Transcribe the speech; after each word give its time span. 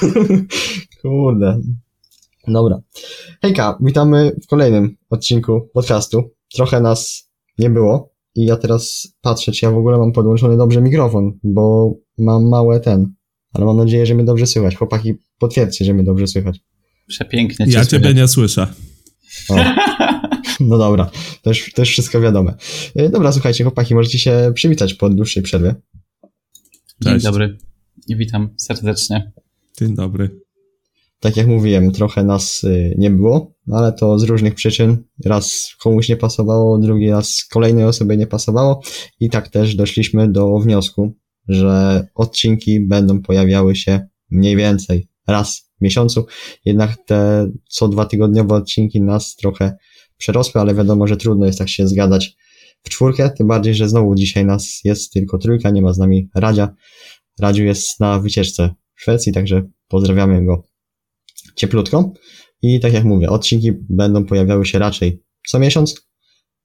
Kurde. 1.02 1.60
Dobra. 2.48 2.80
Hejka, 3.42 3.78
witamy 3.80 4.32
w 4.42 4.46
kolejnym 4.46 4.96
odcinku 5.10 5.68
podcastu. 5.74 6.30
Trochę 6.54 6.80
nas 6.80 7.30
nie 7.58 7.70
było 7.70 8.12
i 8.34 8.44
ja 8.44 8.56
teraz 8.56 9.08
patrzę, 9.20 9.52
czy 9.52 9.66
ja 9.66 9.72
w 9.72 9.76
ogóle 9.76 9.98
mam 9.98 10.12
podłączony 10.12 10.56
dobrze 10.56 10.80
mikrofon, 10.82 11.38
bo 11.42 11.94
mam 12.18 12.48
małe 12.48 12.80
ten, 12.80 13.12
ale 13.52 13.64
mam 13.64 13.76
nadzieję, 13.76 14.06
że 14.06 14.14
mnie 14.14 14.24
dobrze 14.24 14.46
słychać. 14.46 14.76
Chłopaki, 14.76 15.14
potwierdźcie, 15.38 15.84
że 15.84 15.94
mnie 15.94 16.04
dobrze 16.04 16.26
słychać. 16.26 16.60
Przepięknie 17.08 17.66
cię 17.66 17.72
Ja 17.72 17.84
słychać. 17.84 17.90
ciebie 17.90 18.14
nie 18.14 18.28
słyszę. 18.28 18.66
O. 19.48 19.54
No 20.60 20.78
dobra, 20.78 21.10
to 21.42 21.50
już, 21.50 21.72
to 21.72 21.82
już 21.82 21.88
wszystko 21.88 22.20
wiadome. 22.20 22.54
E, 22.94 23.08
dobra, 23.08 23.32
słuchajcie, 23.32 23.64
chłopaki, 23.64 23.94
możecie 23.94 24.18
się 24.18 24.52
przywitać 24.54 24.94
po 24.94 25.10
dłuższej 25.10 25.42
przerwie. 25.42 25.74
Dzień 27.00 27.20
dobry 27.20 27.58
i 28.08 28.16
witam 28.16 28.48
serdecznie. 28.56 29.32
Dzień 29.82 29.94
dobry. 29.94 30.40
Tak 31.20 31.36
jak 31.36 31.46
mówiłem, 31.46 31.92
trochę 31.92 32.24
nas 32.24 32.64
y, 32.64 32.94
nie 32.98 33.10
było, 33.10 33.54
ale 33.72 33.92
to 33.92 34.18
z 34.18 34.22
różnych 34.22 34.54
przyczyn. 34.54 35.04
Raz 35.24 35.74
komuś 35.80 36.08
nie 36.08 36.16
pasowało, 36.16 36.78
drugi 36.78 37.10
raz 37.10 37.44
kolejnej 37.52 37.84
osobie 37.84 38.16
nie 38.16 38.26
pasowało 38.26 38.80
i 39.20 39.30
tak 39.30 39.48
też 39.48 39.74
doszliśmy 39.74 40.32
do 40.32 40.58
wniosku, 40.58 41.12
że 41.48 42.06
odcinki 42.14 42.80
będą 42.80 43.22
pojawiały 43.22 43.76
się 43.76 44.00
mniej 44.30 44.56
więcej 44.56 45.08
raz 45.26 45.70
w 45.78 45.80
miesiącu. 45.80 46.26
Jednak 46.64 46.96
te 47.06 47.50
co 47.68 47.88
dwa 47.88 48.04
tygodniowe 48.04 48.54
odcinki 48.54 49.00
nas 49.00 49.36
trochę 49.36 49.76
przerosły, 50.16 50.60
ale 50.60 50.74
wiadomo, 50.74 51.06
że 51.06 51.16
trudno 51.16 51.46
jest 51.46 51.58
tak 51.58 51.68
się 51.68 51.88
zgadać 51.88 52.36
w 52.82 52.88
czwórkę, 52.88 53.30
tym 53.30 53.48
bardziej, 53.48 53.74
że 53.74 53.88
znowu 53.88 54.14
dzisiaj 54.14 54.44
nas 54.44 54.80
jest 54.84 55.12
tylko 55.12 55.38
trójka, 55.38 55.70
nie 55.70 55.82
ma 55.82 55.92
z 55.92 55.98
nami 55.98 56.28
Radzia. 56.34 56.74
Radziu 57.40 57.64
jest 57.64 58.00
na 58.00 58.18
wycieczce 58.18 58.74
Szwecji, 59.02 59.32
także 59.32 59.62
pozdrawiamy 59.88 60.44
go 60.44 60.62
cieplutko. 61.56 62.12
I 62.62 62.80
tak 62.80 62.92
jak 62.92 63.04
mówię, 63.04 63.30
odcinki 63.30 63.72
będą 63.72 64.24
pojawiały 64.24 64.66
się 64.66 64.78
raczej 64.78 65.22
co 65.48 65.58
miesiąc, 65.58 66.08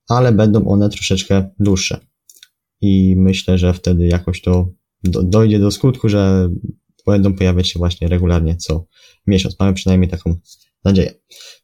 ale 0.09 0.31
będą 0.31 0.67
one 0.67 0.89
troszeczkę 0.89 1.49
dłuższe. 1.59 1.99
I 2.81 3.15
myślę, 3.17 3.57
że 3.57 3.73
wtedy 3.73 4.07
jakoś 4.07 4.41
to 4.41 4.69
do, 5.03 5.23
dojdzie 5.23 5.59
do 5.59 5.71
skutku, 5.71 6.09
że 6.09 6.49
będą 7.05 7.33
pojawiać 7.33 7.69
się 7.69 7.79
właśnie 7.79 8.07
regularnie 8.07 8.55
co 8.55 8.85
miesiąc. 9.27 9.59
Mamy 9.59 9.73
przynajmniej 9.73 10.09
taką 10.09 10.35
nadzieję. 10.83 11.13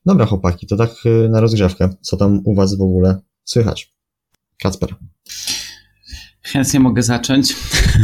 Dobra, 0.06 0.26
chłopaki, 0.26 0.68
to 0.68 0.78
tak 0.78 0.92
y, 1.06 1.30
na 1.30 1.42
rozgrzewkę. 1.42 1.90
Co 2.02 2.18
tam 2.18 2.42
u 2.46 2.56
Was 2.56 2.78
w 2.78 2.82
ogóle 2.82 3.22
słychać? 3.44 3.94
Kacper. 4.58 4.96
Chętnie 6.44 6.80
mogę 6.80 7.04
zacząć. 7.04 7.56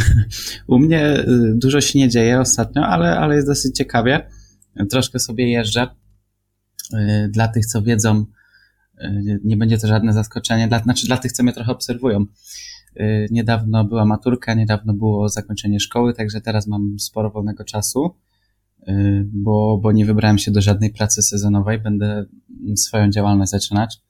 u 0.67 0.79
mnie 0.79 1.19
y, 1.19 1.53
dużo 1.55 1.81
się 1.81 1.99
nie 1.99 2.09
dzieje 2.09 2.39
ostatnio, 2.39 2.85
ale, 2.85 3.17
ale 3.17 3.35
jest 3.35 3.47
dosyć 3.47 3.77
ciekawie. 3.77 4.29
Troszkę 4.89 5.19
sobie 5.19 5.51
jeżdżę. 5.51 5.87
Y, 6.93 7.29
dla 7.29 7.47
tych, 7.47 7.65
co 7.65 7.81
wiedzą, 7.81 8.25
nie 9.43 9.57
będzie 9.57 9.77
to 9.77 9.87
żadne 9.87 10.13
zaskoczenie, 10.13 10.67
dla, 10.67 10.79
znaczy 10.79 11.07
dla 11.07 11.17
tych, 11.17 11.31
co 11.31 11.43
mnie 11.43 11.53
trochę 11.53 11.71
obserwują. 11.71 12.25
Niedawno 13.31 13.85
była 13.85 14.05
maturka, 14.05 14.53
niedawno 14.53 14.93
było 14.93 15.29
zakończenie 15.29 15.79
szkoły, 15.79 16.13
także 16.13 16.41
teraz 16.41 16.67
mam 16.67 16.99
sporo 16.99 17.29
wolnego 17.29 17.63
czasu. 17.63 18.15
Y, 18.87 19.25
bo, 19.33 19.79
bo 19.83 19.91
nie 19.91 20.05
wybrałem 20.05 20.37
się 20.37 20.51
do 20.51 20.61
żadnej 20.61 20.93
pracy 20.93 21.21
sezonowej, 21.21 21.79
będę 21.79 22.25
swoją 22.75 23.09
działalność 23.09 23.51
zaczynać. 23.51 24.01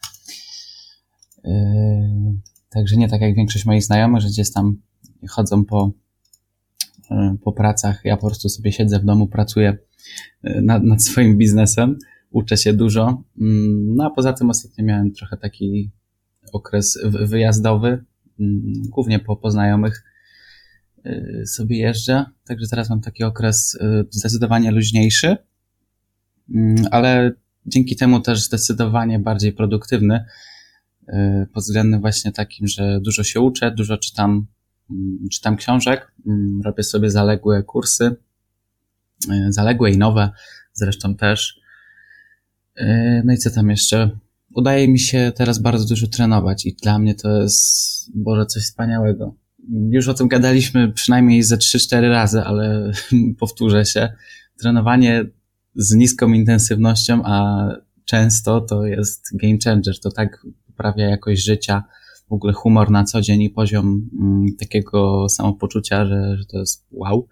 Także 2.70 2.98
nie 2.98 3.10
tak 3.10 3.22
jak 3.22 3.36
większość 3.36 3.66
moich 3.66 3.84
znajomych, 3.84 4.22
że 4.22 4.28
gdzieś 4.28 4.52
tam 4.52 4.82
chodzą 5.30 5.66
po, 5.66 5.92
y, 7.12 7.16
po 7.44 7.52
pracach. 7.52 8.02
Ja 8.04 8.18
po 8.18 8.28
prostu 8.28 8.50
sobie 8.50 8.72
siedzę 8.72 9.00
w 9.00 9.06
domu, 9.06 9.28
pracuję 9.28 9.78
nad, 10.44 10.84
nad 10.84 11.04
swoim 11.04 11.38
biznesem, 11.38 11.98
uczę 12.32 12.58
się 12.58 12.74
dużo. 12.74 13.24
Mm, 13.42 13.96
no 13.96 14.06
a 14.06 14.10
poza 14.10 14.34
tym 14.34 14.50
ostatnio 14.50 14.86
miałem 14.86 15.12
trochę 15.12 15.38
taki 15.38 15.92
okres 16.54 17.00
wyjazdowy, 17.04 18.06
mm, 18.40 18.74
głównie 18.90 19.20
po, 19.20 19.36
po 19.36 19.52
znajomych 19.52 20.04
Y, 21.06 21.48
sobie 21.48 21.78
jeżdżę, 21.78 22.26
także 22.46 22.68
teraz 22.68 22.90
mam 22.90 23.02
taki 23.02 23.24
okres 23.24 23.78
zdecydowanie 24.10 24.72
luźniejszy, 24.72 25.38
mm, 26.56 26.86
ale 26.92 27.32
dzięki 27.66 27.96
temu 27.96 28.20
też 28.20 28.44
zdecydowanie 28.44 29.20
bardziej 29.20 29.54
produktywny 29.54 30.26
pod 31.54 31.64
względem 31.64 32.02
właśnie 32.02 32.32
takim, 32.32 32.68
że 32.68 33.00
dużo 33.02 33.24
się 33.24 33.40
uczę, 33.40 33.72
dużo 33.72 33.98
czytam, 33.98 34.48
mm, 34.92 35.30
czytam 35.32 35.56
książek, 35.56 36.12
mm, 36.28 36.62
robię 36.66 36.84
sobie 36.84 37.12
zaległe 37.12 37.64
kursy, 37.64 38.16
zaległe 39.50 39.92
i 39.92 39.98
nowe 39.98 40.30
zresztą 40.74 41.16
też. 41.16 41.60
No 43.24 43.34
i 43.34 43.38
co 43.38 43.50
tam 43.50 43.70
jeszcze? 43.70 44.10
Udaje 44.56 44.88
mi 44.88 45.00
się 45.00 45.32
teraz 45.36 45.60
bardzo 45.60 45.86
dużo 45.86 46.08
trenować 46.08 46.66
i 46.66 46.74
dla 46.74 47.00
mnie 47.00 47.16
to 47.16 47.42
jest, 47.42 48.12
Boże, 48.16 48.46
coś 48.46 48.64
wspaniałego 48.64 49.36
już 49.90 50.08
o 50.08 50.14
tym 50.14 50.28
gadaliśmy 50.28 50.92
przynajmniej 50.92 51.44
ze 51.44 51.58
3-4 51.58 52.10
razy, 52.10 52.42
ale 52.42 52.92
powtórzę 53.40 53.86
się. 53.86 54.10
Trenowanie 54.60 55.26
z 55.76 55.96
niską 55.96 56.34
intensywnością, 56.34 57.22
a 57.26 57.68
często 58.06 58.62
to 58.62 58.86
jest 58.86 59.30
game 59.34 59.58
changer. 59.64 60.00
To 60.00 60.12
tak 60.12 60.46
poprawia 60.80 61.10
jakość 61.10 61.44
życia, 61.44 61.84
w 62.30 62.34
ogóle 62.34 62.54
humor 62.54 62.92
na 62.92 63.04
co 63.04 63.22
dzień 63.22 63.42
i 63.42 63.50
poziom 63.50 64.10
mm, 64.20 64.56
takiego 64.60 65.30
samopoczucia, 65.30 66.06
że, 66.06 66.38
że 66.38 66.46
to 66.46 66.60
jest 66.60 66.88
wow. 66.92 67.28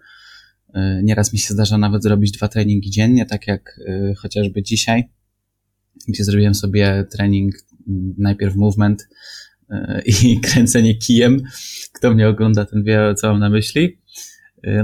Y, 0.68 0.80
nieraz 1.02 1.32
mi 1.32 1.38
się 1.38 1.54
zdarza 1.54 1.78
nawet 1.78 2.02
zrobić 2.02 2.32
dwa 2.32 2.48
treningi 2.48 2.90
dziennie, 2.90 3.26
tak 3.26 3.46
jak 3.46 3.78
y, 3.78 4.14
chociażby 4.18 4.62
dzisiaj, 4.62 5.10
gdzie 6.08 6.24
zrobiłem 6.24 6.54
sobie 6.54 7.06
trening 7.10 7.54
mm, 7.88 8.14
najpierw 8.18 8.56
movement, 8.56 9.08
i 10.06 10.40
kręcenie 10.50 10.94
kijem. 10.94 11.42
Kto 11.92 12.14
mnie 12.14 12.28
ogląda, 12.28 12.64
ten 12.64 12.84
wie, 12.84 13.14
co 13.16 13.30
mam 13.30 13.40
na 13.40 13.50
myśli. 13.50 13.98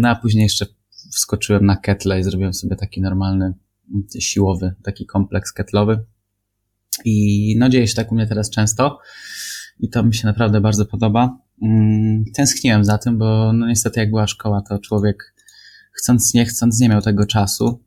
No 0.00 0.08
a 0.08 0.14
później 0.14 0.42
jeszcze 0.42 0.66
wskoczyłem 1.12 1.66
na 1.66 1.76
ketle 1.76 2.20
i 2.20 2.22
zrobiłem 2.22 2.54
sobie 2.54 2.76
taki 2.76 3.00
normalny, 3.00 3.54
siłowy, 4.19 4.75
taki 4.82 5.06
kompleks 5.06 5.52
ketlowy. 5.52 6.04
I 7.05 7.56
no 7.59 7.69
dzieje 7.69 7.88
się 7.88 7.94
tak 7.94 8.12
u 8.12 8.15
mnie 8.15 8.27
teraz 8.27 8.50
często 8.50 8.99
i 9.81 9.88
to 9.88 10.03
mi 10.03 10.15
się 10.15 10.27
naprawdę 10.27 10.60
bardzo 10.60 10.87
podoba. 10.87 11.38
Mm, 11.62 12.25
tęskniłem 12.34 12.84
za 12.84 12.99
tym, 12.99 13.19
bo 13.19 13.53
no 13.53 13.66
niestety 13.66 14.00
jak 14.00 14.10
była 14.10 14.27
szkoła, 14.27 14.62
to 14.69 14.78
człowiek 14.78 15.34
chcąc 15.93 16.34
nie 16.34 16.47
chcąc 16.47 16.81
nie 16.81 16.88
miał 16.88 17.03
tego 17.03 17.27
czasu. 17.27 17.82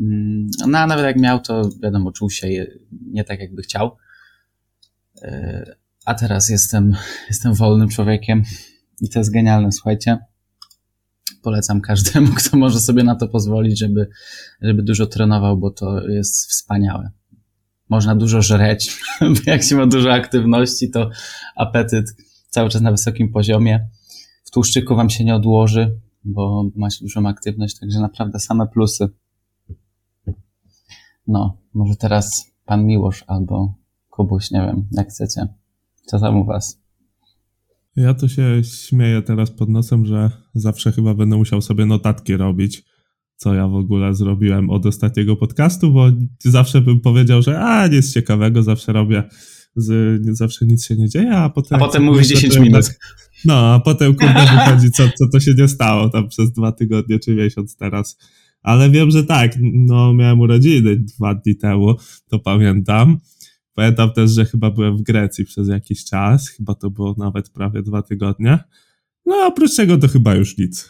Mm, 0.00 0.46
no 0.68 0.78
a 0.78 0.86
nawet 0.86 1.04
jak 1.04 1.16
miał, 1.16 1.40
to 1.40 1.70
wiadomo, 1.82 2.12
czuł 2.12 2.30
się 2.30 2.48
nie 3.12 3.24
tak 3.24 3.40
jakby 3.40 3.62
chciał 3.62 3.96
a 6.08 6.14
teraz 6.14 6.48
jestem, 6.48 6.96
jestem 7.30 7.54
wolnym 7.54 7.88
człowiekiem 7.88 8.42
i 9.00 9.08
to 9.08 9.18
jest 9.18 9.32
genialne, 9.32 9.72
słuchajcie. 9.72 10.18
Polecam 11.42 11.80
każdemu, 11.80 12.32
kto 12.38 12.56
może 12.56 12.80
sobie 12.80 13.04
na 13.04 13.14
to 13.14 13.28
pozwolić, 13.28 13.78
żeby, 13.78 14.08
żeby 14.62 14.82
dużo 14.82 15.06
trenował, 15.06 15.56
bo 15.58 15.70
to 15.70 16.08
jest 16.08 16.50
wspaniałe. 16.50 17.10
Można 17.88 18.16
dużo 18.16 18.42
żreć, 18.42 19.00
bo 19.20 19.40
jak 19.46 19.62
się 19.62 19.76
ma 19.76 19.86
dużo 19.86 20.12
aktywności, 20.12 20.90
to 20.90 21.10
apetyt 21.56 22.16
cały 22.48 22.70
czas 22.70 22.82
na 22.82 22.90
wysokim 22.90 23.32
poziomie. 23.32 23.88
W 24.44 24.50
tłuszczyku 24.50 24.96
wam 24.96 25.10
się 25.10 25.24
nie 25.24 25.34
odłoży, 25.34 25.98
bo 26.24 26.70
ma 26.76 26.90
się 26.90 27.04
dużą 27.04 27.28
aktywność, 27.28 27.78
także 27.78 28.00
naprawdę 28.00 28.40
same 28.40 28.66
plusy. 28.66 29.08
No, 31.26 31.58
może 31.74 31.96
teraz 31.96 32.50
pan 32.64 32.86
Miłosz 32.86 33.24
albo 33.26 33.74
Kubuś, 34.10 34.50
nie 34.50 34.60
wiem, 34.60 34.86
jak 34.92 35.08
chcecie. 35.08 35.46
Co 36.06 36.20
tam 36.20 36.36
u 36.36 36.44
was? 36.44 36.80
Ja 37.96 38.14
to 38.14 38.28
się 38.28 38.64
śmieję 38.64 39.22
teraz 39.22 39.50
pod 39.50 39.68
nosem, 39.68 40.06
że 40.06 40.30
zawsze 40.54 40.92
chyba 40.92 41.14
będę 41.14 41.36
musiał 41.36 41.62
sobie 41.62 41.86
notatki 41.86 42.36
robić, 42.36 42.84
co 43.38 43.54
ja 43.54 43.68
w 43.68 43.74
ogóle 43.74 44.14
zrobiłem 44.14 44.70
od 44.70 44.86
ostatniego 44.86 45.36
podcastu, 45.36 45.92
bo 45.92 46.10
zawsze 46.44 46.80
bym 46.80 47.00
powiedział, 47.00 47.42
że 47.42 47.60
a, 47.60 47.86
nic 47.86 48.12
ciekawego, 48.12 48.62
zawsze 48.62 48.92
robię, 48.92 49.22
z, 49.76 50.20
zawsze 50.36 50.66
nic 50.66 50.86
się 50.86 50.96
nie 50.96 51.08
dzieje, 51.08 51.36
a 51.36 51.48
potem... 51.48 51.82
A 51.82 51.86
potem 51.86 52.02
mówisz 52.02 52.26
10 52.26 52.58
minut. 52.58 52.98
No, 53.44 53.74
a 53.74 53.80
potem 53.80 54.14
kurde 54.14 54.46
wychodzi, 54.54 54.90
co, 54.90 55.02
co 55.18 55.28
to 55.32 55.40
się 55.40 55.54
nie 55.58 55.68
stało 55.68 56.08
tam 56.08 56.28
przez 56.28 56.52
dwa 56.52 56.72
tygodnie 56.72 57.18
czy 57.18 57.34
miesiąc 57.34 57.76
teraz. 57.76 58.18
Ale 58.62 58.90
wiem, 58.90 59.10
że 59.10 59.24
tak, 59.24 59.52
no 59.72 60.14
miałem 60.14 60.40
urodziny 60.40 60.96
dwa 60.96 61.34
dni 61.34 61.56
temu, 61.56 61.94
to 62.28 62.38
pamiętam. 62.38 63.18
Pamiętam 63.74 64.12
też, 64.12 64.30
że 64.30 64.44
chyba 64.44 64.70
byłem 64.70 64.96
w 64.96 65.02
Grecji 65.02 65.44
przez 65.44 65.68
jakiś 65.68 66.04
czas, 66.04 66.48
chyba 66.48 66.74
to 66.74 66.90
było 66.90 67.14
nawet 67.18 67.50
prawie 67.50 67.82
dwa 67.82 68.02
tygodnie. 68.02 68.58
No 69.26 69.46
oprócz 69.46 69.76
tego 69.76 69.98
to 69.98 70.08
chyba 70.08 70.34
już 70.34 70.58
nic. 70.58 70.88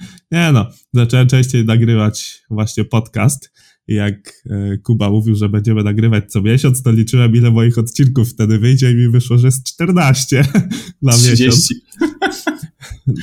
Nie 0.32 0.52
no, 0.52 0.66
zacząłem 0.92 1.26
częściej 1.26 1.64
nagrywać 1.64 2.42
właśnie 2.50 2.84
podcast 2.84 3.50
jak 3.90 4.42
e, 4.50 4.78
Kuba 4.78 5.10
mówił, 5.10 5.34
że 5.34 5.48
będziemy 5.48 5.84
nagrywać 5.84 6.32
co 6.32 6.42
miesiąc, 6.42 6.82
to 6.82 6.92
liczyłem 6.92 7.36
ile 7.36 7.50
moich 7.50 7.78
odcinków 7.78 8.30
wtedy 8.30 8.58
wyjdzie 8.58 8.90
i 8.90 8.94
mi 8.94 9.08
wyszło, 9.08 9.38
że 9.38 9.48
jest 9.48 9.66
14 9.66 10.44
na 11.02 11.12
30. 11.12 11.44
miesiąc. 11.44 11.68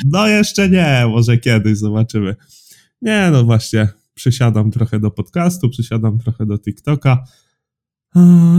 No 0.05 0.27
jeszcze 0.27 0.69
nie, 0.69 1.05
może 1.09 1.37
kiedyś 1.37 1.77
zobaczymy. 1.77 2.35
Nie 3.01 3.29
no 3.31 3.43
właśnie, 3.43 3.87
przysiadam 4.13 4.71
trochę 4.71 4.99
do 4.99 5.11
podcastu, 5.11 5.69
przysiadam 5.69 6.19
trochę 6.19 6.45
do 6.45 6.59
TikToka. 6.59 7.23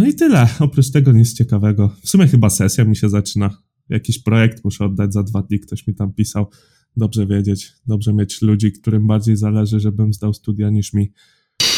I 0.09 0.15
tyle. 0.15 0.49
Oprócz 0.59 0.91
tego 0.91 1.13
nic 1.13 1.35
ciekawego. 1.35 1.97
W 2.03 2.09
sumie 2.09 2.27
chyba 2.27 2.51
sesja 2.51 2.85
mi 2.85 2.97
się 2.97 3.09
zaczyna. 3.09 3.63
Jakiś 3.89 4.19
projekt 4.19 4.65
muszę 4.65 4.85
oddać 4.85 5.13
za 5.13 5.23
dwa 5.23 5.43
dni, 5.43 5.61
ktoś 5.61 5.87
mi 5.87 5.95
tam 5.95 6.13
pisał. 6.13 6.47
Dobrze 6.99 7.27
wiedzieć, 7.27 7.73
dobrze 7.87 8.13
mieć 8.13 8.43
ludzi, 8.43 8.73
którym 8.73 9.07
bardziej 9.07 9.37
zależy, 9.37 9.81
żebym 9.81 10.13
zdał 10.13 10.35
studia 10.35 10.71
niż 10.71 10.93
mi. 10.93 11.13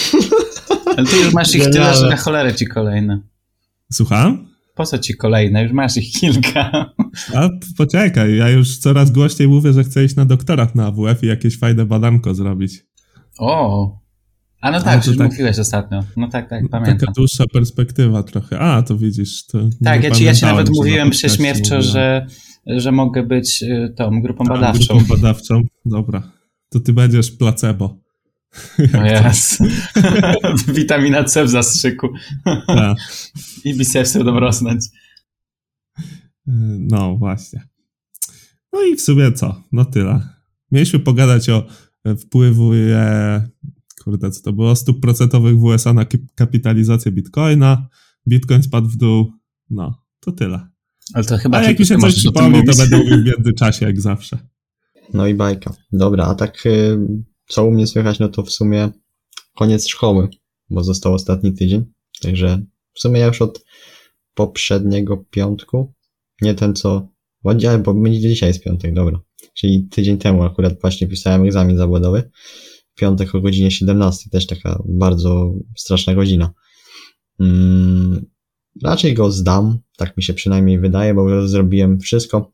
Ale 0.96 1.06
ty 1.06 1.16
już 1.16 1.32
masz 1.34 1.54
ich 1.54 1.64
tyle, 1.64 1.94
że 1.96 2.08
na 2.08 2.16
cholerę 2.16 2.54
ci 2.54 2.66
kolejne. 2.66 3.20
Słucham? 3.92 4.48
Po 4.74 4.86
co 4.86 4.98
ci 4.98 5.16
kolejne? 5.16 5.62
Już 5.62 5.72
masz 5.72 5.96
ich 5.96 6.12
kilka. 6.12 6.92
A 7.34 7.48
poczekaj, 7.76 8.36
ja 8.36 8.48
już 8.48 8.78
coraz 8.78 9.10
głośniej 9.10 9.48
mówię, 9.48 9.72
że 9.72 9.84
chcę 9.84 10.04
iść 10.04 10.16
na 10.16 10.24
doktorat 10.24 10.74
na 10.74 10.86
AWF 10.86 11.22
i 11.22 11.26
jakieś 11.26 11.58
fajne 11.58 11.86
badanko 11.86 12.34
zrobić. 12.34 12.84
O, 13.38 14.00
a 14.60 14.70
no 14.70 14.80
tak, 14.80 15.06
już 15.06 15.16
tak, 15.16 15.30
mówiłeś 15.30 15.58
ostatnio. 15.58 16.04
No 16.16 16.28
tak, 16.28 16.50
tak, 16.50 16.68
pamiętam. 16.70 16.98
Taka 16.98 17.12
dłuższa 17.12 17.44
perspektywa 17.52 18.22
trochę. 18.22 18.58
A, 18.58 18.82
to 18.82 18.96
widzisz. 18.96 19.46
To 19.46 19.58
tak, 19.84 20.04
ja 20.04 20.10
ci, 20.10 20.24
ja 20.24 20.34
ci 20.34 20.44
nawet 20.44 20.70
mówiłem 20.70 21.10
prześmiewczo, 21.10 21.82
że, 21.82 22.26
że 22.66 22.92
mogę 22.92 23.22
być 23.22 23.62
y, 23.62 23.94
tą 23.96 24.22
grupą 24.22 24.44
badawczą. 24.44 24.98
Grupą 24.98 25.14
badawczą, 25.14 25.62
dobra. 25.84 26.32
To 26.68 26.80
ty 26.80 26.92
będziesz 26.92 27.30
placebo. 27.30 27.98
O 28.98 29.04
jest. 29.04 29.58
Witamina 30.74 31.24
C 31.24 31.44
w 31.44 31.48
zastrzyku. 31.48 32.08
Tak. 32.66 32.96
I 33.64 33.74
bicepsy 33.74 34.18
będą 34.18 34.40
rosnąć. 34.40 34.84
No, 36.78 37.16
właśnie. 37.16 37.62
No 38.72 38.82
i 38.82 38.96
w 38.96 39.00
sumie 39.00 39.32
co? 39.32 39.62
No 39.72 39.84
tyle. 39.84 40.28
Mieliśmy 40.72 40.98
pogadać 40.98 41.48
o 41.48 41.66
wpływie, 42.18 43.00
kurde, 44.04 44.30
co 44.30 44.42
to 44.42 44.52
było, 44.52 44.76
stóp 44.76 45.00
procentowych 45.00 45.58
w 45.58 45.64
USA 45.64 45.92
na 45.92 46.04
kapitalizację 46.34 47.12
bitcoina. 47.12 47.88
Bitcoin 48.28 48.62
spadł 48.62 48.88
w 48.88 48.96
dół. 48.96 49.32
No, 49.70 50.02
to 50.20 50.32
tyle. 50.32 50.69
Ale 51.14 51.24
to 51.24 51.38
chyba 51.38 51.58
A 51.58 51.62
jak 51.62 51.78
mi 51.78 51.86
się 51.86 51.98
coś 51.98 52.14
przypomni, 52.14 52.64
to 52.64 52.76
będę 52.76 52.96
mówił 52.96 53.16
w 53.22 53.24
międzyczasie, 53.24 53.86
jak 53.86 54.00
zawsze. 54.00 54.38
No 55.14 55.26
i 55.26 55.34
bajka. 55.34 55.74
Dobra, 55.92 56.24
a 56.24 56.34
tak 56.34 56.66
y, 56.66 56.98
co 57.48 57.64
u 57.64 57.70
mnie 57.70 57.86
słychać, 57.86 58.18
no 58.18 58.28
to 58.28 58.42
w 58.42 58.50
sumie 58.50 58.88
koniec 59.56 59.88
szkoły, 59.88 60.28
bo 60.70 60.84
został 60.84 61.14
ostatni 61.14 61.52
tydzień. 61.52 61.84
Także 62.22 62.62
w 62.92 63.00
sumie 63.00 63.20
ja 63.20 63.26
już 63.26 63.42
od 63.42 63.64
poprzedniego 64.34 65.16
piątku, 65.30 65.94
nie 66.42 66.54
ten 66.54 66.74
co, 66.74 67.08
bo 67.84 67.94
będzie 67.94 68.20
dzisiaj 68.20 68.48
jest 68.48 68.64
piątek, 68.64 68.94
dobra. 68.94 69.20
Czyli 69.54 69.88
tydzień 69.90 70.18
temu 70.18 70.42
akurat 70.42 70.80
właśnie 70.80 71.06
pisałem 71.06 71.44
egzamin 71.44 71.76
zawodowy. 71.76 72.30
Piątek 72.94 73.34
o 73.34 73.40
godzinie 73.40 73.70
17, 73.70 74.30
też 74.30 74.46
taka 74.46 74.82
bardzo 74.88 75.52
straszna 75.76 76.14
godzina. 76.14 76.52
Raczej 78.82 79.14
go 79.14 79.30
zdam, 79.30 79.78
tak 79.96 80.16
mi 80.16 80.22
się 80.22 80.34
przynajmniej 80.34 80.80
wydaje, 80.80 81.14
bo 81.14 81.48
zrobiłem 81.48 82.00
wszystko. 82.00 82.52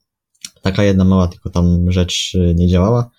Taka 0.62 0.84
jedna 0.84 1.04
mała 1.04 1.28
tylko 1.28 1.50
tam 1.50 1.92
rzecz 1.92 2.34
y, 2.34 2.54
nie 2.54 2.68
działała 2.68 3.10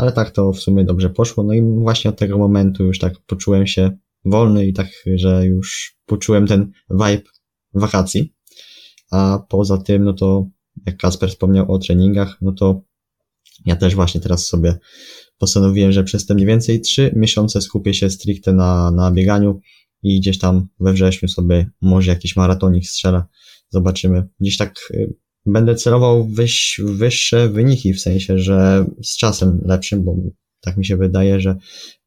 ale 0.00 0.12
tak 0.12 0.30
to 0.30 0.52
w 0.52 0.60
sumie 0.60 0.84
dobrze 0.84 1.10
poszło. 1.10 1.44
No 1.44 1.52
i 1.52 1.62
właśnie 1.62 2.10
od 2.10 2.18
tego 2.18 2.38
momentu 2.38 2.84
już 2.84 2.98
tak 2.98 3.14
poczułem 3.26 3.66
się 3.66 3.90
wolny 4.24 4.66
i 4.66 4.72
tak, 4.72 4.88
że 5.14 5.46
już 5.46 5.96
poczułem 6.06 6.46
ten 6.46 6.72
vibe 6.90 7.22
wakacji. 7.74 8.34
A 9.10 9.38
poza 9.48 9.78
tym, 9.78 10.04
no 10.04 10.12
to 10.12 10.46
jak 10.86 10.96
Kasper 10.96 11.30
wspomniał 11.30 11.72
o 11.72 11.78
treningach, 11.78 12.38
no 12.40 12.52
to 12.52 12.82
ja 13.66 13.76
też 13.76 13.94
właśnie 13.94 14.20
teraz 14.20 14.46
sobie 14.46 14.78
postanowiłem, 15.38 15.92
że 15.92 16.04
przez 16.04 16.26
te 16.26 16.34
mniej 16.34 16.46
więcej 16.46 16.80
trzy 16.80 17.12
miesiące 17.16 17.60
skupię 17.60 17.94
się 17.94 18.10
stricte 18.10 18.52
na, 18.52 18.90
na 18.90 19.10
bieganiu 19.10 19.60
i 20.02 20.20
gdzieś 20.20 20.38
tam 20.38 20.68
we 20.80 20.92
wrześniu 20.92 21.28
sobie 21.28 21.70
może 21.80 22.10
jakiś 22.10 22.36
maratonik 22.36 22.88
strzela. 22.88 23.26
Zobaczymy. 23.68 24.28
Gdzieś 24.40 24.56
tak 24.56 24.74
y, 24.90 25.14
będę 25.46 25.74
celował 25.74 26.24
w 26.24 26.36
wyższe 26.78 27.48
wyniki, 27.48 27.94
w 27.94 28.00
sensie, 28.00 28.38
że 28.38 28.86
z 29.02 29.16
czasem 29.16 29.60
lepszym, 29.64 30.04
bo 30.04 30.16
tak 30.60 30.76
mi 30.76 30.86
się 30.86 30.96
wydaje, 30.96 31.40
że 31.40 31.56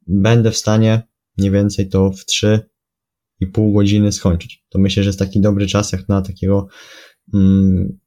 będę 0.07 0.51
w 0.51 0.57
stanie 0.57 1.01
mniej 1.37 1.51
więcej 1.51 1.89
to 1.89 2.11
w 2.11 2.25
3,5 2.25 3.73
godziny 3.73 4.11
skończyć. 4.11 4.65
To 4.69 4.79
myślę, 4.79 5.03
że 5.03 5.09
jest 5.09 5.19
taki 5.19 5.41
dobry 5.41 5.67
czas 5.67 5.91
jak 5.91 6.09
na 6.09 6.21
takiego 6.21 6.67
mm, 7.33 7.99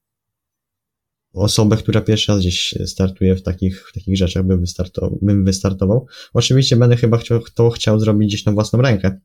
osobę, 1.32 1.76
która 1.76 2.00
pierwszy 2.00 2.32
raz 2.32 2.40
gdzieś 2.40 2.74
startuje 2.86 3.36
w 3.36 3.42
takich, 3.42 3.88
w 3.88 3.92
takich 3.92 4.16
rzeczach, 4.16 4.46
by 4.46 4.56
wystartował, 4.56 5.18
bym 5.22 5.44
wystartował. 5.44 6.06
Oczywiście 6.32 6.76
będę 6.76 6.96
chyba 6.96 7.18
chciał, 7.18 7.40
to 7.54 7.70
chciał 7.70 8.00
zrobić 8.00 8.28
gdzieś 8.28 8.44
na 8.44 8.52
własną 8.52 8.82
rękę, 8.82 9.20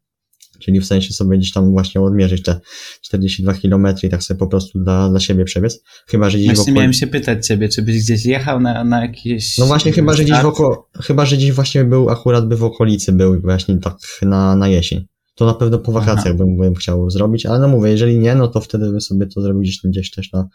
czyli 0.61 0.79
w 0.79 0.85
sensie 0.85 1.13
sobie 1.13 1.37
gdzieś 1.37 1.51
tam 1.51 1.71
właśnie 1.71 2.01
odmierzyć 2.01 2.43
te 2.43 2.59
42 3.01 3.53
km 3.53 3.87
i 4.03 4.09
tak 4.09 4.23
sobie 4.23 4.37
po 4.37 4.47
prostu 4.47 4.79
dla, 4.79 5.09
dla 5.09 5.19
siebie 5.19 5.45
przebiec. 5.45 5.83
Chyba, 6.07 6.29
że 6.29 6.37
gdzieś 6.37 6.47
właśnie 6.47 6.61
wokół... 6.61 6.73
miałem 6.73 6.93
się 6.93 7.07
pytać 7.07 7.47
ciebie, 7.47 7.69
czy 7.69 7.81
byś 7.81 8.03
gdzieś 8.03 8.25
jechał 8.25 8.59
na, 8.59 8.83
na 8.83 9.01
jakieś... 9.01 9.57
No 9.57 9.65
właśnie, 9.65 9.91
chyba, 9.91 10.13
że 10.13 10.23
gdzieś 10.23 10.41
wokół, 10.41 10.75
chyba, 11.01 11.25
że 11.25 11.37
gdzieś 11.37 11.51
właśnie 11.51 11.83
był, 11.83 12.09
akurat 12.09 12.47
by 12.47 12.57
w 12.57 12.63
okolicy 12.63 13.11
był 13.11 13.41
właśnie 13.41 13.77
tak 13.77 13.97
na, 14.21 14.55
na 14.55 14.67
jesień. 14.67 15.05
To 15.35 15.45
na 15.45 15.53
pewno 15.53 15.79
po 15.79 15.91
wakacjach 15.91 16.37
bym, 16.37 16.57
bym 16.57 16.75
chciał 16.75 17.09
zrobić, 17.09 17.45
ale 17.45 17.59
no 17.59 17.67
mówię, 17.67 17.91
jeżeli 17.91 18.19
nie, 18.19 18.35
no 18.35 18.47
to 18.47 18.61
wtedy 18.61 18.91
bym 18.91 19.01
sobie 19.01 19.27
to 19.27 19.41
zrobił 19.41 19.61
gdzieś, 19.61 19.79
gdzieś 19.83 20.11
też 20.11 20.31
na, 20.31 20.47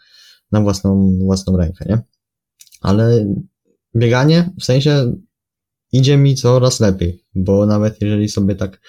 na 0.51 0.61
własną, 0.61 1.17
własną 1.25 1.57
rękę, 1.57 1.85
nie? 1.89 1.99
Ale 2.81 3.35
bieganie, 3.95 4.49
w 4.59 4.63
sensie 4.63 5.13
idzie 5.91 6.17
mi 6.17 6.35
coraz 6.35 6.79
lepiej, 6.79 7.23
bo 7.35 7.65
nawet 7.65 8.01
jeżeli 8.01 8.29
sobie 8.29 8.55
tak 8.55 8.81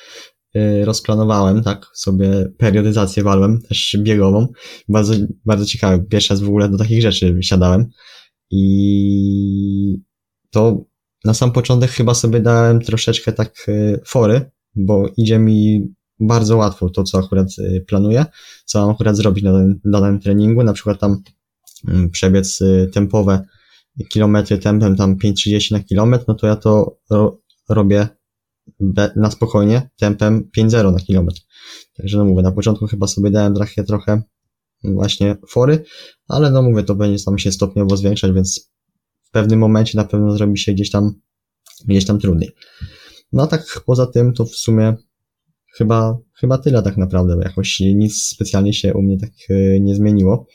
rozplanowałem, 0.84 1.62
tak, 1.62 1.86
sobie 1.94 2.52
periodyzację 2.58 3.22
walłem, 3.22 3.62
też 3.68 3.96
biegową. 4.00 4.48
Bardzo, 4.88 5.14
bardzo 5.44 5.66
ciekawe. 5.66 6.04
Pierwszy 6.10 6.34
raz 6.34 6.40
w 6.40 6.48
ogóle 6.48 6.68
do 6.68 6.78
takich 6.78 7.02
rzeczy 7.02 7.38
siadałem. 7.40 7.86
I 8.50 10.02
to 10.50 10.84
na 11.24 11.34
sam 11.34 11.52
początek 11.52 11.90
chyba 11.90 12.14
sobie 12.14 12.40
dałem 12.40 12.80
troszeczkę 12.80 13.32
tak 13.32 13.68
y, 13.68 14.00
fory, 14.06 14.50
bo 14.74 15.08
idzie 15.16 15.38
mi 15.38 15.88
bardzo 16.20 16.56
łatwo 16.56 16.90
to, 16.90 17.02
co 17.02 17.18
akurat 17.18 17.48
y, 17.58 17.84
planuję, 17.86 18.24
co 18.64 18.80
mam 18.80 18.90
akurat 18.90 19.16
zrobić 19.16 19.44
na 19.44 19.52
danym, 19.52 19.80
danym 19.84 20.20
treningu, 20.20 20.64
na 20.64 20.72
przykład 20.72 21.00
tam 21.00 21.22
mm, 21.88 22.10
przebiec 22.10 22.58
tempowe 22.92 23.44
kilometry 24.08 24.58
tempem 24.58 24.96
tam 24.96 25.16
5,30 25.16 25.72
na 25.72 25.80
kilometr, 25.80 26.24
no 26.28 26.34
to 26.34 26.46
ja 26.46 26.56
to 26.56 26.98
ro 27.10 27.40
robię 27.68 28.08
na 29.16 29.30
spokojnie 29.30 29.90
tempem 29.96 30.50
5.0 30.58 30.92
na 30.92 30.98
kilometr. 30.98 31.40
Także 31.96 32.18
no 32.18 32.24
mówię, 32.24 32.42
na 32.42 32.52
początku 32.52 32.86
chyba 32.86 33.06
sobie 33.06 33.30
dałem 33.30 33.54
trochę, 33.54 33.84
trochę 33.84 34.22
właśnie 34.84 35.36
fory, 35.48 35.84
ale 36.28 36.50
no 36.50 36.62
mówię, 36.62 36.82
to 36.82 36.94
będzie 36.94 37.24
tam 37.24 37.38
się 37.38 37.52
stopniowo 37.52 37.96
zwiększać, 37.96 38.32
więc 38.32 38.70
w 39.22 39.30
pewnym 39.30 39.58
momencie 39.58 39.98
na 39.98 40.04
pewno 40.04 40.36
zrobi 40.36 40.58
się 40.58 40.72
gdzieś 40.72 40.90
tam, 40.90 41.12
gdzieś 41.86 42.06
tam 42.06 42.18
trudniej. 42.18 42.50
No 43.32 43.42
a 43.42 43.46
tak 43.46 43.82
poza 43.86 44.06
tym 44.06 44.32
to 44.32 44.44
w 44.44 44.56
sumie 44.56 44.96
chyba, 45.76 46.18
chyba 46.34 46.58
tyle 46.58 46.82
tak 46.82 46.96
naprawdę, 46.96 47.36
bo 47.36 47.42
jakoś 47.42 47.80
nic 47.80 48.22
specjalnie 48.26 48.72
się 48.72 48.94
u 48.94 49.02
mnie 49.02 49.18
tak 49.18 49.30
e, 49.50 49.80
nie 49.80 49.94
zmieniło. 49.94 50.46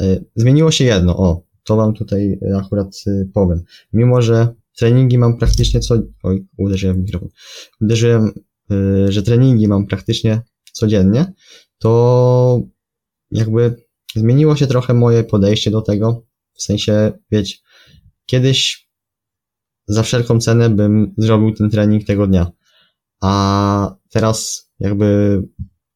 E, 0.00 0.20
zmieniło 0.36 0.70
się 0.70 0.84
jedno, 0.84 1.16
o, 1.16 1.42
to 1.64 1.76
wam 1.76 1.94
tutaj 1.94 2.38
akurat 2.56 2.88
e, 3.06 3.24
powiem. 3.34 3.62
Mimo, 3.92 4.22
że 4.22 4.54
treningi 4.76 5.18
mam 5.18 5.38
praktycznie 5.38 5.80
co... 5.80 6.02
Oj, 6.22 6.46
uderzyłem 6.58 6.96
w 6.96 7.00
mikrofon. 7.00 7.28
Uderzyłem, 7.80 8.32
yy, 8.70 9.12
że 9.12 9.22
treningi 9.22 9.68
mam 9.68 9.86
praktycznie 9.86 10.42
codziennie, 10.72 11.32
to 11.78 12.60
jakby 13.30 13.76
zmieniło 14.16 14.56
się 14.56 14.66
trochę 14.66 14.94
moje 14.94 15.24
podejście 15.24 15.70
do 15.70 15.82
tego, 15.82 16.26
w 16.54 16.62
sensie, 16.62 17.12
wiecie, 17.30 17.56
kiedyś 18.26 18.88
za 19.86 20.02
wszelką 20.02 20.40
cenę 20.40 20.70
bym 20.70 21.14
zrobił 21.18 21.54
ten 21.54 21.70
trening 21.70 22.04
tego 22.04 22.26
dnia, 22.26 22.52
a 23.22 23.96
teraz 24.10 24.70
jakby 24.80 25.42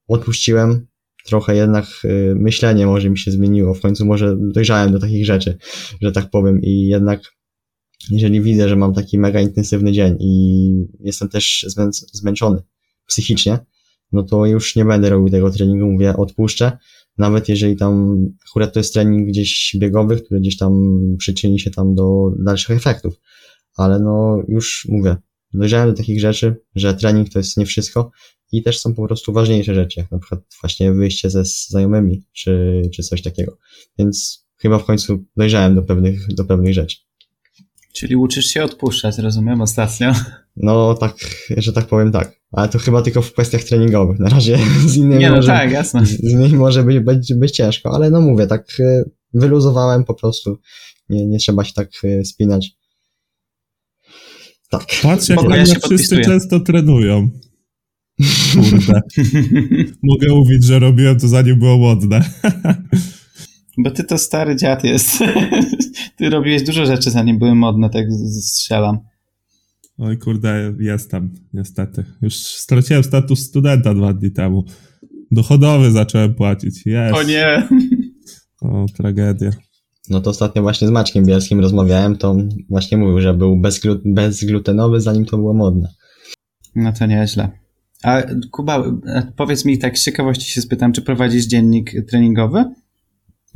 odpuściłem, 0.09 0.87
trochę 1.26 1.56
jednak 1.56 1.87
yy, 2.04 2.35
myślenie 2.37 2.87
może 2.87 3.11
mi 3.11 3.18
się 3.18 3.30
zmieniło, 3.30 3.75
w 3.75 3.80
końcu 3.80 4.06
może 4.06 4.37
dojrzałem 4.40 4.92
do 4.92 4.99
takich 4.99 5.26
rzeczy, 5.26 5.59
że 6.02 6.12
tak 6.12 6.30
powiem. 6.30 6.61
I 6.62 6.87
jednak 6.87 7.21
jeżeli 8.10 8.40
widzę, 8.40 8.68
że 8.68 8.76
mam 8.76 8.94
taki 8.94 9.18
mega 9.18 9.40
intensywny 9.40 9.92
dzień 9.92 10.16
i 10.20 10.72
jestem 11.00 11.28
też 11.28 11.66
zmęczony 12.12 12.62
psychicznie, 13.06 13.58
no 14.12 14.22
to 14.22 14.46
już 14.46 14.76
nie 14.76 14.84
będę 14.84 15.10
robił 15.10 15.30
tego 15.30 15.50
treningu, 15.50 15.86
mówię, 15.86 16.16
odpuszczę. 16.16 16.78
Nawet 17.18 17.48
jeżeli 17.48 17.76
tam, 17.76 18.16
akurat 18.50 18.72
to 18.72 18.80
jest 18.80 18.92
trening 18.92 19.28
gdzieś 19.28 19.76
biegowy, 19.78 20.20
który 20.20 20.40
gdzieś 20.40 20.56
tam 20.56 20.98
przyczyni 21.18 21.60
się 21.60 21.70
tam 21.70 21.94
do 21.94 22.32
dalszych 22.38 22.76
efektów. 22.76 23.20
Ale 23.76 24.00
no 24.00 24.42
już 24.48 24.86
mówię, 24.88 25.16
dojrzałem 25.54 25.90
do 25.90 25.96
takich 25.96 26.20
rzeczy, 26.20 26.56
że 26.74 26.94
trening 26.94 27.28
to 27.28 27.38
jest 27.38 27.56
nie 27.56 27.66
wszystko 27.66 28.10
i 28.52 28.62
też 28.62 28.80
są 28.80 28.94
po 28.94 29.06
prostu 29.06 29.32
ważniejsze 29.32 29.74
rzeczy, 29.74 30.00
jak 30.00 30.10
na 30.10 30.18
przykład 30.18 30.40
właśnie 30.60 30.92
wyjście 30.92 31.30
ze 31.30 31.44
znajomymi, 31.44 32.22
czy, 32.32 32.82
czy 32.94 33.02
coś 33.02 33.22
takiego. 33.22 33.58
Więc 33.98 34.46
chyba 34.56 34.78
w 34.78 34.84
końcu 34.84 35.24
dojrzałem 35.36 35.74
do 35.74 35.82
pewnych, 35.82 36.34
do 36.34 36.44
pewnych 36.44 36.74
rzeczy. 36.74 37.05
Czyli 37.96 38.16
uczysz 38.16 38.46
się 38.46 38.64
odpuszczać, 38.64 39.18
rozumiem, 39.18 39.60
ostatnio. 39.60 40.12
No 40.56 40.94
tak, 40.94 41.16
że 41.56 41.72
tak 41.72 41.86
powiem 41.86 42.12
tak. 42.12 42.40
Ale 42.52 42.68
to 42.68 42.78
chyba 42.78 43.02
tylko 43.02 43.22
w 43.22 43.32
kwestiach 43.32 43.64
treningowych. 43.64 44.18
Na 44.18 44.28
razie 44.28 44.58
z 44.86 44.96
innymi 44.96 45.20
Nie, 45.20 45.30
no 45.30 45.36
może, 45.36 45.48
tak, 45.48 45.70
jasne. 45.70 46.06
z 46.06 46.20
innymi 46.20 46.54
może 46.54 46.84
być, 46.84 46.98
być, 47.00 47.34
być 47.34 47.56
ciężko, 47.56 47.90
ale 47.94 48.10
no 48.10 48.20
mówię, 48.20 48.46
tak 48.46 48.66
e, 48.80 49.04
wyluzowałem 49.34 50.04
po 50.04 50.14
prostu. 50.14 50.58
Nie, 51.08 51.26
nie 51.26 51.38
trzeba 51.38 51.64
się 51.64 51.72
tak 51.72 51.88
e, 52.04 52.24
spinać. 52.24 52.70
Tak. 54.70 54.86
Patrz, 55.02 55.28
jak 55.28 55.42
ja 55.42 55.56
ja 55.56 55.66
się 55.66 55.72
wszyscy 55.72 55.88
podpisuję. 55.88 56.24
często 56.24 56.60
trenują. 56.60 57.30
Kurde. 58.54 59.02
Mogę 60.02 60.28
mówić, 60.28 60.64
że 60.64 60.78
robiłem 60.78 61.20
to 61.20 61.28
zanim 61.28 61.58
było 61.58 61.78
modne. 61.78 62.24
Bo 63.78 63.90
ty 63.90 64.04
to 64.04 64.18
stary 64.18 64.56
dziad 64.56 64.85
jest. 64.85 65.18
Ty 66.16 66.30
robiłeś 66.30 66.62
dużo 66.62 66.87
rzeczy, 66.87 67.11
zanim 67.11 67.38
były 67.38 67.54
modne, 67.54 67.90
tak 67.90 68.06
strzelam. 68.42 68.99
Oj 69.99 70.18
kurde, 70.18 70.75
jestem, 70.78 71.35
niestety. 71.52 72.04
Już 72.23 72.35
straciłem 72.35 73.04
status 73.04 73.40
studenta 73.40 73.95
dwa 73.95 74.12
dni 74.12 74.30
temu. 74.30 74.64
Dochodowy 75.30 75.90
zacząłem 75.90 76.35
płacić. 76.35 76.87
Jest. 76.87 77.14
O 77.14 77.23
nie! 77.23 77.68
O, 78.61 78.87
tragedia. 78.97 79.50
No 80.11 80.21
to 80.21 80.30
ostatnio 80.30 80.62
właśnie 80.62 80.88
z 80.88 80.90
Maćkiem 80.90 81.25
Bielskim 81.25 81.61
rozmawiałem, 81.61 82.16
to 82.16 82.30
on 82.30 82.49
właśnie 82.68 82.99
mówił, 82.99 83.21
że 83.21 83.35
był 83.35 83.56
bezglu 83.56 84.00
bezglutenowy, 84.04 85.00
zanim 85.00 85.25
to 85.25 85.37
było 85.37 85.54
modne. 85.54 85.88
No 86.75 86.92
to 86.92 87.06
nieźle. 87.06 87.50
A 88.02 88.23
Kuba, 88.50 88.85
powiedz 89.37 89.64
mi 89.64 89.78
tak 89.78 89.99
z 89.99 90.04
ciekawości 90.04 90.50
się 90.50 90.61
spytam, 90.61 90.92
czy 90.92 91.02
prowadzisz 91.02 91.47
dziennik 91.47 91.92
treningowy? 92.09 92.64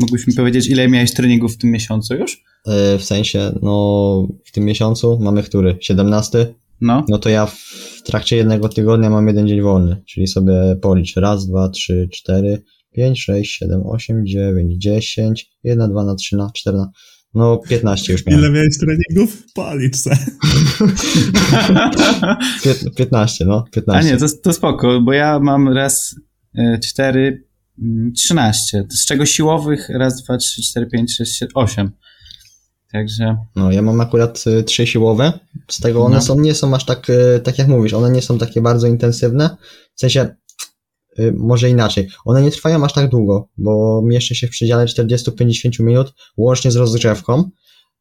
Mógłbyś 0.00 0.26
mi 0.26 0.34
powiedzieć, 0.34 0.68
ile 0.68 0.88
miałeś 0.88 1.14
treningów 1.14 1.54
w 1.54 1.58
tym 1.58 1.70
miesiącu 1.70 2.14
już? 2.14 2.44
E, 2.66 2.98
W 2.98 3.04
sensie, 3.04 3.52
no 3.62 4.28
w 4.44 4.52
tym 4.52 4.64
miesiącu 4.64 5.18
mamy 5.20 5.42
który? 5.42 5.76
17? 5.80 6.54
No. 6.80 7.04
No 7.08 7.18
to 7.18 7.28
ja 7.28 7.46
w 7.46 8.02
trakcie 8.04 8.36
jednego 8.36 8.68
tygodnia 8.68 9.10
mam 9.10 9.26
jeden 9.28 9.48
dzień 9.48 9.60
wolny, 9.62 10.02
czyli 10.06 10.26
sobie 10.26 10.76
policz. 10.82 11.16
Raz, 11.16 11.46
dwa, 11.46 11.68
trzy, 11.68 12.08
cztery, 12.12 12.62
pięć, 12.92 13.22
sześć, 13.24 13.56
siedem, 13.58 13.86
osiem, 13.86 14.26
dziewięć, 14.26 14.82
dziesięć, 14.82 15.50
jedna, 15.64 15.88
dwa, 15.88 16.04
na 16.04 16.14
trzy, 16.14 16.36
na 16.36 16.50
cztery, 16.54 16.76
na... 16.76 16.90
No 17.34 17.58
15 17.68 18.12
już 18.12 18.26
miałem. 18.26 18.40
Ile 18.44 18.52
miałeś 18.52 18.78
treningów? 18.78 19.42
Policz 19.54 19.96
se. 19.96 20.10
Pię- 22.64 22.90
15, 22.96 23.44
no, 23.44 23.64
A 23.66 23.70
15. 23.70 24.12
nie, 24.12 24.16
to, 24.18 24.26
to 24.42 24.52
spoko, 24.52 25.00
bo 25.00 25.12
ja 25.12 25.40
mam 25.40 25.68
raz, 25.68 26.14
e, 26.58 26.78
cztery, 27.80 28.00
mm, 28.00 28.12
trzynaście. 28.12 28.86
Z 28.90 29.06
czego 29.06 29.26
siłowych 29.26 29.88
raz, 29.88 30.22
dwa, 30.22 30.36
trzy, 30.36 30.62
cztery, 30.62 30.86
pięć, 30.86 31.16
sześć, 31.16 31.36
siedem, 31.38 31.52
osiem. 31.54 31.90
Także 32.92 33.36
No, 33.56 33.72
ja 33.72 33.82
mam 33.82 34.00
akurat 34.00 34.44
y, 34.46 34.62
trzy 34.64 34.86
siłowe, 34.86 35.32
z 35.70 35.80
tego 35.80 36.04
one 36.04 36.16
No. 36.16 36.22
są, 36.22 36.40
nie 36.40 36.54
są 36.54 36.74
aż 36.74 36.84
tak, 36.84 37.10
y, 37.10 37.40
tak 37.44 37.58
jak 37.58 37.68
mówisz, 37.68 37.92
one 37.94 38.10
nie 38.10 38.22
są 38.22 38.38
takie 38.38 38.60
bardzo 38.60 38.86
intensywne, 38.86 39.56
w 39.94 40.00
sensie, 40.00 40.34
y, 41.18 41.32
może 41.36 41.70
inaczej, 41.70 42.08
one 42.24 42.42
nie 42.42 42.50
trwają 42.50 42.84
aż 42.84 42.92
tak 42.92 43.08
długo, 43.08 43.48
bo 43.58 44.02
mieszczę 44.04 44.34
się 44.34 44.46
w 44.46 44.50
przedziale 44.50 44.86
40-50 44.86 45.82
minut, 45.82 46.12
łącznie 46.36 46.70
z 46.70 46.76
rozgrzewką, 46.76 47.50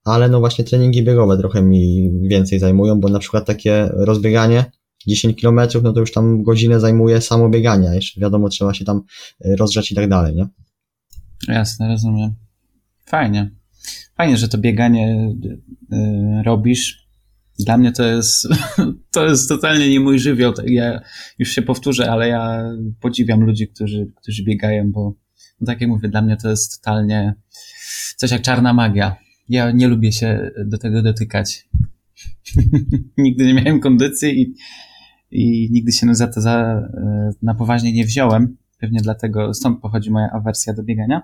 ale 0.03 0.29
no 0.29 0.39
właśnie 0.39 0.65
treningi 0.65 1.03
biegowe 1.03 1.37
trochę 1.37 1.61
mi 1.61 2.11
więcej 2.29 2.59
zajmują, 2.59 2.99
bo 2.99 3.09
na 3.09 3.19
przykład 3.19 3.45
takie 3.45 3.89
rozbieganie 3.93 4.65
10 5.07 5.41
km, 5.41 5.59
no 5.83 5.93
to 5.93 5.99
już 5.99 6.11
tam 6.11 6.43
godzinę 6.43 6.79
zajmuje 6.79 7.21
samo 7.21 7.49
bieganie, 7.49 7.89
a 7.89 7.95
jeszcze 7.95 8.21
wiadomo, 8.21 8.49
trzeba 8.49 8.73
się 8.73 8.85
tam 8.85 9.01
y, 9.45 9.55
rozgrzać 9.55 9.91
i 9.91 9.95
tak 9.95 10.09
dalej, 10.09 10.35
nie? 10.35 10.47
jasne, 11.47 11.87
rozumiem. 11.87 12.35
Fajnie. 13.05 13.51
Fajnie, 14.17 14.37
że 14.37 14.47
to 14.47 14.57
bieganie 14.57 15.33
y, 15.93 16.43
robisz. 16.45 17.09
Dla 17.59 17.77
mnie 17.77 17.91
to 17.91 18.03
jest, 18.03 18.47
to 19.13 19.25
jest 19.25 19.49
totalnie 19.49 19.89
nie 19.89 19.99
mój 19.99 20.19
żywioł. 20.19 20.53
Tak, 20.53 20.69
Ja 20.69 21.01
już 21.39 21.49
się 21.49 21.61
powtórzę, 21.61 22.11
ale 22.11 22.27
ja 22.27 22.71
podziwiam 22.99 23.41
ludzi, 23.41 23.67
którzy, 23.67 24.11
którzy 24.21 24.43
biegają, 24.43 24.91
bo 24.91 25.13
no 25.61 25.65
tak 25.65 25.81
jak 25.81 25.89
mówię, 25.89 26.09
dla 26.09 26.21
mnie 26.21 26.37
to 26.37 26.49
jest 26.49 26.77
totalnie 26.77 27.33
coś 28.17 28.31
jak 28.31 28.41
czarna 28.41 28.73
magia. 28.73 29.15
Ja 29.49 29.71
nie 29.71 29.87
lubię 29.87 30.11
się 30.11 30.51
do 30.65 30.77
tego 30.77 31.01
dotykać. 31.01 31.69
nigdy 33.17 33.45
nie 33.45 33.53
miałem 33.53 33.79
kondycji 33.79 34.41
i, 34.41 34.53
i 35.31 35.69
nigdy 35.71 35.91
się 35.91 36.15
za 36.15 36.27
to 36.27 36.41
za, 36.41 36.81
y, 37.31 37.35
na 37.41 37.55
poważnie 37.55 37.93
nie 37.93 38.05
wziąłem. 38.05 38.57
Pewnie 38.79 38.99
dlatego 39.01 39.53
stąd 39.53 39.81
pochodzi 39.81 40.11
moja 40.11 40.29
awersja 40.31 40.73
do 40.73 40.83
biegania. 40.83 41.21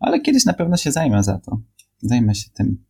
Ale 0.00 0.20
kiedyś 0.20 0.44
na 0.44 0.52
pewno 0.52 0.76
się 0.76 0.92
zajmę 0.92 1.22
za 1.22 1.38
to. 1.38 1.60
Zajmę 2.02 2.34
się 2.34 2.50
tym. 2.50 2.84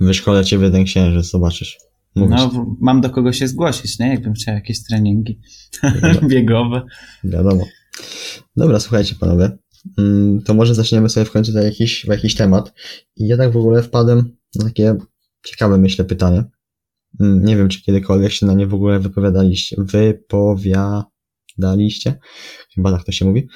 Wyszkolę 0.00 0.44
cię 0.44 0.58
w 0.58 0.62
jeden 0.62 0.84
księżyc, 0.84 1.30
zobaczysz. 1.30 1.78
Mówisz. 2.14 2.36
No, 2.36 2.76
mam 2.80 3.00
do 3.00 3.10
kogo 3.10 3.32
się 3.32 3.48
zgłosić, 3.48 3.98
nie? 3.98 4.08
Jakbym 4.08 4.32
chciał 4.32 4.54
jakieś 4.54 4.84
treningi 4.84 5.40
biegowe. 6.28 6.82
Wiadomo. 7.24 7.64
Dobra, 8.56 8.80
słuchajcie 8.80 9.14
panowie. 9.20 9.50
Mm, 9.98 10.42
To 10.42 10.54
może 10.54 10.74
zaczniemy 10.74 11.08
sobie 11.08 11.26
w 11.26 11.30
końcu 11.30 11.52
tutaj 11.52 11.64
jakiś, 11.64 12.04
w 12.04 12.08
jakiś 12.08 12.34
temat. 12.34 12.72
I 13.16 13.26
ja 13.26 13.36
tak 13.36 13.52
w 13.52 13.56
ogóle 13.56 13.82
wpadłem 13.82 14.36
na 14.54 14.64
takie 14.64 14.96
ciekawe, 15.46 15.78
myślę, 15.78 16.04
pytanie. 16.04 16.44
Mm, 17.20 17.44
Nie 17.44 17.56
wiem, 17.56 17.68
czy 17.68 17.82
kiedykolwiek 17.82 18.32
się 18.32 18.46
na 18.46 18.54
nie 18.54 18.66
w 18.66 18.74
ogóle 18.74 19.00
wypowiadaliście. 19.00 19.76
Wypowiadaliście? 19.78 22.18
Chyba 22.74 22.92
tak 22.92 23.04
to 23.04 23.12
się 23.12 23.24
mówi. 23.24 23.48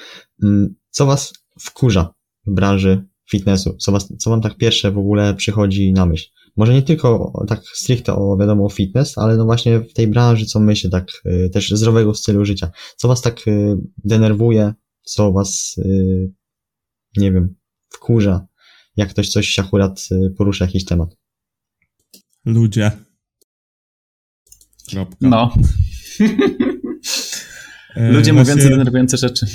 Mm, 0.43 0.75
Co 0.89 1.05
was 1.05 1.33
wkurza 1.59 2.13
w 2.47 2.53
branży 2.53 3.05
fitnessu? 3.29 3.77
Co, 3.77 3.91
was, 3.91 4.13
co 4.19 4.29
wam 4.29 4.41
tak 4.41 4.57
pierwsze 4.57 4.91
w 4.91 4.97
ogóle 4.97 5.33
przychodzi 5.33 5.93
na 5.93 6.05
myśl? 6.05 6.29
Może 6.57 6.73
nie 6.73 6.81
tylko 6.81 7.33
tak 7.47 7.61
stricte 7.73 8.15
o, 8.15 8.37
wiadomo, 8.37 8.65
o 8.65 8.69
fitness, 8.69 9.17
ale 9.17 9.37
no 9.37 9.45
właśnie 9.45 9.79
w 9.79 9.93
tej 9.93 10.07
branży, 10.07 10.45
co 10.45 10.59
myślę, 10.59 10.89
tak 10.89 11.07
y, 11.25 11.49
też 11.53 11.71
zdrowego 11.71 12.13
stylu 12.13 12.45
życia. 12.45 12.71
Co 12.97 13.07
was 13.07 13.21
tak 13.21 13.47
y, 13.47 13.77
denerwuje, 13.97 14.73
co 15.03 15.31
was, 15.31 15.75
y, 15.77 16.31
nie 17.17 17.31
wiem, 17.31 17.55
wkurza, 17.89 18.47
jak 18.97 19.09
ktoś 19.09 19.29
coś 19.29 19.59
akurat 19.59 20.07
porusza 20.37 20.65
jakiś 20.65 20.85
temat. 20.85 21.15
Ludzie. 22.45 22.91
Kropka. 24.91 25.29
No. 25.29 25.53
E, 27.95 28.11
Ludzie 28.11 28.33
właśnie- 28.33 28.53
mówiący 28.53 28.69
denerwujące 28.69 29.17
rzeczy. 29.17 29.45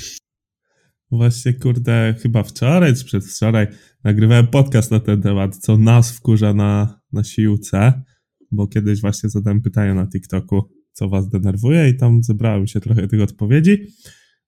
Właśnie, 1.10 1.52
kurde, 1.54 2.14
chyba 2.22 2.42
wczoraj 2.42 2.94
czy 2.94 3.04
przedwczoraj 3.04 3.66
nagrywałem 4.04 4.46
podcast 4.46 4.90
na 4.90 5.00
ten 5.00 5.22
temat, 5.22 5.56
co 5.56 5.78
nas 5.78 6.12
wkurza 6.12 6.54
na, 6.54 7.00
na 7.12 7.24
siłce, 7.24 8.02
bo 8.50 8.66
kiedyś 8.66 9.00
właśnie 9.00 9.28
zadałem 9.30 9.62
pytanie 9.62 9.94
na 9.94 10.06
TikToku, 10.06 10.70
co 10.92 11.08
was 11.08 11.28
denerwuje 11.28 11.88
i 11.88 11.96
tam 11.96 12.22
zebrały 12.22 12.68
się 12.68 12.80
trochę 12.80 13.08
tych 13.08 13.20
odpowiedzi. 13.22 13.86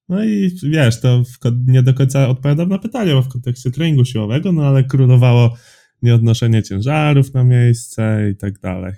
No 0.08 0.24
i 0.24 0.50
wiesz, 0.62 1.00
to 1.00 1.24
w, 1.24 1.38
nie 1.66 1.82
do 1.82 1.94
końca 1.94 2.28
odpowiadam 2.28 2.68
na 2.68 2.78
pytanie, 2.78 3.12
bo 3.12 3.22
w 3.22 3.28
kontekście 3.28 3.70
treningu 3.70 4.04
siłowego, 4.04 4.52
no 4.52 4.66
ale 4.66 4.84
królowało 4.84 5.56
nieodnoszenie 6.02 6.62
ciężarów 6.62 7.34
na 7.34 7.44
miejsce 7.44 8.30
i 8.32 8.36
tak 8.36 8.58
dalej. 8.60 8.92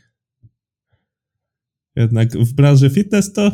Jednak 1.99 2.33
w 2.33 2.53
branży 2.53 2.91
fitness 2.91 3.33
to 3.33 3.53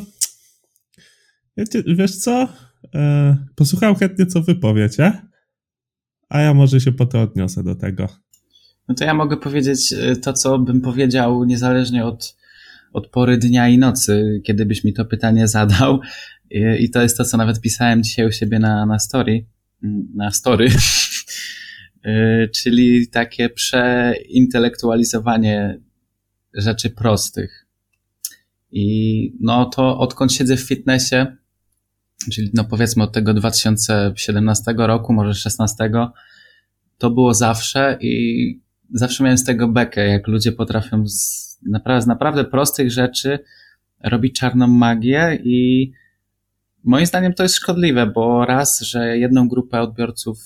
wiecie, 1.57 1.83
wiesz 1.87 2.17
co? 2.17 2.49
E, 2.95 3.37
chętnie, 3.95 4.27
co 4.27 4.43
wy 4.43 4.55
a 6.29 6.41
ja 6.41 6.55
może 6.55 6.81
się 6.81 6.93
potem 6.93 7.21
odniosę 7.21 7.63
do 7.63 7.75
tego. 7.75 8.09
No 8.89 8.95
to 8.95 9.05
ja 9.05 9.15
mogę 9.15 9.37
powiedzieć 9.37 9.93
y, 9.93 10.17
to, 10.17 10.33
co 10.33 10.59
bym 10.59 10.81
powiedział 10.81 11.45
niezależnie 11.45 12.05
od, 12.05 12.37
od 12.93 13.09
pory 13.09 13.39
dnia 13.39 13.69
i 13.69 13.79
nocy, 13.79 14.41
kiedy 14.45 14.67
byś 14.67 14.85
mi 14.85 14.93
to 14.93 15.05
pytanie 15.05 15.49
zadał. 15.49 16.01
I, 16.51 16.63
i 16.81 16.91
to 16.91 17.03
jest 17.03 17.17
to, 17.17 17.25
co 17.25 17.37
nawet 17.37 17.61
pisałem 17.61 18.03
dzisiaj 18.03 18.27
u 18.27 18.33
siebie 18.33 18.59
na, 18.59 18.87
na 18.87 18.99
story. 18.99 19.47
mm, 19.83 20.09
Na 20.15 20.31
story. 20.31 20.69
Y, 22.07 22.51
Czyli 22.57 23.09
takie 23.09 23.51
przeintelektualizowanie 23.51 25.81
rzeczy 26.55 26.91
prostych. 26.91 27.64
I 28.77 29.37
no 29.41 29.65
to 29.65 29.99
odkąd 29.99 30.33
siedzę 30.33 30.57
w 30.57 30.61
fitnessie, 30.61 31.17
czyli 32.33 32.51
no 32.55 32.65
powiedzmy 32.65 33.03
od 33.03 33.13
tego 33.13 33.35
2017 33.35 34.75
roku, 34.77 35.13
może 35.13 35.35
16, 35.35 35.91
to 36.99 37.11
było 37.11 37.35
zawsze 37.35 37.99
i 38.01 38.65
zawsze 38.95 39.25
miałem 39.25 39.39
z 39.39 39.45
tego 39.45 39.69
bekę, 39.69 40.09
jak 40.09 40.27
ludzie 40.27 40.53
potrafią 40.53 41.09
z 41.09 41.45
naprawdę, 41.67 42.03
z 42.03 42.07
naprawdę 42.07 42.45
prostych 42.45 42.91
rzeczy 42.91 43.39
robić 44.05 44.39
czarną 44.39 44.67
magię 44.67 45.39
i 45.45 45.93
moim 46.85 47.07
zdaniem 47.07 47.35
to 47.35 47.43
jest 47.43 47.55
szkodliwe, 47.55 48.07
bo 48.07 48.47
raz, 48.47 48.81
że 48.81 49.19
jedną 49.19 49.49
grupę 49.49 49.81
odbiorców 49.81 50.39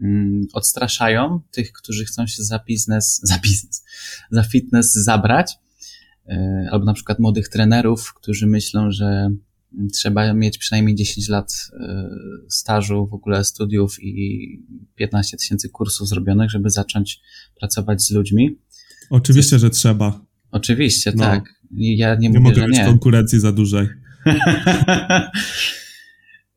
mm, 0.00 0.46
odstraszają, 0.52 1.40
tych, 1.50 1.72
którzy 1.72 2.04
chcą 2.04 2.26
się 2.26 2.42
za 2.42 2.58
biznes, 2.58 3.20
za 3.22 3.38
biznes, 3.38 3.84
za 4.30 4.42
fitness 4.42 4.92
zabrać, 4.92 5.58
albo 6.70 6.84
na 6.84 6.94
przykład 6.94 7.18
młodych 7.18 7.48
trenerów, 7.48 8.14
którzy 8.14 8.46
myślą, 8.46 8.90
że 8.90 9.30
trzeba 9.92 10.34
mieć 10.34 10.58
przynajmniej 10.58 10.94
10 10.96 11.28
lat 11.28 11.52
y, 11.52 11.76
stażu, 12.48 13.06
w 13.06 13.14
ogóle 13.14 13.44
studiów 13.44 13.96
i 14.02 14.48
15 14.94 15.36
tysięcy 15.36 15.68
kursów 15.68 16.08
zrobionych, 16.08 16.50
żeby 16.50 16.70
zacząć 16.70 17.20
pracować 17.60 18.02
z 18.02 18.10
ludźmi. 18.10 18.58
Oczywiście, 19.10 19.58
że 19.58 19.70
trzeba. 19.70 20.20
Oczywiście, 20.50 21.12
no. 21.16 21.24
tak. 21.24 21.54
Ja 21.70 22.14
nie, 22.14 22.28
nie 22.28 22.40
mówię, 22.40 22.60
mogę 22.60 22.68
mieć 22.68 22.86
konkurencji 22.86 23.40
za 23.40 23.52
dużej. 23.52 23.88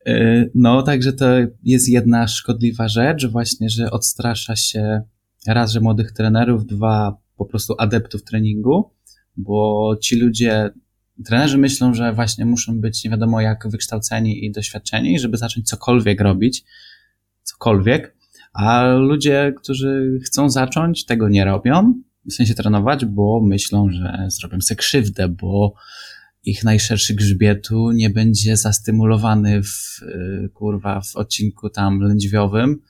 Y, 0.08 0.50
no, 0.54 0.82
także 0.82 1.12
to 1.12 1.26
jest 1.62 1.88
jedna 1.88 2.28
szkodliwa 2.28 2.88
rzecz, 2.88 3.26
właśnie, 3.26 3.70
że 3.70 3.90
odstrasza 3.90 4.56
się 4.56 5.02
raz, 5.46 5.72
że 5.72 5.80
młodych 5.80 6.12
trenerów, 6.12 6.66
dwa, 6.66 7.16
po 7.36 7.44
prostu 7.44 7.74
adeptów 7.78 8.24
treningu, 8.24 8.90
bo 9.36 9.96
ci 10.02 10.16
ludzie, 10.16 10.70
trenerzy 11.24 11.58
myślą, 11.58 11.94
że 11.94 12.12
właśnie 12.12 12.46
muszą 12.46 12.80
być 12.80 13.04
nie 13.04 13.10
wiadomo 13.10 13.40
jak 13.40 13.68
wykształceni 13.68 14.44
i 14.44 14.52
doświadczeni, 14.52 15.18
żeby 15.18 15.36
zacząć 15.36 15.68
cokolwiek 15.68 16.20
robić, 16.20 16.64
cokolwiek, 17.42 18.16
a 18.52 18.86
ludzie, 18.86 19.52
którzy 19.56 20.18
chcą 20.24 20.50
zacząć, 20.50 21.04
tego 21.04 21.28
nie 21.28 21.44
robią, 21.44 21.94
w 22.30 22.32
sensie 22.32 22.54
trenować, 22.54 23.04
bo 23.04 23.40
myślą, 23.40 23.90
że 23.90 24.26
zrobią 24.28 24.60
sobie 24.60 24.76
krzywdę, 24.78 25.28
bo 25.28 25.74
ich 26.44 26.64
najszerszy 26.64 27.14
grzbietu 27.14 27.90
nie 27.92 28.10
będzie 28.10 28.56
zastymulowany 28.56 29.62
w, 29.62 30.02
y, 30.02 30.48
kurwa, 30.54 31.00
w 31.00 31.16
odcinku 31.16 31.70
tam 31.70 32.00
lędźwiowym 32.00 32.82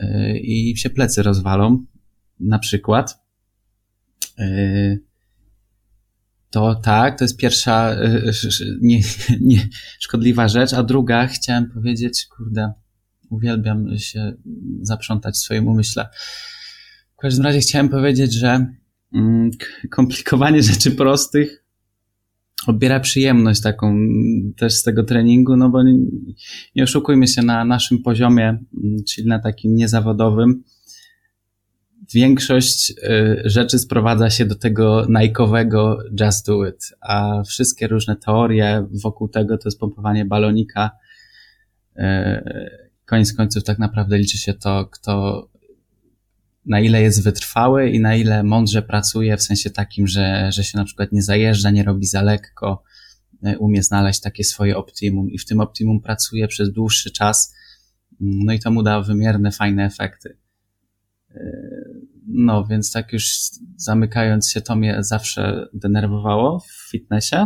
y, 0.00 0.38
i 0.38 0.76
się 0.76 0.90
plecy 0.90 1.22
rozwalą, 1.22 1.84
na 2.40 2.58
przykład. 2.58 3.18
Y, 6.48 6.50
to 6.50 6.74
tak, 6.74 7.18
to 7.18 7.24
jest 7.24 7.36
pierwsza 7.36 7.96
nie, 8.80 9.00
nie, 9.40 9.68
szkodliwa 9.98 10.48
rzecz, 10.48 10.72
a 10.72 10.82
druga 10.82 11.26
chciałem 11.26 11.70
powiedzieć, 11.70 12.26
kurde, 12.26 12.72
uwielbiam 13.30 13.98
się 13.98 14.32
zaprzątać 14.82 15.34
w 15.34 15.38
swoim 15.38 15.68
umyśle. 15.68 16.08
W 17.18 17.20
każdym 17.20 17.44
razie 17.44 17.58
chciałem 17.58 17.88
powiedzieć, 17.88 18.34
że 18.34 18.66
mm, 19.14 19.50
komplikowanie 19.90 20.62
rzeczy 20.62 20.90
prostych 20.90 21.64
odbiera 22.66 23.00
przyjemność 23.00 23.60
taką 23.60 23.98
też 24.56 24.74
z 24.74 24.82
tego 24.82 25.04
treningu, 25.04 25.56
no 25.56 25.70
bo 25.70 25.82
nie, 25.82 25.98
nie 26.76 26.82
oszukujmy 26.82 27.26
się 27.26 27.42
na 27.42 27.64
naszym 27.64 28.02
poziomie, 28.02 28.48
mm, 28.48 29.04
czyli 29.08 29.28
na 29.28 29.38
takim 29.38 29.74
niezawodowym. 29.74 30.62
Większość 32.14 32.90
y, 32.90 33.42
rzeczy 33.44 33.78
sprowadza 33.78 34.30
się 34.30 34.46
do 34.46 34.54
tego 34.54 35.06
najkowego 35.08 35.98
just 36.20 36.46
do 36.46 36.68
it, 36.68 36.92
a 37.00 37.42
wszystkie 37.42 37.88
różne 37.88 38.16
teorie 38.16 38.86
wokół 39.02 39.28
tego 39.28 39.58
to 39.58 39.68
jest 39.68 39.80
pompowanie 39.80 40.24
balonika. 40.24 40.90
Y, 41.98 42.02
koniec 43.04 43.32
końców 43.32 43.64
tak 43.64 43.78
naprawdę 43.78 44.18
liczy 44.18 44.38
się 44.38 44.54
to, 44.54 44.86
kto 44.86 45.48
na 46.66 46.80
ile 46.80 47.02
jest 47.02 47.24
wytrwały 47.24 47.90
i 47.90 48.00
na 48.00 48.16
ile 48.16 48.42
mądrze 48.42 48.82
pracuje, 48.82 49.36
w 49.36 49.42
sensie 49.42 49.70
takim, 49.70 50.06
że, 50.06 50.52
że 50.52 50.64
się 50.64 50.78
na 50.78 50.84
przykład 50.84 51.12
nie 51.12 51.22
zajeżdża, 51.22 51.70
nie 51.70 51.84
robi 51.84 52.06
za 52.06 52.22
lekko, 52.22 52.82
e, 53.42 53.58
umie 53.58 53.82
znaleźć 53.82 54.20
takie 54.20 54.44
swoje 54.44 54.76
optimum 54.76 55.30
i 55.30 55.38
w 55.38 55.44
tym 55.44 55.60
optimum 55.60 56.00
pracuje 56.00 56.48
przez 56.48 56.72
dłuższy 56.72 57.10
czas, 57.10 57.54
no 58.20 58.52
i 58.52 58.58
to 58.58 58.70
mu 58.70 58.82
da 58.82 59.00
wymierne, 59.00 59.52
fajne 59.52 59.84
efekty. 59.84 60.36
No, 62.40 62.64
więc 62.64 62.92
tak 62.92 63.12
już 63.12 63.30
zamykając 63.76 64.50
się, 64.50 64.60
to 64.60 64.76
mnie 64.76 64.96
zawsze 65.00 65.68
denerwowało 65.74 66.60
w 66.60 66.90
fitnessie 66.90 67.36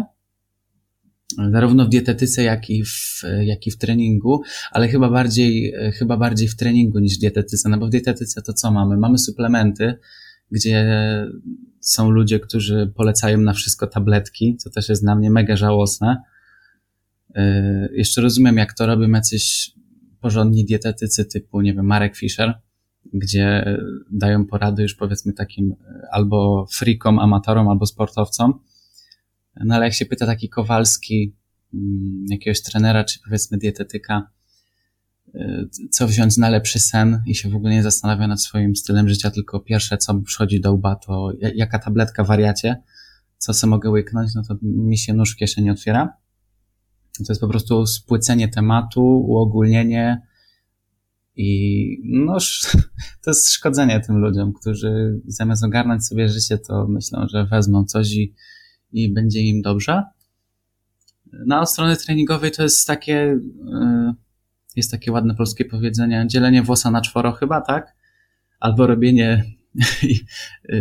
zarówno 1.52 1.84
w 1.84 1.88
dietetyce, 1.88 2.42
jak 2.42 2.70
i 2.70 2.84
w, 2.84 3.22
jak 3.40 3.66
i 3.66 3.70
w 3.70 3.78
treningu, 3.78 4.42
ale 4.70 4.88
chyba 4.88 5.10
bardziej, 5.10 5.74
chyba 5.98 6.16
bardziej 6.16 6.48
w 6.48 6.56
treningu 6.56 6.98
niż 6.98 7.16
w 7.16 7.20
dietetyce, 7.20 7.68
no 7.68 7.78
bo 7.78 7.86
w 7.86 7.90
dietetyce 7.90 8.42
to 8.42 8.52
co 8.52 8.70
mamy? 8.70 8.96
Mamy 8.96 9.18
suplementy, 9.18 9.94
gdzie 10.50 10.86
są 11.80 12.10
ludzie, 12.10 12.40
którzy 12.40 12.92
polecają 12.96 13.38
na 13.38 13.52
wszystko 13.52 13.86
tabletki, 13.86 14.56
co 14.56 14.70
też 14.70 14.88
jest 14.88 15.02
dla 15.02 15.14
mnie 15.14 15.30
mega 15.30 15.56
żałosne. 15.56 16.22
Yy, 17.34 17.42
jeszcze 17.92 18.20
rozumiem, 18.20 18.56
jak 18.56 18.72
to 18.72 18.86
robią 18.86 19.10
jacyś 19.10 19.70
porządni 20.20 20.64
dietetycy 20.64 21.24
typu, 21.24 21.60
nie 21.60 21.74
wiem, 21.74 21.86
Marek 21.86 22.16
Fischer, 22.16 22.54
gdzie 23.12 23.78
dają 24.10 24.46
porady 24.46 24.82
już 24.82 24.94
powiedzmy 24.94 25.32
takim 25.32 25.74
albo 26.10 26.66
freakom, 26.72 27.18
amatorom, 27.18 27.68
albo 27.68 27.86
sportowcom, 27.86 28.60
no 29.64 29.74
ale 29.74 29.84
jak 29.84 29.94
się 29.94 30.06
pyta 30.06 30.26
taki 30.26 30.48
Kowalski, 30.48 31.36
mm, 31.74 32.24
jakiegoś 32.30 32.62
trenera, 32.62 33.04
czy 33.04 33.20
powiedzmy 33.24 33.58
dietetyka, 33.58 34.30
y, 35.34 35.68
co 35.90 36.06
wziąć 36.06 36.36
na 36.36 36.48
lepszy 36.48 36.78
sen 36.78 37.22
i 37.26 37.34
się 37.34 37.50
w 37.50 37.56
ogóle 37.56 37.72
nie 37.72 37.82
zastanawia 37.82 38.26
nad 38.26 38.42
swoim 38.42 38.76
stylem 38.76 39.08
życia, 39.08 39.30
tylko 39.30 39.60
pierwsze, 39.60 39.98
co 39.98 40.14
mi 40.14 40.22
przychodzi 40.22 40.60
do 40.60 40.72
łba, 40.72 40.96
to 40.96 41.32
jaka 41.54 41.78
tabletka 41.78 42.24
wariacie, 42.24 42.82
co 43.38 43.54
sobie 43.54 43.70
mogę 43.70 43.90
łyknąć, 43.90 44.34
no 44.34 44.42
to 44.48 44.56
mi 44.62 44.98
się 44.98 45.14
nóż 45.14 45.32
w 45.32 45.36
kieszeni 45.36 45.70
otwiera. 45.70 46.16
To 47.18 47.32
jest 47.32 47.40
po 47.40 47.48
prostu 47.48 47.86
spłycenie 47.86 48.48
tematu, 48.48 49.02
uogólnienie 49.02 50.22
i 51.36 51.98
no, 52.04 52.38
to 53.24 53.30
jest 53.30 53.50
szkodzenie 53.50 54.00
tym 54.00 54.18
ludziom, 54.18 54.52
którzy 54.52 55.20
zamiast 55.26 55.64
ogarnąć 55.64 56.06
sobie 56.06 56.28
życie, 56.28 56.58
to 56.58 56.86
myślą, 56.88 57.26
że 57.28 57.46
wezmą 57.46 57.84
coś 57.84 58.12
i 58.12 58.34
i 58.92 59.12
będzie 59.12 59.40
im 59.40 59.62
dobrze. 59.62 60.02
Na 61.46 61.60
no, 61.60 61.66
strony 61.66 61.96
treningowej 61.96 62.50
to 62.50 62.62
jest 62.62 62.86
takie, 62.86 63.38
e, 63.72 64.14
jest 64.76 64.90
takie 64.90 65.12
ładne 65.12 65.34
polskie 65.34 65.64
powiedzenie, 65.64 66.24
dzielenie 66.28 66.62
włosa 66.62 66.90
na 66.90 67.00
czworo 67.00 67.32
chyba, 67.32 67.60
tak? 67.60 67.96
Albo 68.60 68.86
robienie, 68.86 69.44
e, 70.68 70.76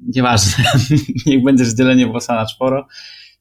nieważne, 0.00 0.64
niech 1.26 1.42
będzie 1.42 1.74
dzielenie 1.74 2.06
włosa 2.06 2.34
na 2.34 2.46
czworo, 2.46 2.88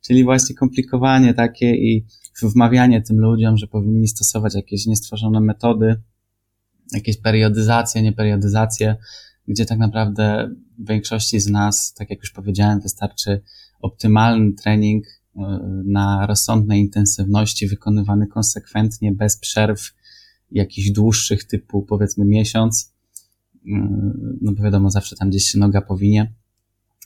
czyli 0.01 0.23
właśnie 0.23 0.55
komplikowanie 0.55 1.33
takie 1.33 1.75
i 1.75 2.05
wmawianie 2.43 3.01
tym 3.01 3.19
ludziom, 3.19 3.57
że 3.57 3.67
powinni 3.67 4.07
stosować 4.07 4.55
jakieś 4.55 4.85
niestworzone 4.85 5.41
metody, 5.41 6.01
jakieś 6.93 7.17
periodyzacje, 7.17 8.01
nieperiodyzacje, 8.01 8.95
gdzie 9.47 9.65
tak 9.65 9.79
naprawdę 9.79 10.49
w 10.79 10.87
większości 10.87 11.39
z 11.39 11.47
nas, 11.47 11.93
tak 11.93 12.09
jak 12.09 12.19
już 12.19 12.31
powiedziałem, 12.31 12.79
wystarczy 12.79 13.41
optymalny 13.81 14.53
trening 14.53 15.05
e, 15.07 15.41
na 15.85 16.25
rozsądnej 16.27 16.79
intensywności, 16.81 17.67
wykonywany 17.67 18.27
konsekwentnie, 18.27 19.11
bez 19.11 19.37
przerw, 19.37 19.93
jakichś 20.51 20.91
dłuższych 20.91 21.43
typu 21.43 21.81
powiedzmy 21.81 22.25
miesiąc, 22.25 22.93
e, 23.55 23.69
no 24.41 24.51
bo 24.53 24.63
wiadomo, 24.63 24.91
zawsze 24.91 25.15
tam 25.15 25.29
gdzieś 25.29 25.43
się 25.43 25.59
noga 25.59 25.81
powinie. 25.81 26.33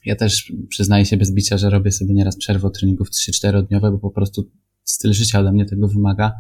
Ja 0.06 0.16
też 0.16 0.54
przyznaję 0.70 1.06
się 1.06 1.18
bez 1.18 1.32
bicia, 1.32 1.58
że 1.58 1.70
robię 1.70 1.92
sobie 1.92 2.14
nieraz 2.14 2.38
przerwę 2.38 2.68
od 2.68 2.80
treningów 2.80 3.10
3-4 3.10 3.68
dniowe, 3.68 3.92
bo 3.92 4.00
po 4.00 4.12
prostu 4.12 4.50
styl 4.84 5.14
życia 5.14 5.40
ode 5.40 5.52
mnie 5.52 5.66
tego 5.66 5.88
wymaga 5.88 6.34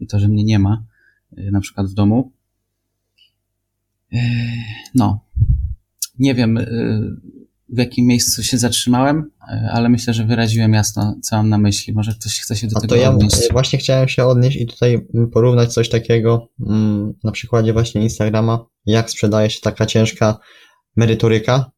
i 0.00 0.06
to, 0.06 0.20
że 0.20 0.28
mnie 0.28 0.44
nie 0.44 0.58
ma, 0.58 0.84
e, 1.36 1.50
na 1.50 1.60
przykład 1.60 1.86
w 1.86 1.94
domu. 1.94 2.32
No, 4.94 5.20
nie 6.18 6.34
wiem, 6.34 6.58
w 7.68 7.78
jakim 7.78 8.06
miejscu 8.06 8.42
się 8.42 8.58
zatrzymałem, 8.58 9.30
e, 9.48 9.70
ale 9.72 9.88
myślę, 9.88 10.14
że 10.14 10.24
wyraziłem 10.24 10.72
jasno, 10.72 11.16
co 11.22 11.36
mam 11.36 11.48
na 11.48 11.58
myśli. 11.58 11.92
Może 11.92 12.12
ktoś 12.12 12.40
chce 12.40 12.56
się 12.56 12.66
do 12.66 12.76
A 12.76 12.80
tego 12.80 12.94
to 12.94 13.00
ja 13.00 13.10
odnieść. 13.10 13.52
Właśnie 13.52 13.78
chciałem 13.78 14.08
się 14.08 14.24
odnieść 14.24 14.56
i 14.56 14.66
tutaj 14.66 15.06
porównać 15.32 15.72
coś 15.72 15.88
takiego 15.88 16.48
mm, 16.66 17.14
na 17.24 17.32
przykładzie 17.32 17.72
właśnie 17.72 18.02
Instagrama, 18.02 18.66
jak 18.86 19.10
sprzedaje 19.10 19.50
się 19.50 19.60
taka 19.60 19.86
ciężka 19.86 20.38
merytoryka, 20.96 21.70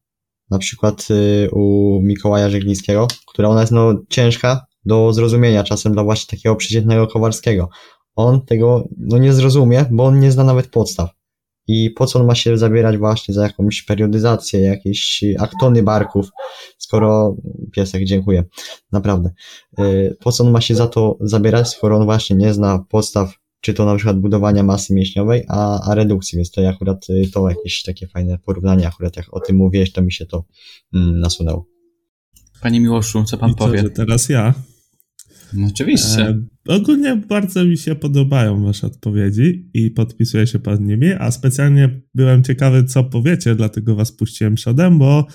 na 0.49 0.57
przykład 0.57 1.07
y, 1.11 1.49
u 1.51 1.99
Mikołaja 2.03 2.49
Żeglińskiego, 2.49 3.07
która 3.27 3.49
ona 3.49 3.61
jest 3.61 3.73
no 3.73 3.93
ciężka 4.09 4.65
do 4.85 5.13
zrozumienia 5.13 5.63
czasem 5.63 5.93
dla 5.93 6.03
właśnie 6.03 6.37
takiego 6.37 6.55
przeciętnego 6.55 7.07
Kowalskiego. 7.07 7.69
On 8.15 8.45
tego 8.45 8.87
no 8.97 9.17
nie 9.17 9.33
zrozumie, 9.33 9.85
bo 9.91 10.05
on 10.05 10.19
nie 10.19 10.31
zna 10.31 10.43
nawet 10.43 10.67
podstaw. 10.67 11.09
I 11.71 11.89
po 11.89 12.05
co 12.05 12.19
on 12.19 12.25
ma 12.25 12.35
się 12.35 12.57
zabierać 12.57 12.97
właśnie 12.97 13.33
za 13.33 13.43
jakąś 13.43 13.81
periodyzację, 13.81 14.61
jakieś 14.61 15.23
aktony 15.39 15.83
barków, 15.83 16.29
skoro 16.77 17.35
piesek, 17.71 18.03
dziękuję, 18.03 18.43
naprawdę. 18.91 19.29
Y, 19.79 20.17
po 20.19 20.31
co 20.31 20.43
on 20.43 20.51
ma 20.51 20.61
się 20.61 20.75
za 20.75 20.87
to 20.87 21.17
zabierać, 21.21 21.69
skoro 21.69 21.97
on 21.97 22.05
właśnie 22.05 22.35
nie 22.35 22.53
zna 22.53 22.85
podstaw, 22.89 23.33
czy 23.61 23.73
to 23.73 23.85
na 23.85 23.95
przykład 23.95 24.19
budowania 24.19 24.63
masy 24.63 24.93
mięśniowej, 24.93 25.43
a, 25.47 25.91
a 25.91 25.95
redukcji, 25.95 26.35
więc 26.35 26.51
to 26.51 26.69
akurat 26.69 27.09
y, 27.09 27.29
to 27.33 27.49
jakieś 27.49 27.83
takie 27.83 28.07
fajne 28.07 28.37
porównanie, 28.37 28.87
akurat 28.87 29.17
jak 29.17 29.33
o 29.33 29.39
tym 29.39 29.55
mówiłeś, 29.55 29.91
to 29.91 30.01
mi 30.01 30.11
się 30.11 30.25
to 30.25 30.45
mm, 30.93 31.19
nasunęło. 31.19 31.65
Panie 32.61 32.79
Miłoszu, 32.79 33.23
co 33.23 33.37
pan 33.37 33.51
I 33.51 33.55
powie? 33.55 33.83
To, 33.83 33.89
teraz 33.89 34.29
ja. 34.29 34.53
No 35.53 35.67
oczywiście. 35.67 36.21
E, 36.69 36.73
ogólnie 36.75 37.15
bardzo 37.15 37.65
mi 37.65 37.77
się 37.77 37.95
podobają 37.95 38.63
wasze 38.63 38.87
odpowiedzi 38.87 39.69
i 39.73 39.91
podpisuję 39.91 40.47
się 40.47 40.59
pod 40.59 40.81
nimi, 40.81 41.13
a 41.13 41.31
specjalnie 41.31 42.01
byłem 42.15 42.43
ciekawy, 42.43 42.83
co 42.83 43.03
powiecie, 43.03 43.55
dlatego 43.55 43.95
was 43.95 44.11
puściłem 44.11 44.55
przodem, 44.55 44.99
bo 44.99 45.27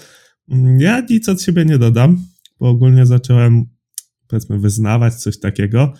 mm, 0.50 0.80
ja 0.80 1.06
nic 1.10 1.28
od 1.28 1.42
siebie 1.42 1.64
nie 1.64 1.78
dodam, 1.78 2.26
bo 2.60 2.68
ogólnie 2.68 3.06
zacząłem, 3.06 3.64
powiedzmy, 4.28 4.58
wyznawać 4.58 5.14
coś 5.14 5.40
takiego, 5.40 5.92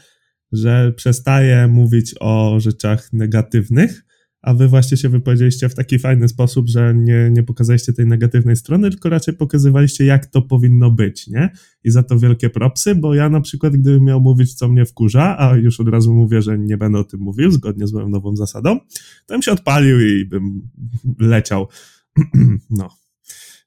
że 0.53 0.93
przestaję 0.97 1.69
mówić 1.69 2.15
o 2.21 2.61
rzeczach 2.61 3.13
negatywnych, 3.13 4.05
a 4.45 4.55
wy 4.55 4.69
właśnie 4.69 4.97
się 4.97 5.09
wypowiedzieliście 5.09 5.69
w 5.69 5.75
taki 5.75 5.99
fajny 5.99 6.29
sposób, 6.29 6.69
że 6.69 6.95
nie, 6.95 7.31
nie 7.33 7.43
pokazaliście 7.43 7.93
tej 7.93 8.07
negatywnej 8.07 8.57
strony, 8.57 8.91
tylko 8.91 9.09
raczej 9.09 9.35
pokazywaliście, 9.35 10.05
jak 10.05 10.27
to 10.27 10.43
powinno 10.43 10.91
być, 10.91 11.29
nie? 11.29 11.51
I 11.85 11.91
za 11.91 12.03
to 12.03 12.19
wielkie 12.19 12.51
propsy, 12.51 12.95
bo 12.95 13.15
ja 13.15 13.29
na 13.29 13.41
przykład, 13.41 13.77
gdybym 13.77 14.05
miał 14.05 14.21
mówić, 14.21 14.55
co 14.55 14.69
mnie 14.69 14.85
wkurza, 14.85 15.39
a 15.39 15.57
już 15.57 15.81
od 15.81 15.89
razu 15.89 16.15
mówię, 16.15 16.43
że 16.43 16.59
nie 16.59 16.77
będę 16.77 16.99
o 16.99 17.05
tym 17.05 17.21
mówił, 17.21 17.51
zgodnie 17.51 17.87
z 17.87 17.93
moją 17.93 18.09
nową 18.09 18.37
zasadą, 18.37 18.81
to 19.27 19.35
bym 19.35 19.43
się 19.43 19.53
odpalił 19.53 20.01
i 20.01 20.25
bym 20.25 20.69
leciał. 21.19 21.69
no. 22.71 22.89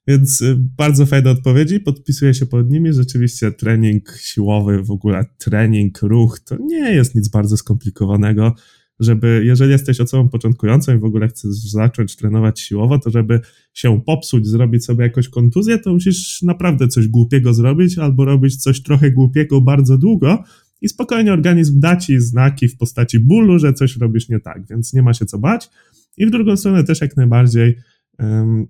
Więc 0.06 0.40
y, 0.40 0.56
bardzo 0.58 1.06
fajne 1.06 1.30
odpowiedzi, 1.30 1.80
podpisuję 1.80 2.34
się 2.34 2.46
pod 2.46 2.70
nimi. 2.70 2.92
Rzeczywiście 2.92 3.52
trening 3.52 4.18
siłowy, 4.20 4.82
w 4.82 4.90
ogóle 4.90 5.24
trening, 5.38 6.02
ruch, 6.02 6.40
to 6.40 6.56
nie 6.60 6.94
jest 6.94 7.14
nic 7.14 7.28
bardzo 7.28 7.56
skomplikowanego 7.56 8.54
żeby, 9.00 9.42
jeżeli 9.44 9.70
jesteś 9.70 10.00
osobą 10.00 10.28
początkującą 10.28 10.96
i 10.96 10.98
w 10.98 11.04
ogóle 11.04 11.28
chcesz 11.28 11.54
zacząć 11.54 12.16
trenować 12.16 12.60
siłowo, 12.60 12.98
to 12.98 13.10
żeby 13.10 13.40
się 13.74 14.00
popsuć, 14.06 14.46
zrobić 14.46 14.84
sobie 14.84 15.04
jakąś 15.04 15.28
kontuzję, 15.28 15.78
to 15.78 15.92
musisz 15.92 16.42
naprawdę 16.42 16.88
coś 16.88 17.08
głupiego 17.08 17.54
zrobić 17.54 17.98
albo 17.98 18.24
robić 18.24 18.56
coś 18.56 18.82
trochę 18.82 19.10
głupiego 19.10 19.60
bardzo 19.60 19.98
długo 19.98 20.44
i 20.80 20.88
spokojnie 20.88 21.32
organizm 21.32 21.80
da 21.80 21.96
ci 21.96 22.20
znaki 22.20 22.68
w 22.68 22.76
postaci 22.76 23.20
bólu, 23.20 23.58
że 23.58 23.72
coś 23.72 23.96
robisz 23.96 24.28
nie 24.28 24.40
tak, 24.40 24.66
więc 24.70 24.92
nie 24.92 25.02
ma 25.02 25.14
się 25.14 25.26
co 25.26 25.38
bać. 25.38 25.70
I 26.16 26.26
w 26.26 26.30
drugą 26.30 26.56
stronę 26.56 26.84
też 26.84 27.00
jak 27.00 27.16
najbardziej 27.16 27.76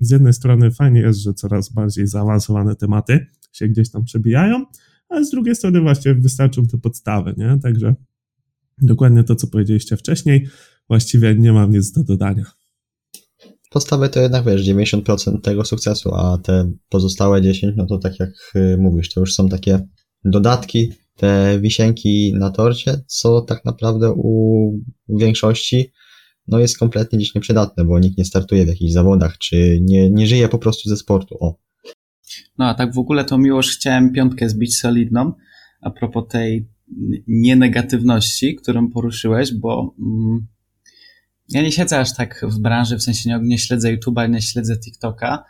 z 0.00 0.10
jednej 0.10 0.32
strony 0.32 0.70
fajnie 0.70 1.00
jest, 1.00 1.20
że 1.20 1.34
coraz 1.34 1.72
bardziej 1.72 2.06
zaawansowane 2.06 2.76
tematy 2.76 3.26
się 3.52 3.68
gdzieś 3.68 3.90
tam 3.90 4.04
przebijają, 4.04 4.64
a 5.08 5.24
z 5.24 5.30
drugiej 5.30 5.54
strony 5.54 5.80
właśnie 5.80 6.14
wystarczą 6.14 6.66
te 6.66 6.78
podstawy, 6.78 7.34
nie? 7.36 7.58
Także 7.62 7.94
Dokładnie 8.82 9.24
to, 9.24 9.34
co 9.34 9.46
powiedzieliście 9.46 9.96
wcześniej. 9.96 10.48
Właściwie 10.88 11.34
nie 11.34 11.52
mam 11.52 11.70
nic 11.70 11.92
do 11.92 12.04
dodania. 12.04 12.44
Podstawy 13.70 14.08
to 14.08 14.20
jednak 14.20 14.44
wiesz, 14.44 14.68
90% 14.68 15.40
tego 15.40 15.64
sukcesu, 15.64 16.14
a 16.14 16.38
te 16.38 16.70
pozostałe 16.88 17.42
10, 17.42 17.74
no 17.76 17.86
to 17.86 17.98
tak 17.98 18.20
jak 18.20 18.30
y, 18.56 18.76
mówisz, 18.78 19.08
to 19.08 19.20
już 19.20 19.34
są 19.34 19.48
takie 19.48 19.88
dodatki, 20.24 20.92
te 21.16 21.58
wisienki 21.60 22.34
na 22.34 22.50
torcie, 22.50 23.00
co 23.06 23.40
tak 23.40 23.64
naprawdę 23.64 24.12
u 24.12 24.72
większości 25.08 25.92
no 26.48 26.58
jest 26.58 26.78
kompletnie 26.78 27.18
dziś 27.18 27.34
nieprzydatne, 27.34 27.84
bo 27.84 27.98
nikt 27.98 28.18
nie 28.18 28.24
startuje 28.24 28.64
w 28.64 28.68
jakichś 28.68 28.92
zawodach, 28.92 29.38
czy 29.38 29.78
nie, 29.82 30.10
nie 30.10 30.26
żyje 30.26 30.48
po 30.48 30.58
prostu 30.58 30.88
ze 30.88 30.96
sportu. 30.96 31.36
O. 31.40 31.54
No 32.58 32.64
a 32.64 32.74
tak 32.74 32.94
w 32.94 32.98
ogóle 32.98 33.24
to 33.24 33.38
miłość 33.38 33.70
chciałem 33.70 34.12
piątkę 34.12 34.48
zbić 34.48 34.78
solidną, 34.78 35.32
a 35.80 35.90
propos 35.90 36.24
tej 36.28 36.68
nienegatywności, 37.26 38.56
którą 38.56 38.90
poruszyłeś, 38.90 39.54
bo 39.54 39.94
mm, 39.98 40.46
ja 41.48 41.62
nie 41.62 41.72
siedzę 41.72 41.98
aż 41.98 42.14
tak 42.14 42.44
w 42.48 42.58
branży, 42.58 42.96
w 42.96 43.02
sensie 43.02 43.30
nie, 43.30 43.38
nie 43.42 43.58
śledzę 43.58 43.96
YouTube'a, 43.96 44.30
nie 44.30 44.42
śledzę 44.42 44.76
TikToka, 44.78 45.44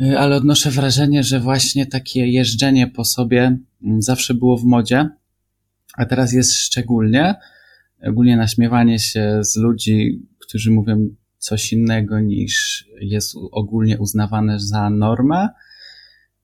y, 0.00 0.18
ale 0.18 0.36
odnoszę 0.36 0.70
wrażenie, 0.70 1.22
że 1.24 1.40
właśnie 1.40 1.86
takie 1.86 2.26
jeżdżenie 2.26 2.86
po 2.86 3.04
sobie 3.04 3.58
mm, 3.82 4.02
zawsze 4.02 4.34
było 4.34 4.56
w 4.58 4.64
modzie, 4.64 5.08
a 5.96 6.04
teraz 6.04 6.32
jest 6.32 6.54
szczególnie, 6.56 7.34
ogólnie 8.02 8.36
naśmiewanie 8.36 8.98
się 8.98 9.40
z 9.42 9.56
ludzi, 9.56 10.22
którzy 10.38 10.70
mówią 10.70 11.08
coś 11.38 11.72
innego 11.72 12.20
niż 12.20 12.84
jest 13.00 13.34
ogólnie 13.52 13.98
uznawane 13.98 14.60
za 14.60 14.90
normę, 14.90 15.48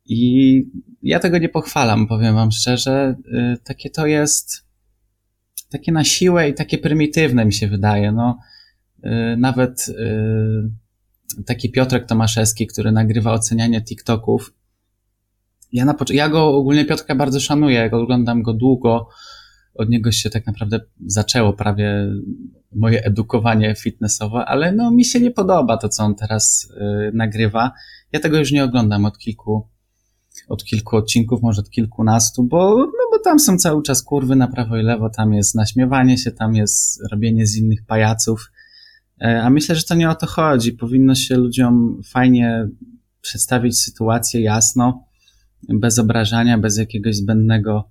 i 0.06 0.62
ja 1.02 1.18
tego 1.18 1.38
nie 1.38 1.48
pochwalam, 1.48 2.06
powiem 2.06 2.34
wam 2.34 2.52
szczerze. 2.52 3.16
Y, 3.26 3.58
takie 3.64 3.90
to 3.90 4.06
jest 4.06 4.64
takie 5.70 5.92
na 5.92 6.04
siłę 6.04 6.48
i 6.48 6.54
takie 6.54 6.78
prymitywne 6.78 7.44
mi 7.44 7.52
się 7.52 7.68
wydaje. 7.68 8.12
No, 8.12 8.38
y, 9.04 9.36
nawet 9.38 9.88
y, 9.88 11.44
taki 11.46 11.70
Piotrek 11.70 12.06
Tomaszewski, 12.06 12.66
który 12.66 12.92
nagrywa 12.92 13.32
ocenianie 13.32 13.82
TikToków. 13.82 14.54
Ja, 15.72 15.84
na, 15.84 15.94
ja 16.10 16.28
go 16.28 16.56
ogólnie 16.56 16.84
Piotrka 16.84 17.14
bardzo 17.14 17.40
szanuję, 17.40 17.90
oglądam 17.92 18.42
go 18.42 18.52
długo. 18.52 19.08
Od 19.74 19.88
niego 19.88 20.12
się 20.12 20.30
tak 20.30 20.46
naprawdę 20.46 20.80
zaczęło 21.06 21.52
prawie 21.52 22.10
moje 22.72 23.04
edukowanie 23.04 23.74
fitnessowe, 23.74 24.44
ale 24.44 24.72
no 24.72 24.90
mi 24.90 25.04
się 25.04 25.20
nie 25.20 25.30
podoba 25.30 25.76
to, 25.76 25.88
co 25.88 26.04
on 26.04 26.14
teraz 26.14 26.68
y, 26.70 27.10
nagrywa. 27.14 27.72
Ja 28.12 28.20
tego 28.20 28.38
już 28.38 28.52
nie 28.52 28.64
oglądam 28.64 29.04
od 29.04 29.18
kilku, 29.18 29.68
od 30.48 30.64
kilku 30.64 30.96
odcinków, 30.96 31.42
może 31.42 31.60
od 31.60 31.70
kilkunastu, 31.70 32.42
bo, 32.42 32.76
no 32.76 33.08
bo 33.10 33.18
tam 33.18 33.38
są 33.38 33.58
cały 33.58 33.82
czas 33.82 34.02
kurwy 34.02 34.36
na 34.36 34.48
prawo 34.48 34.76
i 34.76 34.82
lewo, 34.82 35.10
tam 35.10 35.32
jest 35.32 35.54
naśmiewanie 35.54 36.18
się, 36.18 36.32
tam 36.32 36.54
jest 36.54 37.02
robienie 37.10 37.46
z 37.46 37.56
innych 37.56 37.84
pajaców. 37.86 38.50
E, 39.20 39.42
a 39.42 39.50
myślę, 39.50 39.76
że 39.76 39.82
to 39.82 39.94
nie 39.94 40.10
o 40.10 40.14
to 40.14 40.26
chodzi. 40.26 40.72
Powinno 40.72 41.14
się 41.14 41.36
ludziom 41.36 42.02
fajnie 42.04 42.68
przedstawić 43.20 43.80
sytuację 43.80 44.40
jasno, 44.40 45.04
bez 45.68 45.98
obrażania, 45.98 46.58
bez 46.58 46.78
jakiegoś 46.78 47.16
zbędnego 47.16 47.88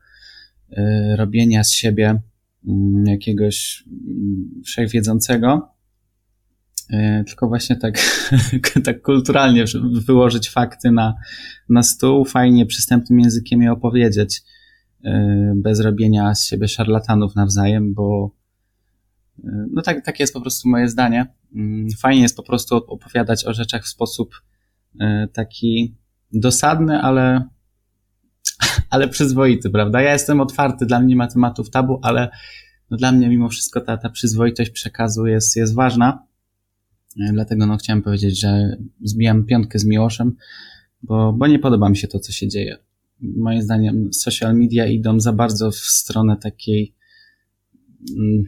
e, 0.71 1.15
robienia 1.15 1.63
z 1.63 1.71
siebie 1.71 2.19
mm, 2.67 3.05
jakiegoś 3.05 3.83
mm, 3.87 4.61
wszechwiedzącego. 4.65 5.72
E, 6.89 7.23
tylko 7.23 7.47
właśnie 7.47 7.75
tak, 7.75 7.99
tak 8.85 9.01
kulturalnie 9.01 9.65
wyłożyć 10.05 10.49
fakty 10.49 10.91
na, 10.91 11.13
na 11.69 11.83
stół, 11.83 12.25
fajnie 12.25 12.65
przystępnym 12.65 13.19
językiem 13.19 13.61
je 13.61 13.71
opowiedzieć, 13.71 14.41
e, 15.03 15.53
bez 15.55 15.79
robienia 15.79 16.35
z 16.35 16.45
siebie 16.45 16.67
szarlatanów 16.67 17.35
nawzajem, 17.35 17.93
bo 17.93 18.31
e, 19.43 19.65
no 19.71 19.81
tak, 19.81 20.05
takie 20.05 20.23
jest 20.23 20.33
po 20.33 20.41
prostu 20.41 20.69
moje 20.69 20.89
zdanie. 20.89 21.25
Mm, 21.55 21.87
fajnie 21.99 22.21
jest 22.21 22.35
po 22.35 22.43
prostu 22.43 22.75
opowiadać 22.75 23.45
o 23.45 23.53
rzeczach 23.53 23.83
w 23.83 23.87
sposób 23.87 24.41
taki 25.33 25.95
dosadny, 26.33 27.01
ale, 27.01 27.47
ale 28.89 29.07
przyzwoity, 29.07 29.69
prawda? 29.69 30.01
Ja 30.01 30.13
jestem 30.13 30.41
otwarty, 30.41 30.85
dla 30.85 30.99
mnie 30.99 31.07
nie 31.07 31.15
ma 31.15 31.27
tematów 31.27 31.69
tabu, 31.69 31.99
ale 32.01 32.29
no 32.89 32.97
dla 32.97 33.11
mnie 33.11 33.29
mimo 33.29 33.49
wszystko 33.49 33.81
ta, 33.81 33.97
ta 33.97 34.09
przyzwoitość 34.09 34.69
przekazu 34.69 35.25
jest, 35.25 35.55
jest 35.55 35.75
ważna. 35.75 36.25
E, 37.19 37.33
dlatego 37.33 37.65
no, 37.65 37.77
chciałem 37.77 38.01
powiedzieć, 38.01 38.39
że 38.39 38.77
zbijam 39.01 39.45
piątkę 39.45 39.79
z 39.79 39.85
Miłoszem, 39.85 40.35
bo, 41.03 41.33
bo 41.33 41.47
nie 41.47 41.59
podoba 41.59 41.89
mi 41.89 41.97
się 41.97 42.07
to, 42.07 42.19
co 42.19 42.31
się 42.31 42.47
dzieje. 42.47 42.77
Moim 43.21 43.61
zdaniem 43.61 44.13
social 44.13 44.55
media 44.55 44.85
idą 44.85 45.19
za 45.19 45.33
bardzo 45.33 45.71
w 45.71 45.75
stronę 45.75 46.37
takiej 46.37 46.93
mm, 48.17 48.43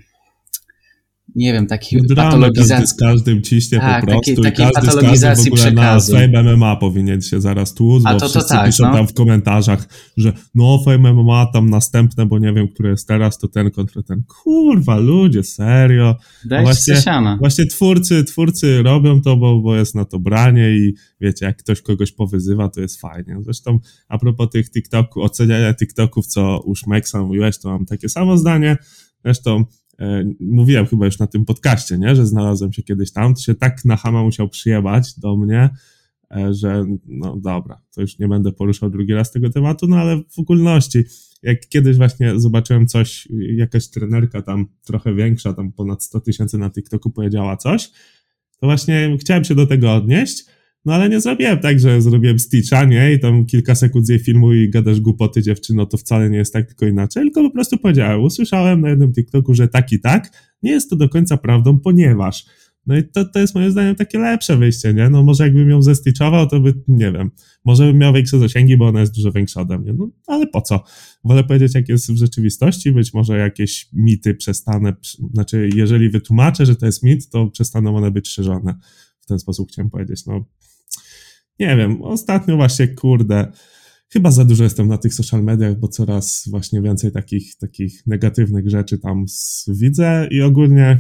nie 1.36 1.54
wiem, 1.54 1.68
takiej 1.68 2.02
no, 2.10 2.16
patologizacji. 2.16 2.88
z 2.88 2.94
każdym 2.94 3.42
ciśnie 3.42 3.80
tak, 3.80 4.02
po 4.02 4.12
prostu 4.12 4.42
takiej, 4.42 4.44
takiej 4.44 4.66
i 4.66 4.72
każdy 4.72 4.88
patologizacji 4.88 5.44
z 5.44 5.50
każdym 5.50 5.76
w 5.76 5.78
ogóle 5.78 5.84
przekazu. 5.84 6.14
na 6.14 6.20
Fame 6.20 6.56
MMA 6.56 6.76
powinien 6.76 7.22
się 7.22 7.42
zaraz 7.42 7.74
tłuc, 7.74 8.04
bo 8.04 8.20
to, 8.20 8.30
to 8.30 8.44
tak, 8.44 8.66
piszą 8.66 8.84
no. 8.84 8.94
tam 8.94 9.08
w 9.08 9.14
komentarzach, 9.14 9.88
że 10.18 10.34
no 10.56 10.84
Fame 10.86 11.14
MMA 11.14 11.46
tam 11.54 11.70
następne, 11.70 12.26
bo 12.26 12.40
nie 12.40 12.54
wiem, 12.54 12.68
które 12.68 12.90
jest 12.90 13.08
teraz, 13.08 13.38
to 13.38 13.48
ten 13.48 13.72
kontra 13.72 14.04
ten. 14.04 14.24
Kurwa, 14.44 14.98
ludzie, 14.98 15.44
serio. 15.44 16.16
Dajcie 16.46 16.64
właśnie, 16.64 17.38
właśnie 17.40 17.66
twórcy, 17.66 18.24
twórcy 18.24 18.84
robią 18.84 19.22
to, 19.22 19.38
bo, 19.38 19.60
bo 19.60 19.76
jest 19.76 19.96
na 19.96 20.06
to 20.06 20.20
branie 20.20 20.72
i 20.72 20.94
wiecie, 21.22 21.46
jak 21.46 21.58
ktoś 21.58 21.82
kogoś 21.82 22.12
powyzywa, 22.12 22.70
to 22.70 22.82
jest 22.82 23.02
fajnie. 23.02 23.38
Zresztą 23.42 23.80
a 24.08 24.18
propos 24.18 24.50
tych 24.50 24.72
TikToków, 24.72 25.24
oceniania 25.24 25.74
TikToków, 25.74 26.28
co 26.28 26.60
u 26.60 26.76
Szmeksa 26.76 27.24
mówiłeś, 27.24 27.60
to 27.60 27.70
mam 27.70 27.86
takie 27.86 28.10
samo 28.10 28.38
zdanie. 28.38 28.78
Zresztą 29.26 29.66
mówiłem 30.40 30.86
chyba 30.86 31.06
już 31.06 31.20
na 31.20 31.28
tym 31.28 31.46
podcaście, 31.46 31.98
nie, 31.98 32.16
że 32.16 32.26
znalazłem 32.26 32.74
się 32.74 32.84
kiedyś 32.84 33.12
tam, 33.12 33.36
to 33.36 33.42
się 33.42 33.56
tak 33.56 33.86
na 33.86 33.98
Hama 33.98 34.24
musiał 34.24 34.50
przyjebać 34.50 35.20
do 35.20 35.38
mnie, 35.38 35.70
e, 36.32 36.54
że 36.54 36.86
no 37.06 37.38
dobra, 37.38 37.82
to 37.96 38.02
już 38.02 38.20
nie 38.20 38.28
będę 38.28 38.52
poruszał 38.52 38.90
drugi 38.90 39.14
raz 39.14 39.32
tego 39.32 39.50
tematu, 39.50 39.88
no 39.88 39.98
ale 39.98 40.22
w 40.30 40.40
ogólności, 40.40 41.04
jak 41.44 41.68
kiedyś 41.70 41.98
właśnie 41.98 42.40
zobaczyłem 42.40 42.88
coś, 42.88 43.28
jakaś 43.56 43.88
trenerka 43.88 44.42
tam 44.42 44.66
trochę 44.84 45.16
większa, 45.16 45.54
tam 45.54 45.72
ponad 45.72 46.04
100 46.04 46.20
tysięcy 46.20 46.58
na 46.58 46.70
TikToku 46.70 47.10
powiedziała 47.10 47.58
coś, 47.58 47.92
to 48.60 48.68
właśnie 48.68 49.18
chciałem 49.20 49.44
się 49.44 49.56
do 49.56 49.68
tego 49.68 49.94
odnieść, 49.94 50.46
no 50.86 50.94
ale 50.94 51.10
nie 51.10 51.22
zrobiłem 51.22 51.60
tak, 51.60 51.80
że 51.80 52.02
zrobiłem 52.02 52.40
Stitcha, 52.40 52.86
nie? 52.86 53.14
I 53.14 53.20
tam 53.20 53.46
kilka 53.46 53.76
sekund 53.76 54.06
z 54.06 54.10
jej 54.10 54.20
filmu 54.20 54.54
i 54.54 54.70
gadasz 54.70 55.00
głupoty 55.00 55.42
dziewczyno, 55.42 55.86
to 55.86 55.98
wcale 55.98 56.30
nie 56.30 56.38
jest 56.38 56.54
tak, 56.54 56.68
tylko 56.68 56.86
inaczej, 56.86 57.24
tylko 57.24 57.44
po 57.44 57.52
prostu 57.52 57.78
powiedziałem, 57.78 58.22
usłyszałem 58.22 58.82
na 58.82 58.90
jednym 58.90 59.14
TikToku, 59.14 59.54
że 59.54 59.68
tak 59.68 59.92
i 59.92 60.00
tak, 60.00 60.30
nie 60.64 60.72
jest 60.72 60.90
to 60.90 60.96
do 60.96 61.10
końca 61.10 61.38
prawdą, 61.38 61.80
ponieważ 61.80 62.46
no 62.88 62.98
i 62.98 63.04
to, 63.04 63.26
to 63.26 63.40
jest 63.40 63.56
moim 63.56 63.72
zdaniem 63.72 63.96
takie 63.96 64.20
lepsze 64.20 64.58
wyjście, 64.58 64.94
nie? 64.94 65.10
No 65.10 65.24
może 65.24 65.44
jakbym 65.44 65.70
ją 65.70 65.82
zestitchował, 65.82 66.48
to 66.48 66.60
by, 66.60 66.74
nie 66.88 67.12
wiem, 67.12 67.32
może 67.66 67.86
bym 67.86 67.98
miał 67.98 68.14
większe 68.14 68.40
zasięgi, 68.40 68.78
bo 68.78 68.88
ona 68.88 69.00
jest 69.00 69.16
dużo 69.16 69.32
większa 69.32 69.62
ode 69.62 69.80
mnie, 69.80 69.94
no 69.94 70.10
ale 70.28 70.48
po 70.48 70.62
co? 70.62 70.84
Wolę 71.24 71.44
powiedzieć, 71.44 71.76
jak 71.76 71.90
jest 71.90 72.12
w 72.12 72.18
rzeczywistości, 72.18 72.92
być 72.92 73.14
może 73.14 73.38
jakieś 73.38 73.90
mity 73.94 74.34
przestanę, 74.36 74.94
znaczy 75.34 75.70
jeżeli 75.76 76.10
wytłumaczę, 76.10 76.66
że 76.66 76.76
to 76.76 76.86
jest 76.86 77.04
mit, 77.04 77.30
to 77.30 77.48
przestaną 77.48 77.98
one 77.98 78.12
być 78.12 78.30
szerzone. 78.30 78.76
W 79.22 79.26
ten 79.26 79.40
sposób 79.40 79.72
chciałem 79.72 79.90
powiedzieć, 79.90 80.26
no 80.26 80.46
nie 81.60 81.78
wiem, 81.78 82.02
ostatnio 82.02 82.56
właśnie, 82.56 82.88
kurde, 82.88 83.52
chyba 84.10 84.32
za 84.32 84.46
dużo 84.46 84.64
jestem 84.64 84.88
na 84.88 84.98
tych 84.98 85.14
social 85.14 85.44
mediach, 85.44 85.80
bo 85.80 85.88
coraz 85.88 86.44
właśnie 86.50 86.82
więcej 86.82 87.12
takich, 87.12 87.58
takich 87.58 88.08
negatywnych 88.08 88.70
rzeczy 88.70 89.00
tam 89.00 89.26
widzę 89.68 90.28
i 90.32 90.42
ogólnie 90.42 90.98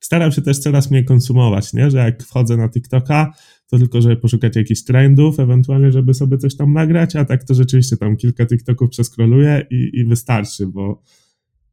staram 0.00 0.32
się 0.32 0.42
też 0.42 0.58
coraz 0.58 0.90
mniej 0.90 1.04
konsumować, 1.04 1.72
nie? 1.72 1.90
Że 1.90 1.98
jak 1.98 2.22
wchodzę 2.22 2.56
na 2.56 2.68
TikToka, 2.68 3.34
to 3.66 3.78
tylko, 3.78 4.02
żeby 4.02 4.16
poszukać 4.16 4.56
jakichś 4.56 4.82
trendów, 4.82 5.40
ewentualnie, 5.40 5.92
żeby 5.92 6.14
sobie 6.14 6.38
coś 6.38 6.56
tam 6.56 6.72
nagrać, 6.72 7.16
a 7.16 7.24
tak 7.24 7.44
to 7.44 7.54
rzeczywiście 7.54 7.96
tam 7.96 8.16
kilka 8.16 8.46
TikToków 8.46 8.90
przeskroluję 8.90 9.66
i, 9.70 9.90
i 9.94 10.04
wystarczy, 10.04 10.66
bo 10.66 11.02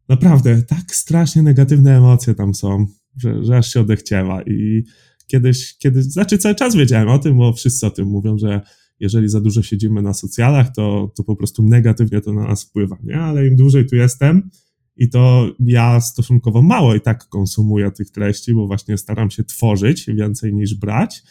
naprawdę 0.10 0.64
tak 0.64 0.96
strasznie 0.96 1.42
negatywne 1.42 1.98
emocje 1.98 2.36
tam 2.36 2.54
są, 2.54 2.86
że, 3.18 3.44
że 3.44 3.58
aż 3.58 3.74
się 3.74 3.82
odechciewa 3.82 4.42
i 4.42 4.84
kiedyś, 5.32 5.78
kiedyś, 5.78 6.04
znaczy 6.04 6.38
cały 6.38 6.56
czas 6.56 6.76
wiedziałem 6.76 7.10
o 7.10 7.20
tym, 7.20 7.38
bo 7.38 7.54
wszyscy 7.54 7.88
o 7.88 7.92
tym 7.92 8.08
mówią, 8.08 8.38
że 8.38 8.62
jeżeli 9.00 9.30
za 9.30 9.42
dużo 9.42 9.64
siedzimy 9.64 10.02
na 10.02 10.14
socjalach, 10.14 10.74
to, 10.76 11.12
to 11.16 11.24
po 11.24 11.36
prostu 11.36 11.64
negatywnie 11.64 12.22
to 12.22 12.34
na 12.34 12.48
nas 12.48 12.64
wpływa, 12.64 12.98
nie? 13.04 13.20
Ale 13.20 13.48
im 13.48 13.56
dłużej 13.56 13.86
tu 13.86 13.96
jestem 13.96 14.50
i 14.98 15.10
to 15.10 15.52
ja 15.60 16.02
stosunkowo 16.02 16.62
mało 16.62 16.96
i 16.96 17.02
tak 17.02 17.28
konsumuję 17.28 17.92
tych 17.92 18.10
treści, 18.10 18.54
bo 18.54 18.68
właśnie 18.68 18.98
staram 18.98 19.32
się 19.32 19.44
tworzyć 19.44 20.06
więcej 20.06 20.54
niż 20.54 20.76
brać, 20.76 21.24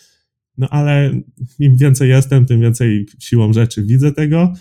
no 0.59 0.69
ale 0.69 1.21
im 1.59 1.77
więcej 1.77 2.09
jestem, 2.09 2.47
tym 2.47 2.61
więcej 2.61 3.07
siłą 3.19 3.53
rzeczy 3.53 3.83
widzę 3.83 4.13
tego, 4.13 4.53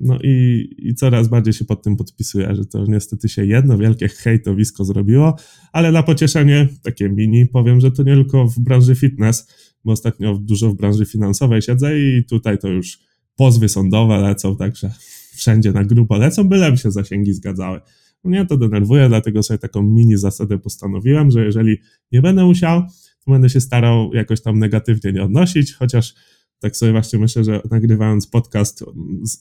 no 0.00 0.18
i, 0.22 0.68
i 0.78 0.94
coraz 0.94 1.28
bardziej 1.28 1.52
się 1.52 1.64
pod 1.64 1.82
tym 1.82 1.96
podpisuję, 1.96 2.54
że 2.54 2.64
to 2.64 2.84
niestety 2.88 3.28
się 3.28 3.46
jedno 3.46 3.78
wielkie 3.78 4.08
hejtowisko 4.08 4.84
zrobiło, 4.84 5.36
ale 5.72 5.92
na 5.92 6.02
pocieszenie 6.02 6.68
takie 6.82 7.08
mini 7.08 7.46
powiem, 7.46 7.80
że 7.80 7.90
to 7.90 8.02
nie 8.02 8.14
tylko 8.14 8.46
w 8.48 8.58
branży 8.58 8.94
fitness, 8.94 9.46
bo 9.84 9.92
ostatnio 9.92 10.34
dużo 10.34 10.70
w 10.70 10.76
branży 10.76 11.06
finansowej 11.06 11.62
siedzę 11.62 11.98
i 11.98 12.24
tutaj 12.24 12.58
to 12.58 12.68
już 12.68 12.98
pozwy 13.36 13.68
sądowe 13.68 14.18
lecą, 14.18 14.56
także 14.56 14.92
wszędzie 15.32 15.72
na 15.72 15.84
grubo 15.84 16.16
lecą, 16.16 16.44
byleby 16.44 16.76
się 16.76 16.90
zasięgi 16.90 17.32
zgadzały. 17.32 17.80
Mnie 18.24 18.46
to 18.46 18.56
denerwuje, 18.56 19.08
dlatego 19.08 19.42
sobie 19.42 19.58
taką 19.58 19.82
mini 19.82 20.16
zasadę 20.16 20.58
postanowiłem, 20.58 21.30
że 21.30 21.44
jeżeli 21.44 21.78
nie 22.12 22.22
będę 22.22 22.44
musiał, 22.44 22.82
to 23.24 23.30
będę 23.32 23.50
się 23.50 23.60
starał 23.60 24.14
jakoś 24.14 24.42
tam 24.42 24.58
negatywnie 24.58 25.12
nie 25.12 25.22
odnosić, 25.22 25.74
chociaż 25.74 26.14
tak 26.60 26.76
sobie 26.76 26.92
właśnie 26.92 27.18
myślę, 27.18 27.44
że 27.44 27.60
nagrywając 27.70 28.26
podcast 28.26 28.84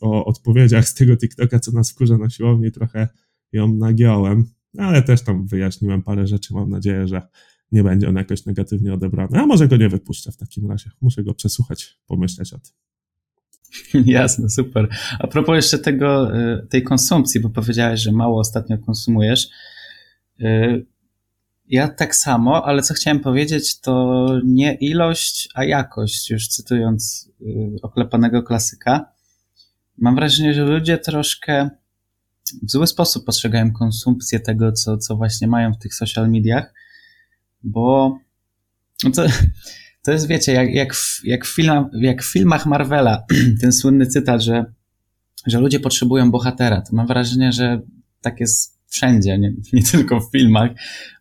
o 0.02 0.26
odpowiedziach 0.26 0.90
z 0.90 0.94
tego 0.94 1.18
TikToka, 1.18 1.60
co 1.60 1.72
nas 1.72 1.92
wkurza 1.92 2.18
na 2.18 2.30
siłowni, 2.30 2.72
trochę 2.72 3.08
ją 3.52 3.74
nagiąłem, 3.74 4.46
ale 4.78 5.04
też 5.04 5.22
tam 5.22 5.48
wyjaśniłem 5.48 6.02
parę 6.02 6.28
rzeczy. 6.28 6.54
Mam 6.54 6.70
nadzieję, 6.70 7.08
że 7.08 7.22
nie 7.72 7.84
będzie 7.84 8.10
on 8.10 8.16
jakoś 8.16 8.46
negatywnie 8.46 8.94
odebrany. 8.94 9.40
A 9.40 9.46
może 9.46 9.68
go 9.68 9.78
nie 9.78 9.90
wypuszczę 9.90 10.32
w 10.32 10.38
takim 10.38 10.72
razie. 10.72 10.92
Muszę 11.02 11.24
go 11.24 11.34
przesłuchać, 11.34 12.00
pomyśleć 12.08 12.54
o 12.54 12.60
tym. 12.60 12.74
Jasne, 14.06 14.50
super. 14.50 14.88
A 15.20 15.28
propos 15.28 15.56
jeszcze 15.56 15.78
tego, 15.78 16.38
y, 16.40 16.68
tej 16.68 16.84
konsumpcji, 16.84 17.42
bo 17.42 17.50
powiedziałeś, 17.50 18.02
że 18.02 18.12
mało 18.12 18.40
ostatnio 18.40 18.78
konsumujesz. 18.78 19.50
Ja 21.70 21.88
tak 21.88 22.16
samo, 22.16 22.66
ale 22.66 22.82
co 22.82 22.94
chciałem 22.94 23.20
powiedzieć, 23.20 23.80
to 23.80 24.28
nie 24.46 24.74
ilość, 24.74 25.50
a 25.56 25.64
jakość, 25.64 26.30
już 26.30 26.48
cytując 26.48 27.30
y, 27.42 27.46
oklepanego 27.82 28.44
klasyka. 28.44 29.12
Mam 29.98 30.16
wrażenie, 30.16 30.54
że 30.54 30.66
ludzie 30.66 30.98
troszkę 30.98 31.70
w 32.64 32.72
zły 32.72 32.88
sposób 32.88 33.26
postrzegają 33.26 33.72
konsumpcję 33.72 34.40
tego, 34.40 34.72
co, 34.72 34.98
co 34.98 35.16
właśnie 35.16 35.48
mają 35.48 35.74
w 35.74 35.78
tych 35.78 35.96
social 35.96 36.30
mediach, 36.30 36.74
bo 37.64 38.18
no 39.04 39.12
to, 39.12 39.26
to 40.04 40.12
jest, 40.12 40.28
wiecie, 40.28 40.54
jak, 40.54 40.74
jak, 40.74 40.96
w, 40.96 41.22
jak, 41.24 41.46
w 41.46 41.56
film, 41.56 41.90
jak 41.94 42.24
w 42.24 42.32
filmach 42.34 42.66
Marvela, 42.66 43.26
ten 43.62 43.72
słynny 43.72 44.08
cytat, 44.08 44.42
że, 44.42 44.74
że 45.48 45.60
ludzie 45.60 45.80
potrzebują 45.80 46.32
bohatera. 46.32 46.82
To 46.82 46.96
mam 46.96 47.08
wrażenie, 47.08 47.52
że 47.52 47.82
tak 48.22 48.40
jest 48.40 48.79
wszędzie, 48.90 49.40
nie, 49.40 49.54
nie 49.74 49.84
tylko 49.84 50.20
w 50.20 50.32
filmach. 50.32 50.72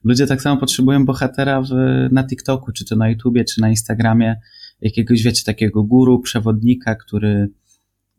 Ludzie 0.04 0.26
tak 0.26 0.42
samo 0.42 0.60
potrzebują 0.60 1.04
bohatera 1.04 1.62
w, 1.62 1.68
na 2.12 2.26
TikToku, 2.26 2.72
czy 2.72 2.84
to 2.84 2.96
na 2.96 3.08
YouTubie, 3.08 3.44
czy 3.44 3.60
na 3.60 3.70
Instagramie, 3.70 4.36
jakiegoś, 4.80 5.22
wiecie, 5.22 5.44
takiego 5.44 5.84
guru, 5.84 6.20
przewodnika, 6.20 6.94
który, 6.94 7.50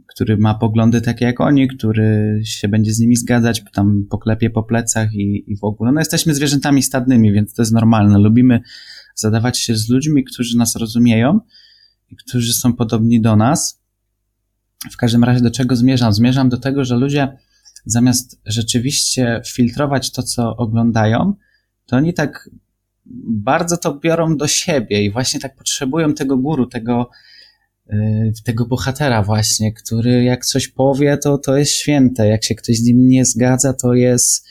który 0.08 0.38
ma 0.38 0.54
poglądy 0.56 1.02
takie 1.02 1.26
jak 1.26 1.42
oni, 1.42 1.68
który 1.68 2.42
się 2.46 2.68
będzie 2.68 2.94
z 2.94 3.00
nimi 3.00 3.16
zgadzać, 3.16 3.64
tam 3.74 4.06
poklepie 4.10 4.50
po 4.50 4.64
plecach 4.64 5.14
i, 5.14 5.44
i 5.48 5.58
w 5.58 5.64
ogóle. 5.64 5.92
No 5.92 6.02
jesteśmy 6.02 6.36
zwierzętami 6.36 6.84
stadnymi, 6.84 7.32
więc 7.32 7.54
to 7.54 7.62
jest 7.62 7.72
normalne. 7.72 8.20
Lubimy 8.20 8.62
zadawać 9.16 9.60
się 9.60 9.76
z 9.76 9.90
ludźmi, 9.90 10.24
którzy 10.24 10.58
nas 10.58 10.76
rozumieją 10.76 11.40
i 12.10 12.16
którzy 12.16 12.54
są 12.54 12.74
podobni 12.74 13.22
do 13.22 13.36
nas. 13.36 13.82
W 14.92 14.98
każdym 14.98 15.24
razie 15.24 15.42
do 15.42 15.52
czego 15.52 15.76
zmierzam? 15.76 16.14
Zmierzam 16.14 16.50
do 16.50 16.58
tego, 16.58 16.86
że 16.86 16.96
ludzie 16.96 17.38
zamiast 17.86 18.42
rzeczywiście 18.46 19.42
filtrować 19.48 20.12
to, 20.12 20.24
co 20.24 20.56
oglądają, 20.58 21.34
to 21.86 21.96
oni 21.96 22.14
tak 22.14 22.50
bardzo 23.26 23.78
to 23.78 24.00
biorą 24.00 24.38
do 24.38 24.48
siebie 24.48 25.04
i 25.04 25.12
właśnie 25.12 25.40
tak 25.40 25.56
potrzebują 25.56 26.14
tego 26.14 26.38
guru, 26.38 26.66
tego, 26.66 27.10
yy, 27.90 28.34
tego 28.46 28.66
bohatera 28.66 29.24
właśnie, 29.24 29.74
który 29.74 30.24
jak 30.24 30.46
coś 30.46 30.68
powie, 30.68 31.18
to, 31.18 31.38
to 31.38 31.58
jest 31.58 31.72
święte. 31.72 32.28
Jak 32.28 32.44
się 32.44 32.56
ktoś 32.56 32.78
z 32.78 32.84
nim 32.84 33.08
nie 33.08 33.26
zgadza, 33.26 33.74
to 33.74 33.94
jest 33.94 34.48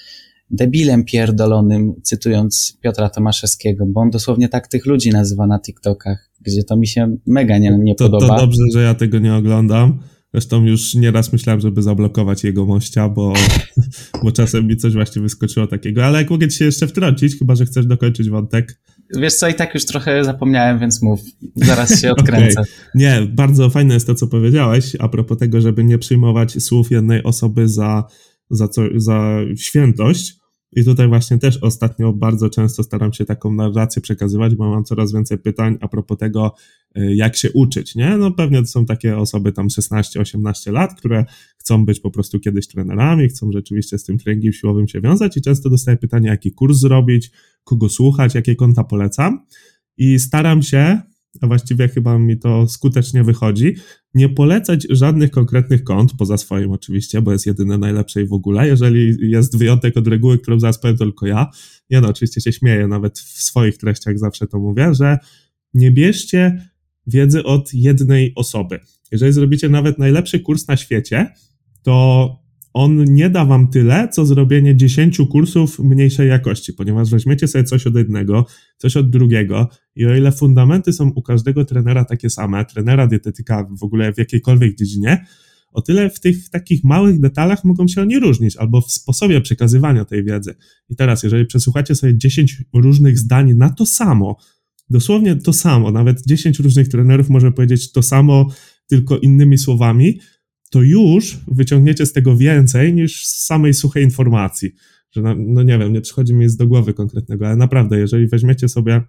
debilem 0.51 1.05
pierdolonym, 1.05 1.95
cytując 2.03 2.79
Piotra 2.81 3.11
Tomaszewskiego, 3.11 3.87
bo 3.87 4.01
on 4.01 4.11
dosłownie 4.11 4.49
tak 4.49 4.69
tych 4.69 4.87
ludzi 4.87 5.11
nazywa 5.11 5.47
na 5.47 5.61
TikTokach, 5.61 6.31
gdzie 6.41 6.65
to 6.65 6.77
mi 6.77 6.87
się 6.87 7.17
mega 7.27 7.59
nie, 7.59 7.79
nie 7.79 7.95
to, 7.95 8.05
podoba. 8.05 8.35
To 8.35 8.41
dobrze, 8.41 8.63
że 8.73 8.83
ja 8.83 8.95
tego 8.95 9.19
nie 9.19 9.35
oglądam 9.35 10.01
Zresztą 10.33 10.65
już 10.65 10.95
nieraz 10.95 11.33
myślałem, 11.33 11.61
żeby 11.61 11.83
zablokować 11.83 12.45
jego 12.45 12.67
mościa, 12.67 13.09
bo, 13.09 13.33
bo 14.23 14.33
czasem 14.33 14.67
mi 14.67 14.77
coś 14.77 14.93
właśnie 14.93 15.23
wyskoczyło 15.23 15.67
takiego. 15.67 16.05
Ale 16.05 16.19
jak 16.19 16.31
mogę 16.31 16.49
ci 16.49 16.59
się 16.59 16.65
jeszcze 16.65 16.87
wtrącić, 16.87 17.39
chyba 17.39 17.55
że 17.55 17.67
chcesz 17.67 17.87
dokończyć 17.87 18.31
wątek. 18.31 18.81
Wiesz 19.17 19.35
co, 19.35 19.49
i 19.49 19.55
tak 19.55 19.75
już 19.75 19.85
trochę 19.85 20.25
zapomniałem, 20.25 20.79
więc 20.79 21.03
mów. 21.03 21.21
Zaraz 21.57 22.01
się 22.01 22.11
odkręcę. 22.17 22.61
Okay. 22.61 22.73
Nie, 22.95 23.23
bardzo 23.31 23.71
fajne 23.71 23.95
jest 23.95 24.07
to, 24.07 24.15
co 24.15 24.27
powiedziałeś 24.27 24.97
a 24.99 25.09
propos 25.09 25.39
tego, 25.39 25.61
żeby 25.61 25.85
nie 25.85 25.99
przyjmować 25.99 26.63
słów 26.63 26.91
jednej 26.91 27.23
osoby 27.23 27.69
za, 27.69 28.05
za, 28.51 28.69
co, 28.69 28.83
za 28.97 29.41
świętość, 29.57 30.38
i 30.73 30.85
tutaj 30.85 31.09
właśnie 31.09 31.39
też 31.39 31.57
ostatnio 31.63 32.13
bardzo 32.13 32.51
często 32.51 32.83
staram 32.83 33.13
się 33.13 33.25
taką 33.25 33.53
narrację 33.53 34.03
przekazywać, 34.03 34.55
bo 34.55 34.71
mam 34.71 34.85
coraz 34.85 35.13
więcej 35.13 35.39
pytań 35.39 35.79
a 35.81 35.89
propos 35.89 36.19
tego, 36.19 36.55
y, 36.99 37.15
jak 37.15 37.37
się 37.37 37.53
uczyć, 37.53 37.95
nie? 37.95 38.17
No 38.17 38.31
pewnie 38.31 38.61
to 38.61 38.67
są 38.67 38.87
takie 38.87 39.17
osoby 39.17 39.53
tam 39.53 39.69
16-18 39.69 40.73
lat, 40.73 40.95
które 40.95 41.25
chcą 41.59 41.85
być 41.85 42.01
po 42.01 42.11
prostu 42.11 42.41
kiedyś 42.41 42.69
trenerami, 42.69 43.29
chcą 43.29 43.53
rzeczywiście 43.53 43.99
z 43.99 44.05
tym 44.05 44.19
treningiem 44.19 44.53
siłowym 44.53 44.89
się 44.89 45.01
wiązać 45.01 45.37
i 45.37 45.43
często 45.43 45.71
dostaję 45.71 45.97
pytanie, 45.97 46.29
jaki 46.29 46.53
kurs 46.53 46.79
zrobić, 46.79 47.31
kogo 47.65 47.89
słuchać, 47.89 48.35
jakie 48.35 48.57
konta 48.57 48.85
polecam 48.85 49.47
i 49.97 50.19
staram 50.19 50.63
się 50.63 51.01
a 51.41 51.47
właściwie 51.47 51.89
chyba 51.89 52.19
mi 52.19 52.39
to 52.39 52.69
skutecznie 52.69 53.25
wychodzi, 53.25 53.75
nie 54.15 54.29
polecać 54.29 54.87
żadnych 54.91 55.31
konkretnych 55.31 55.85
kont, 55.85 56.13
poza 56.19 56.37
swoim 56.37 56.73
oczywiście, 56.73 57.23
bo 57.23 57.33
jest 57.33 57.47
jedyne 57.47 57.79
najlepsze 57.79 58.23
i 58.23 58.27
w 58.27 58.33
ogóle. 58.33 58.67
Jeżeli 58.67 59.31
jest 59.31 59.59
wyjątek 59.59 59.97
od 59.97 60.09
reguły, 60.09 60.39
którą 60.39 60.61
zaraz 60.61 60.81
powiem 60.81 60.97
tylko 60.97 61.27
ja, 61.27 61.51
ja 61.91 62.01
no 62.01 62.09
oczywiście 62.09 62.41
się 62.41 62.53
śmieję, 62.53 62.89
nawet 62.89 63.19
w 63.19 63.43
swoich 63.43 63.79
treściach 63.79 64.19
zawsze 64.19 64.47
to 64.47 64.59
mówię, 64.59 64.95
że 64.95 65.19
nie 65.75 65.91
bierzcie 65.91 66.71
wiedzy 67.07 67.45
od 67.45 67.75
jednej 67.75 68.33
osoby. 68.35 68.81
Jeżeli 69.13 69.33
zrobicie 69.33 69.69
nawet 69.69 69.99
najlepszy 69.99 70.41
kurs 70.41 70.69
na 70.69 70.77
świecie, 70.77 71.33
to 71.83 72.48
on 72.79 73.05
nie 73.05 73.31
da 73.31 73.45
wam 73.45 73.69
tyle, 73.69 74.09
co 74.13 74.27
zrobienie 74.27 74.77
10 74.77 75.19
kursów 75.31 75.79
mniejszej 75.79 76.29
jakości, 76.29 76.73
ponieważ 76.73 77.11
weźmiecie 77.11 77.49
sobie 77.49 77.65
coś 77.65 77.87
od 77.87 77.95
jednego, 77.95 78.47
coś 78.77 78.97
od 78.97 79.11
drugiego 79.11 79.69
i 79.97 80.07
o 80.07 80.17
ile 80.17 80.33
fundamenty 80.33 80.93
są 80.93 81.09
u 81.09 81.23
każdego 81.23 81.65
trenera 81.65 82.05
takie 82.05 82.31
same, 82.31 82.65
trenera, 82.65 83.07
dietetyka 83.07 83.69
w 83.71 83.83
ogóle 83.83 84.13
w 84.13 84.19
jakiejkolwiek 84.19 84.79
dziedzinie, 84.79 85.27
o 85.73 85.83
tyle 85.83 86.11
w 86.11 86.21
tych 86.21 86.51
takich 86.51 86.85
małych 86.85 87.21
detalach 87.21 87.65
mogą 87.65 87.89
się 87.89 88.03
oni 88.03 88.19
różnić, 88.19 88.57
albo 88.57 88.81
w 88.81 88.93
sposobie 88.93 89.41
przekazywania 89.41 90.05
tej 90.05 90.25
wiedzy. 90.25 90.55
I 90.89 90.97
teraz, 90.97 91.23
jeżeli 91.23 91.47
przesłuchacie 91.47 91.95
sobie 91.95 92.19
10 92.19 92.63
różnych 92.75 93.19
zdań 93.19 93.55
na 93.55 93.71
to 93.71 93.87
samo, 93.87 94.37
dosłownie 94.91 95.37
to 95.37 95.53
samo, 95.53 95.91
nawet 95.91 96.27
10 96.27 96.59
różnych 96.59 96.89
trenerów 96.89 97.31
może 97.31 97.53
powiedzieć 97.53 97.93
to 97.93 98.03
samo, 98.03 98.47
tylko 98.87 99.19
innymi 99.19 99.59
słowami, 99.59 100.19
to 100.71 100.83
już 100.83 101.39
wyciągniecie 101.49 102.07
z 102.07 102.13
tego 102.13 102.37
więcej 102.37 102.95
niż 102.95 103.27
z 103.27 103.47
samej 103.47 103.75
suchej 103.75 104.05
informacji. 104.05 104.71
Że 105.13 105.23
no, 105.23 105.35
no 105.39 105.63
nie 105.63 105.79
wiem, 105.79 105.93
nie 105.93 106.01
przychodzi 106.01 106.35
mi 106.35 106.45
nic 106.45 106.57
do 106.57 106.67
głowy 106.67 106.95
konkretnego, 106.95 107.47
ale 107.47 107.57
naprawdę, 107.57 107.99
jeżeli 107.99 108.27
weźmiecie 108.27 108.69
sobie, 108.69 109.03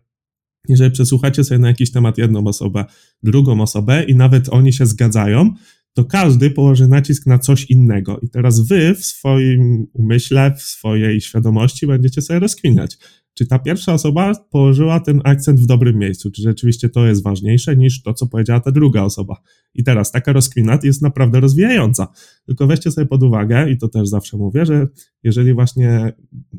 jeżeli 0.69 0.91
przesłuchacie 0.91 1.43
sobie 1.43 1.59
na 1.59 1.67
jakiś 1.67 1.91
temat 1.91 2.17
jedną 2.17 2.47
osobę, 2.47 2.85
drugą 3.23 3.61
osobę 3.61 4.03
i 4.03 4.15
nawet 4.15 4.49
oni 4.49 4.73
się 4.73 4.85
zgadzają, 4.85 5.53
to 5.93 6.05
każdy 6.05 6.49
położy 6.49 6.87
nacisk 6.87 7.25
na 7.25 7.39
coś 7.39 7.65
innego. 7.65 8.19
I 8.23 8.29
teraz 8.29 8.59
wy 8.59 8.95
w 8.95 9.05
swoim 9.05 9.87
umyśle, 9.93 10.55
w 10.57 10.61
swojej 10.61 11.21
świadomości 11.21 11.87
będziecie 11.87 12.21
sobie 12.21 12.39
rozkminiać. 12.39 12.97
Czy 13.33 13.45
ta 13.45 13.59
pierwsza 13.59 13.93
osoba 13.93 14.33
położyła 14.51 14.99
ten 14.99 15.21
akcent 15.23 15.59
w 15.59 15.65
dobrym 15.65 15.97
miejscu, 15.97 16.31
czy 16.31 16.41
rzeczywiście 16.41 16.89
to 16.89 17.05
jest 17.05 17.23
ważniejsze 17.23 17.77
niż 17.77 18.01
to, 18.01 18.13
co 18.13 18.27
powiedziała 18.27 18.59
ta 18.59 18.71
druga 18.71 19.03
osoba. 19.03 19.41
I 19.73 19.83
teraz 19.83 20.11
taka 20.11 20.33
rozkmina 20.33 20.79
jest 20.83 21.01
naprawdę 21.01 21.39
rozwijająca. 21.39 22.07
Tylko 22.45 22.67
weźcie 22.67 22.91
sobie 22.91 23.07
pod 23.07 23.23
uwagę, 23.23 23.71
i 23.71 23.77
to 23.77 23.87
też 23.87 24.09
zawsze 24.09 24.37
mówię, 24.37 24.65
że 24.65 24.87
jeżeli 25.23 25.53
właśnie 25.53 26.13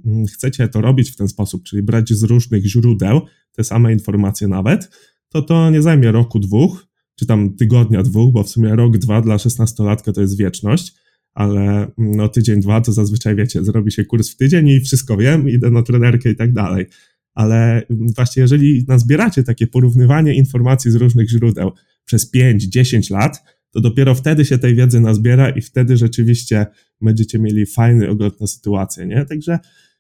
mm, 0.07 0.27
chcecie 0.27 0.69
to 0.69 0.81
robić 0.81 1.11
w 1.11 1.17
ten 1.17 1.29
sposób, 1.29 1.63
czyli 1.63 1.83
brać 1.83 2.13
z 2.13 2.23
różnych 2.23 2.67
źródeł 2.67 3.21
te 3.53 3.65
same 3.65 3.93
informacje 3.93 4.49
nawet, 4.49 4.91
to 5.29 5.43
to 5.43 5.71
nie 5.71 5.83
zajmie 5.83 6.13
roku, 6.13 6.39
dwóch, 6.39 6.87
czy 7.15 7.27
tam 7.27 7.57
tygodnia, 7.57 8.03
dwóch, 8.03 8.33
bo 8.33 8.43
w 8.43 8.49
sumie 8.49 8.77
rok, 8.77 8.99
dwa 8.99 9.21
dla 9.21 9.39
szesnastolatka 9.39 10.13
to 10.13 10.21
jest 10.21 10.39
wieczność, 10.39 10.95
ale 11.35 11.61
mm, 11.63 11.93
no 11.97 12.29
tydzień, 12.29 12.61
dwa 12.61 12.81
to 12.81 12.93
zazwyczaj 12.93 13.37
wiecie, 13.37 13.65
zrobi 13.65 13.93
się 13.93 14.05
kurs 14.05 14.31
w 14.31 14.37
tydzień 14.37 14.69
i 14.69 14.81
wszystko 14.81 15.17
wiem, 15.17 15.49
idę 15.49 15.71
na 15.71 15.83
trenerkę 15.83 16.31
i 16.31 16.37
tak 16.37 16.53
dalej. 16.53 16.87
Ale 17.35 17.87
mm, 17.87 18.07
właśnie 18.17 18.41
jeżeli 18.41 18.85
nazbieracie 18.89 19.43
takie 19.43 19.67
porównywanie 19.67 20.35
informacji 20.35 20.91
z 20.91 20.95
różnych 20.95 21.31
źródeł 21.31 21.73
przez 22.05 22.33
5-10 22.35 23.13
lat, 23.13 23.43
to 23.71 23.81
dopiero 23.81 24.15
wtedy 24.15 24.45
się 24.45 24.59
tej 24.59 24.75
wiedzy 24.75 25.01
nazbiera 25.01 25.51
i 25.51 25.61
wtedy 25.61 25.97
rzeczywiście 25.97 26.67
będziecie 27.01 27.39
mieli 27.39 27.67
fajny 27.67 28.09
ogląd 28.09 28.41
na 28.41 28.47
sytuację, 28.47 29.07
nie? 29.07 29.25
Także 29.25 29.59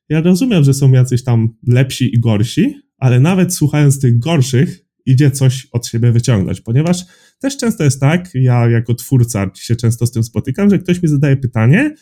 ja 0.08 0.20
rozumiem, 0.20 0.64
że 0.64 0.74
są 0.74 0.92
jacyś 0.92 1.24
tam 1.24 1.48
lepsi 1.66 2.14
i 2.14 2.20
gorsi, 2.20 2.74
ale 2.98 3.20
nawet 3.20 3.54
słuchając 3.54 4.00
tych 4.00 4.18
gorszych, 4.18 4.84
idzie 5.06 5.30
coś 5.30 5.66
od 5.72 5.86
siebie 5.86 6.12
wyciągnąć, 6.12 6.60
ponieważ 6.60 7.04
też 7.38 7.56
często 7.56 7.84
jest 7.84 8.00
tak, 8.00 8.30
ja 8.34 8.68
jako 8.68 8.94
twórca 8.94 9.50
się 9.54 9.76
często 9.76 10.06
z 10.06 10.12
tym 10.12 10.22
spotykam, 10.22 10.70
że 10.70 10.78
ktoś 10.78 11.02
mi 11.02 11.08
zadaje 11.08 11.36
pytanie 11.36 11.94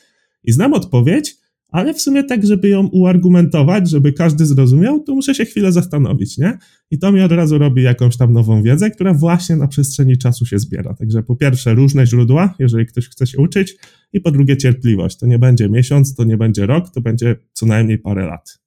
i 0.44 0.52
znam 0.52 0.72
odpowiedź, 0.72 1.36
ale 1.68 1.94
w 1.94 2.00
sumie 2.00 2.24
tak, 2.24 2.46
żeby 2.46 2.68
ją 2.68 2.86
uargumentować, 2.86 3.90
żeby 3.90 4.12
każdy 4.12 4.46
zrozumiał, 4.46 5.00
to 5.02 5.14
muszę 5.14 5.34
się 5.34 5.44
chwilę 5.44 5.72
zastanowić, 5.72 6.38
nie? 6.38 6.58
I 6.90 6.98
to 6.98 7.12
mi 7.12 7.20
od 7.20 7.32
razu 7.32 7.58
robi 7.58 7.82
jakąś 7.82 8.16
tam 8.16 8.32
nową 8.32 8.62
wiedzę, 8.62 8.90
która 8.90 9.14
właśnie 9.14 9.56
na 9.56 9.68
przestrzeni 9.68 10.18
czasu 10.18 10.46
się 10.46 10.58
zbiera. 10.58 10.94
Także 10.94 11.22
po 11.22 11.36
pierwsze 11.36 11.74
różne 11.74 12.06
źródła, 12.06 12.54
jeżeli 12.58 12.86
ktoś 12.86 13.08
chce 13.08 13.26
się 13.26 13.38
uczyć, 13.38 13.76
i 14.12 14.20
po 14.20 14.30
drugie 14.30 14.56
cierpliwość. 14.56 15.18
To 15.18 15.26
nie 15.26 15.38
będzie 15.38 15.68
miesiąc, 15.68 16.14
to 16.14 16.24
nie 16.24 16.36
będzie 16.36 16.66
rok, 16.66 16.90
to 16.90 17.00
będzie 17.00 17.36
co 17.52 17.66
najmniej 17.66 17.98
parę 17.98 18.26
lat. 18.26 18.58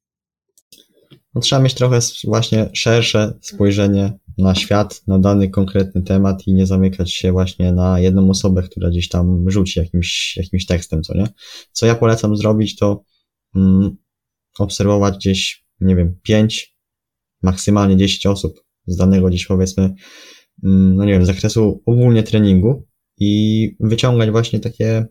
No, 1.35 1.41
trzeba 1.41 1.61
mieć 1.61 1.73
trochę 1.73 1.99
właśnie 2.23 2.69
szersze 2.73 3.33
spojrzenie 3.41 4.13
na 4.37 4.55
świat, 4.55 5.01
na 5.07 5.19
dany 5.19 5.49
konkretny 5.49 6.01
temat 6.01 6.47
i 6.47 6.53
nie 6.53 6.65
zamykać 6.65 7.13
się 7.13 7.31
właśnie 7.31 7.71
na 7.71 7.99
jedną 7.99 8.29
osobę, 8.29 8.63
która 8.63 8.89
gdzieś 8.89 9.09
tam 9.09 9.49
rzuci 9.49 9.79
jakimś, 9.79 10.37
jakimś 10.37 10.65
tekstem, 10.65 11.03
co 11.03 11.17
nie? 11.17 11.27
Co 11.71 11.85
ja 11.85 11.95
polecam 11.95 12.37
zrobić, 12.37 12.75
to 12.75 13.03
mm, 13.55 13.95
obserwować 14.59 15.15
gdzieś, 15.15 15.65
nie 15.81 15.95
wiem, 15.95 16.15
pięć, 16.23 16.77
maksymalnie 17.43 17.97
10 17.97 18.25
osób 18.25 18.63
z 18.87 18.95
danego 18.97 19.27
gdzieś 19.27 19.45
powiedzmy, 19.45 19.93
mm, 20.63 20.95
no 20.95 21.05
nie 21.05 21.13
wiem, 21.13 21.25
zakresu 21.25 21.83
ogólnie 21.85 22.23
treningu 22.23 22.87
i 23.17 23.75
wyciągać 23.79 24.31
właśnie 24.31 24.59
takie 24.59 25.05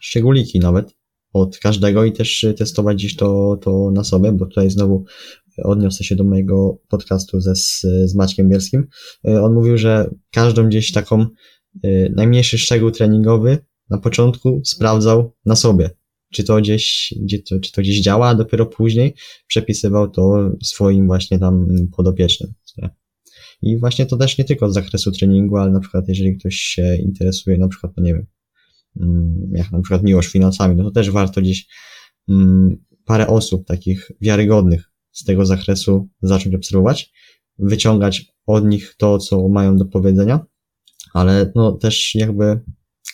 szczególiki 0.00 0.58
nawet 0.58 0.99
od 1.32 1.58
każdego 1.58 2.04
i 2.04 2.12
też 2.12 2.46
testować 2.56 2.96
gdzieś 2.96 3.16
to, 3.16 3.58
to 3.62 3.90
na 3.90 4.04
sobie, 4.04 4.32
bo 4.32 4.46
tutaj 4.46 4.70
znowu 4.70 5.04
odniosę 5.64 6.04
się 6.04 6.16
do 6.16 6.24
mojego 6.24 6.78
podcastu 6.88 7.40
ze, 7.40 7.54
z 7.54 8.14
Maćkiem 8.14 8.48
Bielskim. 8.48 8.86
E, 9.28 9.42
on 9.42 9.54
mówił, 9.54 9.78
że 9.78 10.10
każdą 10.32 10.68
gdzieś 10.68 10.92
taką 10.92 11.26
e, 11.84 12.08
najmniejszy 12.08 12.58
szczegół 12.58 12.90
treningowy 12.90 13.58
na 13.90 13.98
początku 13.98 14.60
sprawdzał 14.64 15.32
na 15.46 15.56
sobie. 15.56 15.90
Czy 16.32 16.44
to 16.44 16.56
gdzieś, 16.56 17.14
gdzie 17.22 17.42
to, 17.42 17.60
czy 17.60 17.72
to 17.72 17.82
gdzieś 17.82 18.00
działa, 18.00 18.28
a 18.28 18.34
dopiero 18.34 18.66
później 18.66 19.14
przepisywał 19.46 20.10
to 20.10 20.50
swoim 20.62 21.06
właśnie 21.06 21.38
tam 21.38 21.66
podopiecznym. 21.96 22.54
I 23.62 23.78
właśnie 23.78 24.06
to 24.06 24.16
też 24.16 24.38
nie 24.38 24.44
tylko 24.44 24.70
z 24.70 24.74
zakresu 24.74 25.12
treningu, 25.12 25.56
ale 25.56 25.70
na 25.70 25.80
przykład 25.80 26.08
jeżeli 26.08 26.38
ktoś 26.38 26.54
się 26.54 26.96
interesuje, 26.96 27.58
na 27.58 27.68
przykład, 27.68 27.92
no 27.96 28.02
nie 28.02 28.14
wiem, 28.14 28.26
jak 29.52 29.72
na 29.72 29.80
przykład 29.80 30.02
miłość 30.02 30.28
finansami, 30.28 30.76
no 30.76 30.84
to 30.84 30.90
też 30.90 31.10
warto 31.10 31.40
gdzieś 31.40 31.66
mm, 32.28 32.84
parę 33.04 33.26
osób 33.26 33.66
takich 33.66 34.10
wiarygodnych 34.20 34.90
z 35.12 35.24
tego 35.24 35.46
zakresu 35.46 36.08
zacząć 36.22 36.54
obserwować, 36.54 37.12
wyciągać 37.58 38.32
od 38.46 38.64
nich 38.64 38.94
to, 38.98 39.18
co 39.18 39.48
mają 39.48 39.76
do 39.76 39.84
powiedzenia, 39.84 40.46
ale 41.14 41.52
no 41.54 41.72
też 41.72 42.14
jakby 42.14 42.60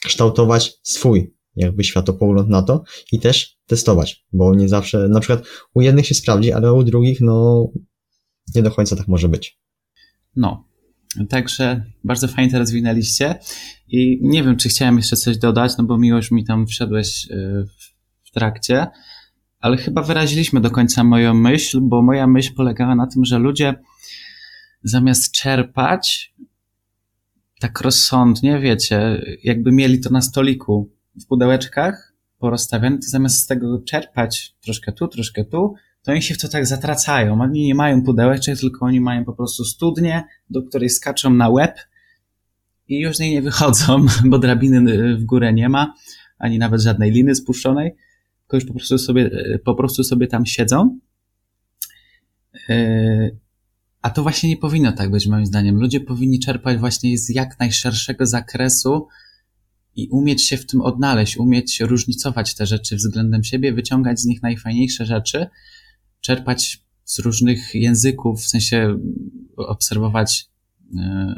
kształtować 0.05 0.81
swój 0.83 1.37
jakby 1.57 1.85
światopogląd 1.85 2.49
na 2.49 2.63
to 2.63 2.83
i 3.13 3.21
też 3.21 3.59
testować, 3.67 4.27
bo 4.33 4.55
nie 4.55 4.69
zawsze, 4.69 5.09
na 5.09 5.21
przykład 5.21 5.47
u 5.75 5.81
jednych 5.81 6.07
się 6.07 6.15
sprawdzi, 6.15 6.53
ale 6.53 6.73
u 6.73 6.83
drugich 6.83 7.21
no 7.21 7.67
nie 8.55 8.63
do 8.63 8.71
końca 8.71 8.97
tak 8.97 9.09
może 9.09 9.29
być. 9.29 9.61
No, 10.37 10.66
Także 11.29 11.85
bardzo 12.05 12.29
fajnie 12.29 12.53
to 12.53 12.59
rozwinęliście 12.59 13.35
i 13.89 14.19
nie 14.23 14.43
wiem, 14.43 14.57
czy 14.57 14.69
chciałem 14.69 14.97
jeszcze 14.97 15.17
coś 15.17 15.39
dodać, 15.39 15.73
no 15.79 15.85
bo 15.85 15.99
miłość 15.99 16.31
mi 16.31 16.45
tam 16.45 16.67
wszedłeś 16.67 17.31
y, 17.31 17.67
w 18.25 18.31
trakcie, 18.31 18.87
ale 19.61 19.77
chyba 19.77 20.03
wyraziliśmy 20.03 20.61
do 20.61 20.71
końca 20.71 21.05
moją 21.05 21.35
myśl, 21.35 21.81
bo 21.83 22.03
moja 22.03 22.27
myśl 22.27 22.55
polegała 22.55 22.95
na 22.95 23.07
tym, 23.07 23.25
że 23.25 23.39
ludzie 23.39 23.75
zamiast 24.83 25.33
czerpać 25.33 26.35
tak 27.61 27.81
rozsądnie, 27.81 28.61
wiecie, 28.61 29.23
jakby 29.45 29.73
mieli 29.73 30.01
to 30.01 30.11
na 30.11 30.23
stoliku 30.23 30.91
w 31.23 31.27
pudełeczkach 31.27 32.13
porozstawione, 32.39 32.97
to 32.97 33.09
zamiast 33.09 33.37
z 33.37 33.47
tego 33.47 33.79
czerpać 33.79 34.55
troszkę 34.61 34.93
tu, 34.93 35.09
troszkę 35.09 35.45
tu, 35.45 35.75
to 36.07 36.13
oni 36.13 36.23
się 36.23 36.35
w 36.35 36.39
to 36.39 36.49
tak 36.49 36.67
zatracają. 36.67 37.41
Oni 37.41 37.65
nie 37.65 37.75
mają 37.75 38.03
pudełeczek, 38.03 38.59
tylko 38.59 38.87
oni 38.87 39.01
mają 39.01 39.25
po 39.25 39.33
prostu 39.33 39.65
studnię, 39.65 40.25
do 40.51 40.63
której 40.63 40.91
skaczą 40.91 41.31
na 41.31 41.49
łeb 41.49 41.79
i 42.89 43.01
już 43.01 43.17
z 43.17 43.21
niej 43.21 43.31
nie 43.31 43.43
wychodzą, 43.43 44.07
bo 44.31 44.39
drabiny 44.39 45.17
w 45.17 45.25
górę 45.25 45.53
nie 45.53 45.69
ma, 45.69 45.95
ani 46.39 46.59
nawet 46.59 46.83
żadnej 46.83 47.11
liny 47.11 47.35
spuszczonej 47.35 47.97
tylko 48.47 48.57
już 48.57 48.65
po 48.65 48.75
prostu 48.75 48.99
sobie, 48.99 49.31
e, 49.33 49.59
po 49.59 49.75
prostu 49.75 50.05
sobie 50.05 50.27
tam 50.27 50.47
siedzą. 50.47 50.99
E, 52.69 53.31
a 54.03 54.11
to 54.11 54.23
właśnie 54.23 54.49
nie 54.49 54.57
powinno 54.57 54.93
tak 54.93 55.11
być, 55.11 55.27
moim 55.27 55.47
zdaniem. 55.47 55.77
Ludzie 55.77 56.01
powinni 56.01 56.41
czerpać 56.41 56.79
właśnie 56.79 57.19
z 57.19 57.29
jak 57.29 57.59
najszerszego 57.59 58.27
zakresu 58.27 59.09
i 59.97 60.09
umieć 60.09 60.49
się 60.49 60.57
w 60.57 60.67
tym 60.67 60.81
odnaleźć, 60.81 61.37
umieć 61.37 61.81
różnicować 61.81 62.55
te 62.55 62.67
rzeczy 62.67 62.97
względem 62.97 63.45
siebie, 63.45 63.73
wyciągać 63.73 64.21
z 64.21 64.25
nich 64.25 64.43
najfajniejsze 64.43 65.07
rzeczy, 65.07 65.47
czerpać 66.27 66.83
z 67.05 67.19
różnych 67.19 67.75
języków, 67.75 68.41
w 68.41 68.49
sensie 68.49 68.99
obserwować 69.57 70.49
e, 70.99 71.35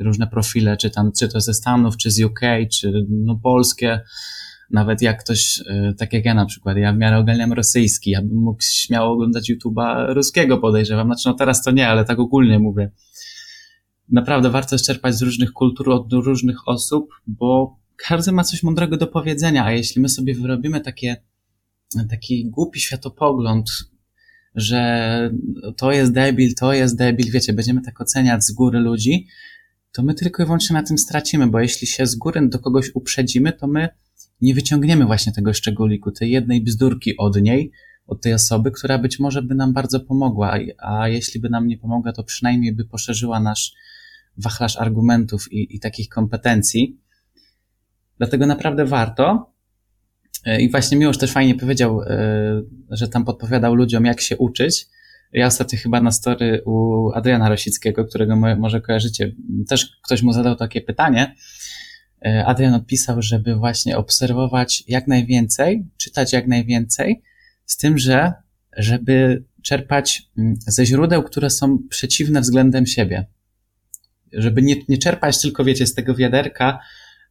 różne 0.00 0.26
profile, 0.26 0.76
czy 0.76 0.90
tam, 0.90 1.12
czy 1.18 1.28
to 1.28 1.40
ze 1.40 1.54
Stanów, 1.54 1.96
czy 1.96 2.10
z 2.10 2.22
UK, 2.22 2.40
czy 2.72 3.06
no 3.08 3.40
polskie, 3.42 4.00
nawet 4.70 5.02
jak 5.02 5.24
ktoś, 5.24 5.62
e, 5.66 5.94
tak 5.98 6.12
jak 6.12 6.24
ja 6.24 6.34
na 6.34 6.46
przykład, 6.46 6.76
ja 6.76 6.92
w 6.92 6.96
miarę 6.96 7.18
ogarniam 7.18 7.52
rosyjski, 7.52 8.10
ja 8.10 8.22
bym 8.22 8.36
mógł 8.36 8.62
śmiało 8.62 9.12
oglądać 9.12 9.50
YouTube'a 9.50 10.14
ruskiego 10.14 10.58
podejrzewam. 10.58 11.06
Znaczy, 11.06 11.28
no 11.28 11.34
teraz 11.34 11.62
to 11.62 11.70
nie, 11.70 11.88
ale 11.88 12.04
tak 12.04 12.18
ogólnie 12.18 12.58
mówię. 12.58 12.90
Naprawdę 14.08 14.50
warto 14.50 14.78
czerpać 14.78 15.14
z 15.14 15.22
różnych 15.22 15.52
kultur, 15.52 15.90
od 15.90 16.12
różnych 16.12 16.68
osób, 16.68 17.08
bo 17.26 17.78
każdy 17.96 18.32
ma 18.32 18.44
coś 18.44 18.62
mądrego 18.62 18.96
do 18.96 19.06
powiedzenia, 19.06 19.64
a 19.64 19.72
jeśli 19.72 20.02
my 20.02 20.08
sobie 20.08 20.34
wyrobimy 20.34 20.80
takie, 20.80 21.16
taki 22.10 22.50
głupi 22.50 22.80
światopogląd, 22.80 23.70
że 24.54 25.30
to 25.76 25.92
jest 25.92 26.12
debil, 26.12 26.54
to 26.54 26.72
jest 26.72 26.96
debil, 26.96 27.30
wiecie, 27.30 27.52
będziemy 27.52 27.82
tak 27.82 28.00
oceniać 28.00 28.44
z 28.44 28.52
góry 28.52 28.80
ludzi, 28.80 29.26
to 29.92 30.02
my 30.02 30.14
tylko 30.14 30.42
i 30.42 30.46
wyłącznie 30.46 30.74
na 30.74 30.82
tym 30.82 30.98
stracimy, 30.98 31.46
bo 31.46 31.60
jeśli 31.60 31.86
się 31.86 32.06
z 32.06 32.16
góry 32.16 32.48
do 32.48 32.58
kogoś 32.58 32.90
uprzedzimy, 32.94 33.52
to 33.52 33.66
my 33.66 33.88
nie 34.40 34.54
wyciągniemy 34.54 35.06
właśnie 35.06 35.32
tego 35.32 35.52
szczególiku, 35.54 36.12
tej 36.12 36.30
jednej 36.30 36.60
bzdurki 36.60 37.16
od 37.16 37.42
niej, 37.42 37.72
od 38.06 38.20
tej 38.20 38.34
osoby, 38.34 38.70
która 38.70 38.98
być 38.98 39.18
może 39.18 39.42
by 39.42 39.54
nam 39.54 39.72
bardzo 39.72 40.00
pomogła, 40.00 40.58
a 40.78 41.08
jeśli 41.08 41.40
by 41.40 41.50
nam 41.50 41.66
nie 41.66 41.78
pomogła, 41.78 42.12
to 42.12 42.24
przynajmniej 42.24 42.72
by 42.72 42.84
poszerzyła 42.84 43.40
nasz 43.40 43.74
wachlarz 44.36 44.76
argumentów 44.76 45.52
i, 45.52 45.76
i 45.76 45.80
takich 45.80 46.08
kompetencji. 46.08 47.00
Dlatego 48.18 48.46
naprawdę 48.46 48.84
warto. 48.84 49.49
E, 50.44 50.60
I 50.60 50.70
właśnie 50.70 50.98
Miłosz 50.98 51.18
też 51.18 51.32
fajnie 51.32 51.54
powiedział, 51.54 52.02
e, 52.02 52.62
że 52.90 53.08
tam 53.08 53.24
podpowiadał 53.24 53.74
ludziom, 53.74 54.04
jak 54.04 54.20
się 54.20 54.36
uczyć. 54.36 54.86
Ja 55.32 55.46
ostatnio 55.46 55.78
chyba 55.78 56.00
na 56.00 56.10
story 56.10 56.62
u 56.64 57.08
Adriana 57.14 57.48
Rosickiego, 57.48 58.04
którego 58.04 58.36
może 58.36 58.80
kojarzycie, 58.80 59.32
też 59.68 59.98
ktoś 60.04 60.22
mu 60.22 60.32
zadał 60.32 60.56
takie 60.56 60.80
pytanie, 60.80 61.34
E, 62.26 62.46
Adrian 62.46 62.74
odpisał, 62.74 63.22
żeby 63.22 63.54
właśnie 63.54 63.96
obserwować 63.96 64.84
jak 64.88 65.06
najwięcej, 65.06 65.86
czytać 65.96 66.32
jak 66.32 66.46
najwięcej, 66.46 67.22
z 67.66 67.76
tym, 67.76 67.98
że 67.98 68.32
żeby 68.76 69.44
czerpać 69.62 70.22
mm, 70.38 70.54
ze 70.66 70.86
źródeł, 70.86 71.22
które 71.22 71.50
są 71.50 71.78
przeciwne 71.88 72.40
względem 72.40 72.86
siebie. 72.86 73.26
Żeby 74.32 74.62
nie, 74.62 74.76
nie 74.88 74.98
czerpać 74.98 75.40
tylko, 75.40 75.64
wiecie, 75.64 75.86
z 75.86 75.94
tego 75.94 76.14
wiaderka 76.14 76.78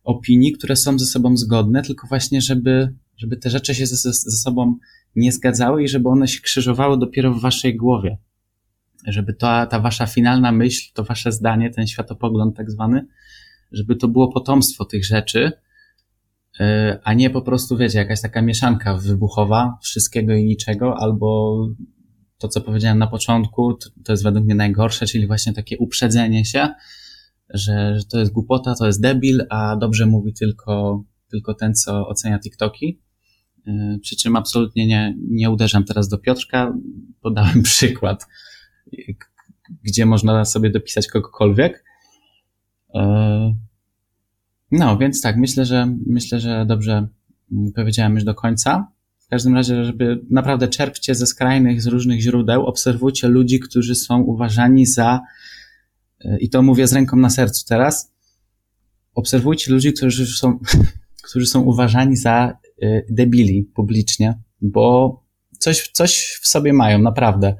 opinii, 0.10 0.52
które 0.52 0.76
są 0.76 1.00
ze 1.00 1.06
sobą 1.06 1.38
zgodne, 1.38 1.82
tylko 1.82 2.08
właśnie, 2.08 2.42
żeby, 2.42 2.94
żeby 3.18 3.38
te 3.38 3.50
rzeczy 3.50 3.76
się 3.76 3.86
ze, 3.86 4.14
ze 4.14 4.32
sobą 4.32 4.76
nie 5.16 5.32
zgadzały 5.32 5.84
i 5.84 5.88
żeby 5.88 6.10
one 6.10 6.28
się 6.28 6.42
krzyżowały 6.42 7.00
dopiero 7.00 7.34
w 7.34 7.42
waszej 7.42 7.78
głowie. 7.78 8.18
Żeby 9.08 9.34
ta, 9.34 9.66
ta 9.66 9.80
wasza 9.80 10.06
finalna 10.06 10.52
myśl, 10.52 10.92
to 10.94 11.04
wasze 11.04 11.32
zdanie, 11.32 11.70
ten 11.70 11.88
światopogląd 11.88 12.58
tak 12.58 12.72
zwany, 12.72 13.06
żeby 13.72 13.96
to 13.96 14.08
było 14.08 14.32
potomstwo 14.32 14.86
tych 14.86 15.06
rzeczy, 15.06 15.52
e, 16.60 17.00
a 17.04 17.14
nie 17.14 17.30
po 17.30 17.42
prostu, 17.42 17.78
wiecie, 17.78 17.98
jakaś 17.98 18.22
taka 18.22 18.42
mieszanka 18.42 18.98
wybuchowa 18.98 19.78
wszystkiego 19.82 20.34
i 20.34 20.46
niczego, 20.46 20.98
albo 20.98 21.58
to, 22.38 22.48
co 22.48 22.62
powiedziałem 22.62 22.98
na 22.98 23.08
początku, 23.08 23.74
to, 23.74 23.90
to 24.04 24.14
jest 24.14 24.24
według 24.24 24.46
mnie 24.46 24.56
najgorsze, 24.56 25.06
czyli 25.06 25.28
właśnie 25.28 25.54
takie 25.54 25.78
uprzedzenie 25.78 26.46
się, 26.46 26.70
że, 27.54 28.00
że 28.00 28.06
to 28.06 28.20
jest 28.20 28.32
głupota, 28.32 28.76
to 28.76 28.88
jest 28.88 29.02
debil, 29.02 29.46
a 29.50 29.76
dobrze 29.76 30.06
mówi 30.06 30.34
tylko, 30.34 31.04
tylko 31.30 31.54
ten, 31.54 31.76
co 31.76 32.08
ocenia 32.08 32.40
TikToki. 32.40 33.00
E, 33.68 33.98
przy 34.02 34.16
czym 34.16 34.36
absolutnie 34.36 34.88
nie, 34.88 35.16
nie 35.30 35.50
uderzam 35.50 35.84
teraz 35.84 36.10
do 36.10 36.18
Piotrka. 36.18 36.74
Podałem 37.22 37.64
przykład, 37.74 38.28
gdzie 39.84 40.06
można 40.06 40.46
sobie 40.46 40.70
dopisać 40.70 41.08
kogokolwiek. 41.08 41.84
E, 42.96 43.56
no, 44.72 44.98
więc 44.98 45.22
tak, 45.22 45.38
myślę, 45.38 45.66
że 45.66 45.96
myślę, 46.08 46.40
że 46.40 46.66
dobrze 46.66 47.08
powiedziałem 47.76 48.16
już 48.16 48.24
do 48.24 48.36
końca. 48.36 48.92
W 49.20 49.28
każdym 49.30 49.56
razie, 49.56 49.86
żeby 49.86 50.22
naprawdę 50.30 50.68
czerpcie 50.68 51.16
ze 51.16 51.28
skrajnych, 51.28 51.82
z 51.82 51.88
różnych 51.88 52.22
źródeł, 52.22 52.66
obserwujcie 52.66 53.28
ludzi, 53.28 53.60
którzy 53.60 53.96
są 53.96 54.22
uważani 54.22 54.86
za, 54.86 55.22
i 56.40 56.50
to 56.50 56.62
mówię 56.62 56.88
z 56.88 56.94
ręką 56.94 57.18
na 57.18 57.30
sercu 57.30 57.66
teraz, 57.68 58.14
obserwujcie 59.16 59.72
ludzi, 59.72 59.94
którzy 59.94 60.26
są, 60.26 60.60
którzy 61.30 61.46
są 61.46 61.62
uważani 61.62 62.16
za 62.16 62.58
e, 62.82 63.02
debili 63.10 63.64
publicznie, 63.64 64.40
bo 64.62 65.16
coś, 65.60 65.90
coś 65.94 66.40
w 66.42 66.48
sobie 66.48 66.74
mają, 66.74 67.00
naprawdę. 67.00 67.56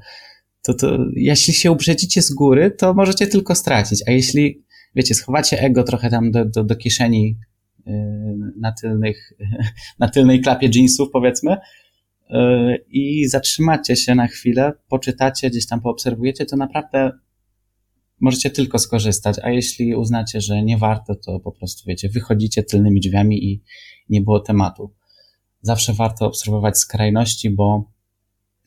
To, 0.62 0.74
to, 0.74 0.98
jeśli 1.14 1.54
się 1.54 1.72
uprzedzicie 1.72 2.22
z 2.22 2.32
góry, 2.32 2.70
to 2.70 2.94
możecie 2.94 3.26
tylko 3.26 3.54
stracić, 3.54 4.02
a 4.06 4.10
jeśli 4.10 4.64
wiecie, 4.94 5.14
schowacie 5.14 5.60
ego 5.60 5.84
trochę 5.84 6.10
tam 6.10 6.30
do, 6.30 6.44
do, 6.44 6.64
do 6.64 6.76
kieszeni 6.76 7.36
yy, 7.86 7.94
na, 8.56 8.72
tylnych, 8.72 9.32
na 9.98 10.08
tylnej 10.08 10.40
klapie 10.40 10.68
jeansów, 10.74 11.08
powiedzmy, 11.12 11.56
yy, 12.30 12.84
i 12.90 13.28
zatrzymacie 13.28 13.96
się 13.96 14.14
na 14.14 14.26
chwilę, 14.26 14.72
poczytacie, 14.88 15.50
gdzieś 15.50 15.66
tam 15.66 15.80
poobserwujecie, 15.80 16.46
to 16.46 16.56
naprawdę 16.56 17.12
możecie 18.20 18.50
tylko 18.50 18.78
skorzystać, 18.78 19.36
a 19.42 19.50
jeśli 19.50 19.94
uznacie, 19.94 20.40
że 20.40 20.62
nie 20.62 20.78
warto, 20.78 21.14
to 21.14 21.40
po 21.40 21.52
prostu, 21.52 21.84
wiecie, 21.86 22.08
wychodzicie 22.08 22.62
tylnymi 22.62 23.00
drzwiami 23.00 23.44
i 23.44 23.62
nie 24.08 24.20
było 24.20 24.40
tematu. 24.40 24.94
Zawsze 25.62 25.94
warto 25.94 26.26
obserwować 26.26 26.78
skrajności, 26.78 27.50
bo, 27.50 27.90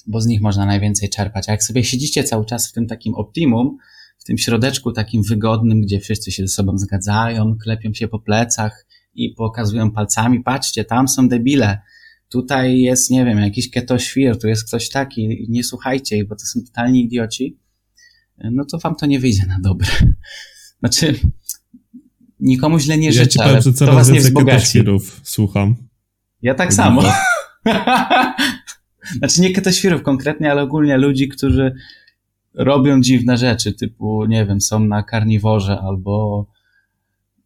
bo 0.08 0.22
z 0.22 0.26
nich 0.26 0.42
można 0.42 0.66
najwięcej 0.66 1.10
czerpać. 1.10 1.50
A 1.50 1.52
jak 1.52 1.64
sobie 1.64 1.84
siedzicie 1.84 2.24
cały 2.24 2.46
czas 2.46 2.70
w 2.70 2.74
tym 2.74 2.88
takim 2.88 3.16
optimum, 3.16 3.78
w 4.18 4.24
tym 4.24 4.38
środeczku 4.38 4.92
takim 4.92 5.24
wygodnym, 5.24 5.82
gdzie 5.82 6.00
wszyscy 6.00 6.32
się 6.32 6.48
ze 6.48 6.54
sobą 6.54 6.78
zgadzają, 6.78 7.58
klepią 7.58 7.94
się 7.94 8.08
po 8.08 8.20
plecach 8.20 8.86
i 9.16 9.30
pokazują 9.30 9.92
palcami, 9.92 10.44
patrzcie, 10.44 10.86
tam 10.86 11.08
są 11.08 11.28
debile, 11.28 11.82
tutaj 12.30 12.80
jest, 12.80 13.10
nie 13.12 13.26
wiem, 13.26 13.40
jakiś 13.40 13.70
ketoświr, 13.70 14.40
tu 14.40 14.48
jest 14.48 14.68
ktoś 14.68 14.90
taki, 14.90 15.46
nie 15.50 15.64
słuchajcie 15.64 16.18
ich, 16.18 16.28
bo 16.28 16.36
to 16.36 16.46
są 16.46 16.60
totalni 16.66 17.04
idioci, 17.04 17.58
no 18.38 18.66
to 18.66 18.78
wam 18.80 18.96
to 18.96 19.06
nie 19.06 19.20
wyjdzie 19.20 19.46
na 19.46 19.60
dobre. 19.60 19.88
Znaczy, 20.80 21.20
nikomu 22.40 22.80
źle 22.80 22.98
nie 22.98 23.06
ja 23.06 23.12
życzę, 23.12 23.40
powiem, 23.40 23.52
ale 23.54 23.62
że 23.62 23.74
to 23.74 23.94
was 23.94 24.10
nie 24.10 24.20
wzbogaci. 24.20 24.84
słucham. 25.24 25.76
Ja 26.42 26.56
tak 26.56 26.74
samo. 26.74 27.02
znaczy 29.18 29.42
nie 29.42 29.54
ketoświrów 29.54 30.04
konkretnie, 30.04 30.52
ale 30.52 30.62
ogólnie 30.62 30.98
ludzi, 30.98 31.28
którzy 31.28 31.76
robią 32.54 33.02
dziwne 33.02 33.38
rzeczy, 33.38 33.74
typu, 33.74 34.26
nie 34.26 34.46
wiem, 34.46 34.62
są 34.62 34.80
na 34.80 35.04
karniworze 35.04 35.80
albo 35.80 36.46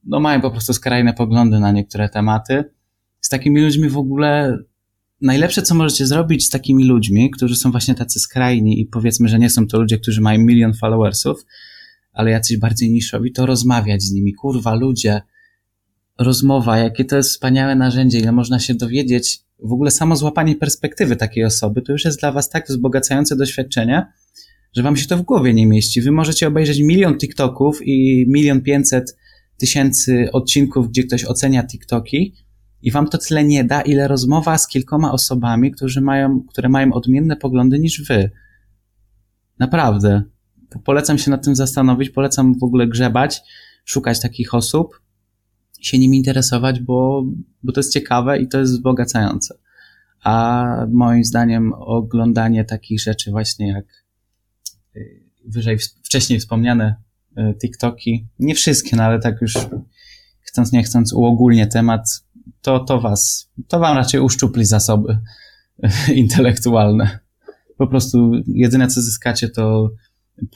no 0.04 0.20
mają 0.20 0.42
po 0.42 0.52
prostu 0.52 0.74
skrajne 0.74 1.14
poglądy 1.14 1.60
na 1.60 1.72
niektóre 1.72 2.10
tematy. 2.10 2.64
Z 3.22 3.30
takimi 3.30 3.62
ludźmi 3.62 3.90
w 3.90 3.98
ogóle 3.98 4.58
najlepsze, 5.22 5.62
co 5.62 5.76
możecie 5.76 6.08
zrobić 6.08 6.46
z 6.46 6.50
takimi 6.50 6.86
ludźmi, 6.86 7.32
którzy 7.32 7.56
są 7.56 7.72
właśnie 7.72 7.96
tacy 7.96 8.20
skrajni 8.20 8.82
i 8.82 8.86
powiedzmy, 8.86 9.30
że 9.30 9.40
nie 9.40 9.50
są 9.50 9.68
to 9.68 9.80
ludzie, 9.80 9.98
którzy 9.98 10.22
mają 10.22 10.40
milion 10.40 10.74
followersów, 10.74 11.46
ale 12.14 12.32
jacyś 12.32 12.58
bardziej 12.58 12.92
niszowi, 12.92 13.32
to 13.32 13.46
rozmawiać 13.46 14.04
z 14.04 14.12
nimi. 14.12 14.34
Kurwa, 14.34 14.76
ludzie, 14.76 15.22
rozmowa, 16.20 16.78
jakie 16.78 17.06
to 17.06 17.18
jest 17.18 17.30
wspaniałe 17.30 17.76
narzędzie, 17.76 18.20
ile 18.20 18.32
można 18.32 18.60
się 18.60 18.76
dowiedzieć. 18.76 19.40
W 19.60 19.74
ogóle 19.74 19.92
samo 19.92 20.16
złapanie 20.16 20.56
perspektywy 20.56 21.16
takiej 21.16 21.46
osoby, 21.46 21.82
to 21.82 21.92
już 21.92 22.06
jest 22.06 22.20
dla 22.20 22.32
was 22.32 22.50
tak 22.50 22.68
wzbogacające 22.68 23.36
doświadczenie, 23.36 24.06
że 24.76 24.84
wam 24.84 24.98
się 24.98 25.08
to 25.08 25.18
w 25.18 25.22
głowie 25.22 25.54
nie 25.54 25.68
mieści. 25.68 26.02
Wy 26.02 26.12
możecie 26.12 26.48
obejrzeć 26.48 26.80
milion 26.80 27.18
TikToków 27.18 27.80
i 27.82 28.26
milion 28.28 28.62
pięćset 28.62 29.18
tysięcy 29.58 30.30
odcinków, 30.32 30.90
gdzie 30.90 31.04
ktoś 31.04 31.26
ocenia 31.26 31.64
TikToki 31.64 32.34
i 32.88 32.92
wam 32.92 33.08
to 33.08 33.18
tyle 33.18 33.44
nie 33.44 33.64
da, 33.64 33.82
ile 33.82 34.08
rozmowa 34.08 34.58
z 34.58 34.68
kilkoma 34.68 35.12
osobami, 35.12 35.72
którzy 35.72 36.02
mają, 36.02 36.42
które 36.50 36.70
mają 36.70 36.94
odmienne 36.94 37.36
poglądy 37.36 37.80
niż 37.80 38.04
wy. 38.08 38.32
Naprawdę. 39.60 40.24
Polecam 40.84 41.18
się 41.18 41.32
nad 41.32 41.46
tym 41.46 41.56
zastanowić, 41.56 42.10
polecam 42.10 42.60
w 42.60 42.64
ogóle 42.64 42.88
grzebać, 42.88 43.42
szukać 43.86 44.22
takich 44.22 44.54
osób, 44.54 45.02
się 45.82 46.00
nimi 46.00 46.18
interesować, 46.18 46.80
bo, 46.80 47.26
bo 47.64 47.72
to 47.72 47.80
jest 47.80 47.94
ciekawe 47.94 48.40
i 48.40 48.48
to 48.48 48.60
jest 48.60 48.72
wzbogacające. 48.72 49.56
A 50.24 50.66
moim 50.92 51.24
zdaniem 51.24 51.74
oglądanie 51.74 52.66
takich 52.66 53.02
rzeczy 53.02 53.32
właśnie 53.32 53.68
jak 53.68 53.86
Y, 54.98 55.24
wyżej 55.46 55.78
wcześniej 56.04 56.40
wspomniane 56.40 56.96
y, 57.38 57.54
TikToki, 57.62 58.28
nie 58.40 58.56
wszystkie, 58.56 58.96
no 58.96 59.04
ale 59.04 59.20
tak 59.20 59.42
już 59.42 59.54
chcąc 60.42 60.72
nie 60.72 60.84
chcąc 60.84 61.14
uogólnie 61.14 61.68
temat, 61.68 62.24
to, 62.62 62.80
to 62.80 63.02
was, 63.02 63.52
to 63.68 63.80
wam 63.80 63.98
raczej 63.98 64.22
uszczupli 64.22 64.66
zasoby 64.66 65.20
intelektualne. 66.16 67.20
Po 67.78 67.88
prostu 67.88 68.32
jedyne 68.48 68.88
co 68.88 69.02
zyskacie 69.02 69.50
to 69.50 69.92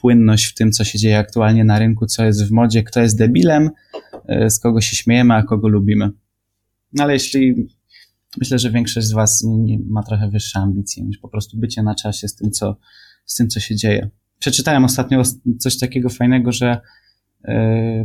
płynność 0.02 0.46
w 0.46 0.54
tym, 0.54 0.72
co 0.72 0.84
się 0.84 1.00
dzieje 1.00 1.18
aktualnie 1.18 1.64
na 1.64 1.80
rynku, 1.80 2.06
co 2.06 2.26
jest 2.26 2.48
w 2.48 2.52
modzie, 2.52 2.84
kto 2.84 3.02
jest 3.02 3.18
debilem, 3.18 3.70
z 4.50 4.60
kogo 4.60 4.82
się 4.82 4.96
śmiejemy, 4.96 5.34
a 5.34 5.44
kogo 5.44 5.68
lubimy. 5.68 6.12
No 6.94 7.04
ale 7.04 7.14
jeśli 7.14 7.68
myślę, 8.38 8.60
że 8.60 8.72
większość 8.72 9.08
z 9.08 9.12
was 9.12 9.48
ma 9.90 10.04
trochę 10.04 10.30
wyższe 10.30 10.60
ambicje 10.60 11.04
niż 11.04 11.18
po 11.18 11.30
prostu 11.30 11.58
bycie 11.58 11.84
na 11.84 11.96
czasie 11.96 12.28
z 12.28 12.36
tym, 12.36 12.52
co, 12.52 12.78
z 13.26 13.36
tym, 13.36 13.50
co 13.50 13.60
się 13.60 13.76
dzieje. 13.76 14.10
Przeczytałem 14.40 14.86
ostatnio 14.86 15.24
coś 15.60 15.80
takiego 15.80 16.10
fajnego, 16.10 16.52
że 16.52 16.82
y, 17.46 17.52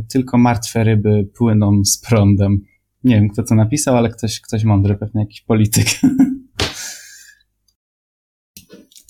tylko 0.09 0.37
martwe 0.37 0.83
ryby 0.83 1.29
płyną 1.37 1.85
z 1.85 1.97
prądem. 1.97 2.61
Nie 3.07 3.15
wiem, 3.15 3.29
kto 3.29 3.43
to 3.43 3.55
napisał, 3.55 3.97
ale 3.97 4.09
ktoś, 4.09 4.41
ktoś 4.41 4.63
mądry, 4.63 4.95
pewnie 4.95 5.21
jakiś 5.21 5.41
polityk. 5.41 5.87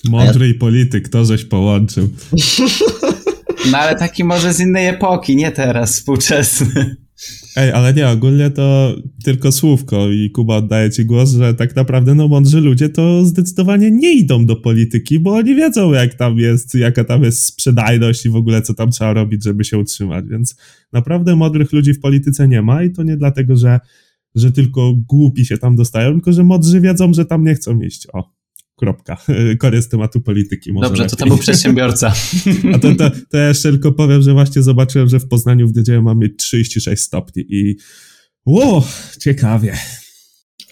Mądry 0.10 0.50
i 0.50 0.54
polityk, 0.54 1.10
to 1.10 1.26
żeś 1.26 1.45
połączył. 1.45 2.10
No 3.72 3.78
ale 3.78 3.95
taki 3.95 4.24
może 4.24 4.54
z 4.54 4.60
innej 4.60 4.88
epoki, 4.88 5.36
nie 5.36 5.52
teraz, 5.52 5.95
współczesny. 5.95 6.95
Ej, 7.55 7.72
ale 7.72 7.93
nie, 7.93 8.09
ogólnie 8.09 8.49
to 8.49 8.95
tylko 9.24 9.51
słówko 9.51 10.09
i 10.09 10.30
Kuba 10.32 10.55
oddaje 10.55 10.89
ci 10.89 11.05
głos, 11.05 11.32
że 11.32 11.53
tak 11.53 11.76
naprawdę 11.76 12.15
no 12.15 12.28
mądrzy 12.28 12.61
ludzie 12.61 12.89
to 12.89 13.26
zdecydowanie 13.26 13.91
nie 13.91 14.13
idą 14.13 14.45
do 14.45 14.55
polityki, 14.55 15.20
bo 15.20 15.32
oni 15.32 15.55
wiedzą 15.55 15.93
jak 15.93 16.13
tam 16.13 16.38
jest, 16.38 16.76
jaka 16.76 17.03
tam 17.03 17.24
jest 17.24 17.45
sprzedajność 17.45 18.26
i 18.26 18.30
w 18.30 18.36
ogóle 18.36 18.61
co 18.61 18.74
tam 18.74 18.91
trzeba 18.91 19.13
robić, 19.13 19.43
żeby 19.43 19.63
się 19.63 19.78
utrzymać, 19.78 20.26
więc 20.28 20.55
naprawdę 20.93 21.36
mądrych 21.36 21.74
ludzi 21.74 21.93
w 21.93 21.99
polityce 21.99 22.47
nie 22.47 22.61
ma 22.61 22.84
i 22.84 22.91
to 22.91 23.03
nie 23.03 23.18
dlatego, 23.18 23.55
że, 23.55 23.80
że 24.36 24.51
tylko 24.51 24.93
głupi 24.93 25.45
się 25.45 25.57
tam 25.57 25.76
dostają, 25.76 26.11
tylko 26.11 26.34
że 26.34 26.43
mądrzy 26.43 26.82
wiedzą, 26.82 27.13
że 27.13 27.26
tam 27.26 27.43
nie 27.43 27.55
chcą 27.55 27.82
iść. 27.82 28.07
O, 28.13 28.37
Kropka. 28.78 29.17
Koniec 29.59 29.89
tematu 29.89 30.21
polityki. 30.21 30.73
Może 30.73 30.89
Dobrze, 30.89 31.03
lepiej. 31.03 31.17
to 31.17 31.23
to 31.23 31.30
był 31.30 31.38
przedsiębiorca. 31.47 32.13
A 32.73 32.80
to, 32.80 32.95
to, 32.95 33.11
to 33.30 33.38
ja 33.38 33.47
jeszcze 33.47 33.69
tylko 33.71 33.91
powiem, 33.91 34.21
że 34.21 34.34
właśnie 34.34 34.61
zobaczyłem, 34.61 35.09
że 35.09 35.19
w 35.19 35.28
Poznaniu 35.28 35.67
w 35.67 35.75
niedzielę 35.75 36.01
mamy 36.01 36.30
36 36.30 37.03
stopni 37.03 37.45
i 37.49 37.75
ło, 38.45 38.88
ciekawie. 39.21 39.78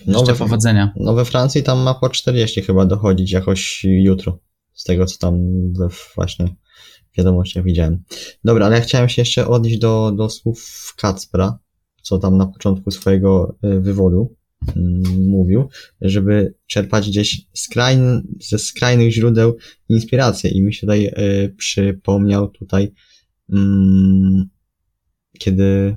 No 0.07 0.23
we, 0.23 0.35
powodzenia. 0.35 0.93
No 0.95 1.13
we 1.13 1.25
Francji 1.25 1.63
tam 1.63 1.79
ma 1.79 1.93
po 1.93 2.09
40 2.09 2.61
chyba 2.61 2.85
dochodzić 2.85 3.31
jakoś 3.31 3.83
jutro. 3.83 4.39
Z 4.73 4.83
tego, 4.83 5.05
co 5.05 5.17
tam 5.17 5.37
we 5.73 5.87
właśnie 6.15 6.55
wiadomościach 7.17 7.63
widziałem. 7.63 8.03
Dobra, 8.43 8.65
ale 8.65 8.75
ja 8.75 8.81
chciałem 8.81 9.09
się 9.09 9.21
jeszcze 9.21 9.47
odnieść 9.47 9.77
do, 9.77 10.11
do 10.11 10.29
słów 10.29 10.93
Kacpra, 10.97 11.59
co 12.01 12.17
tam 12.17 12.37
na 12.37 12.45
początku 12.45 12.91
swojego 12.91 13.55
e, 13.61 13.79
wywodu 13.79 14.35
mówił, 15.28 15.70
żeby 16.01 16.53
czerpać 16.68 17.09
gdzieś 17.09 17.47
skrajn, 17.53 18.22
ze 18.41 18.59
skrajnych 18.59 19.13
źródeł 19.13 19.57
inspirację 19.89 20.49
i 20.49 20.61
mi 20.61 20.74
się 20.74 20.82
tutaj 20.82 21.07
y, 21.07 21.55
przypomniał 21.57 22.47
tutaj 22.47 22.93
mm, 23.49 24.49
kiedy 25.39 25.95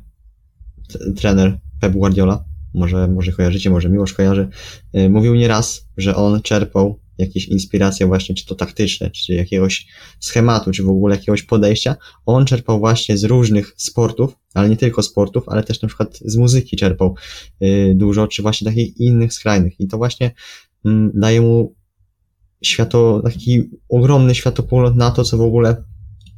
trener 1.17 1.59
Pep 1.81 1.93
Guardiola 1.93 2.45
może, 2.75 3.09
może 3.09 3.33
kojarzycie, 3.33 3.71
może 3.71 3.89
Miłosz 3.89 4.13
kojarzy, 4.13 4.49
y, 4.97 5.11
mówił 5.11 5.35
nieraz, 5.35 5.89
że 5.97 6.17
on 6.17 6.43
czerpał 6.43 7.01
jakieś 7.19 7.49
inspiracje 7.49 8.07
właśnie, 8.07 8.35
czy 8.35 8.47
to 8.47 8.55
taktyczne, 8.55 9.11
czy 9.11 9.35
jakiegoś 9.35 9.87
schematu, 10.21 10.73
czy 10.73 10.83
w 10.83 10.89
ogóle 10.89 11.17
jakiegoś 11.17 11.43
podejścia. 11.43 11.97
On 12.27 12.47
czerpał 12.47 12.79
właśnie 12.79 13.19
z 13.19 13.25
różnych 13.25 13.75
sportów, 13.77 14.37
ale 14.55 14.69
nie 14.69 14.77
tylko 14.77 15.03
sportów, 15.03 15.49
ale 15.49 15.63
też 15.63 15.83
na 15.83 15.89
przykład 15.89 16.19
z 16.25 16.37
muzyki 16.37 16.77
czerpał 16.77 17.15
y, 17.63 17.93
dużo, 17.97 18.27
czy 18.27 18.43
właśnie 18.43 18.65
takich 18.65 18.97
innych 18.97 19.33
skrajnych. 19.33 19.81
I 19.81 19.89
to 19.89 19.97
właśnie 19.97 20.31
mm, 20.85 21.11
daje 21.15 21.41
mu 21.41 21.75
świato, 22.63 23.21
taki 23.25 23.63
ogromny 23.89 24.35
światopogląd 24.35 24.97
na 24.97 25.11
to, 25.11 25.25
co 25.25 25.39
w 25.39 25.43
ogóle 25.43 25.85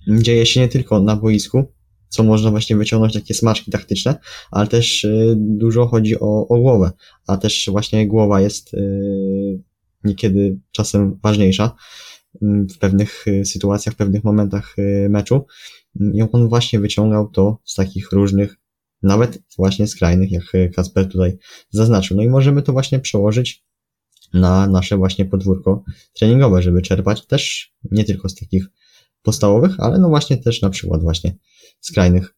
dzieje 0.09 0.47
się 0.47 0.61
nie 0.61 0.69
tylko 0.69 1.01
na 1.01 1.17
boisku, 1.17 1.73
co 2.09 2.23
można 2.23 2.51
właśnie 2.51 2.77
wyciągnąć 2.77 3.15
takie 3.15 3.35
smaczki 3.35 3.71
taktyczne, 3.71 4.15
ale 4.51 4.67
też 4.67 5.05
y, 5.05 5.35
dużo 5.37 5.87
chodzi 5.87 6.21
o, 6.21 6.49
o 6.49 6.59
głowę, 6.59 6.91
a 7.27 7.37
też 7.37 7.69
właśnie 7.73 8.09
głowa 8.09 8.41
jest 8.41 8.75
y, 8.75 9.61
niekiedy 10.05 10.59
czasem 10.71 11.19
ważniejsza 11.23 11.77
mm, 12.43 12.69
w 12.69 12.79
pewnych 12.79 13.29
y, 13.29 13.45
sytuacjach, 13.45 13.95
w 13.95 13.99
pewnych 13.99 14.25
momentach 14.25 14.77
meczu. 15.09 15.47
I 16.13 16.23
on 16.33 16.49
właśnie 16.49 16.81
wyciągał 16.81 17.29
to 17.29 17.59
z 17.65 17.75
takich 17.75 18.13
różnych, 18.13 18.57
nawet 19.03 19.43
właśnie 19.57 19.87
skrajnych, 19.87 20.31
jak 20.33 20.53
Kasper 20.75 21.09
tutaj 21.09 21.39
zaznaczył. 21.71 22.17
No 22.17 22.23
i 22.23 22.29
możemy 22.29 22.63
to 22.63 22.73
właśnie 22.73 22.99
przełożyć 23.01 23.65
na 24.35 24.67
nasze 24.67 24.97
właśnie 24.97 25.25
podwórko 25.25 25.85
treningowe, 26.13 26.63
żeby 26.63 26.83
czerpać 26.83 27.27
też 27.27 27.75
nie 27.91 28.05
tylko 28.05 28.29
z 28.29 28.35
takich 28.35 28.67
podstawowych, 29.23 29.81
ale 29.81 29.99
no 29.99 30.09
właśnie 30.09 30.37
też 30.37 30.63
na 30.63 30.71
przykład 30.71 31.03
właśnie 31.03 31.37
skrajnych 31.81 32.35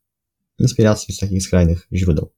inspiracji, 0.59 1.15
z 1.15 1.19
takich 1.19 1.43
skrajnych 1.43 1.89
źródeł. 1.93 2.33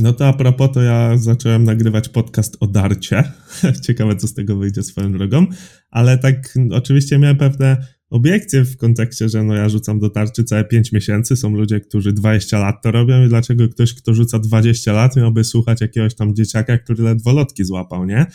No 0.00 0.12
to 0.12 0.28
a 0.28 0.32
propos, 0.32 0.70
to 0.72 0.82
ja 0.82 1.18
zacząłem 1.18 1.64
nagrywać 1.64 2.08
podcast 2.08 2.56
o 2.60 2.66
darcie. 2.66 3.32
Ciekawe, 3.86 4.16
co 4.16 4.28
z 4.28 4.34
tego 4.34 4.56
wyjdzie 4.56 4.82
swoją 4.82 5.12
drogą. 5.12 5.46
Ale 5.90 6.18
tak, 6.18 6.58
oczywiście 6.70 7.18
miałem 7.18 7.36
pewne 7.36 7.86
obiekcje 8.10 8.64
w 8.64 8.76
kontekście, 8.76 9.28
że 9.28 9.44
no 9.44 9.54
ja 9.54 9.68
rzucam 9.68 9.98
do 9.98 10.10
tarczy 10.10 10.44
całe 10.44 10.64
5 10.64 10.92
miesięcy. 10.92 11.36
Są 11.36 11.50
ludzie, 11.50 11.80
którzy 11.80 12.12
20 12.12 12.58
lat 12.58 12.82
to 12.82 12.90
robią 12.90 13.24
i 13.24 13.28
dlaczego 13.28 13.68
ktoś, 13.68 13.94
kto 13.94 14.14
rzuca 14.14 14.38
20 14.38 14.92
lat 14.92 15.16
miałby 15.16 15.44
słuchać 15.44 15.80
jakiegoś 15.80 16.14
tam 16.14 16.34
dzieciaka, 16.34 16.78
który 16.78 17.04
ledwo 17.04 17.32
lotki 17.32 17.64
złapał, 17.64 18.04
nie? 18.04 18.26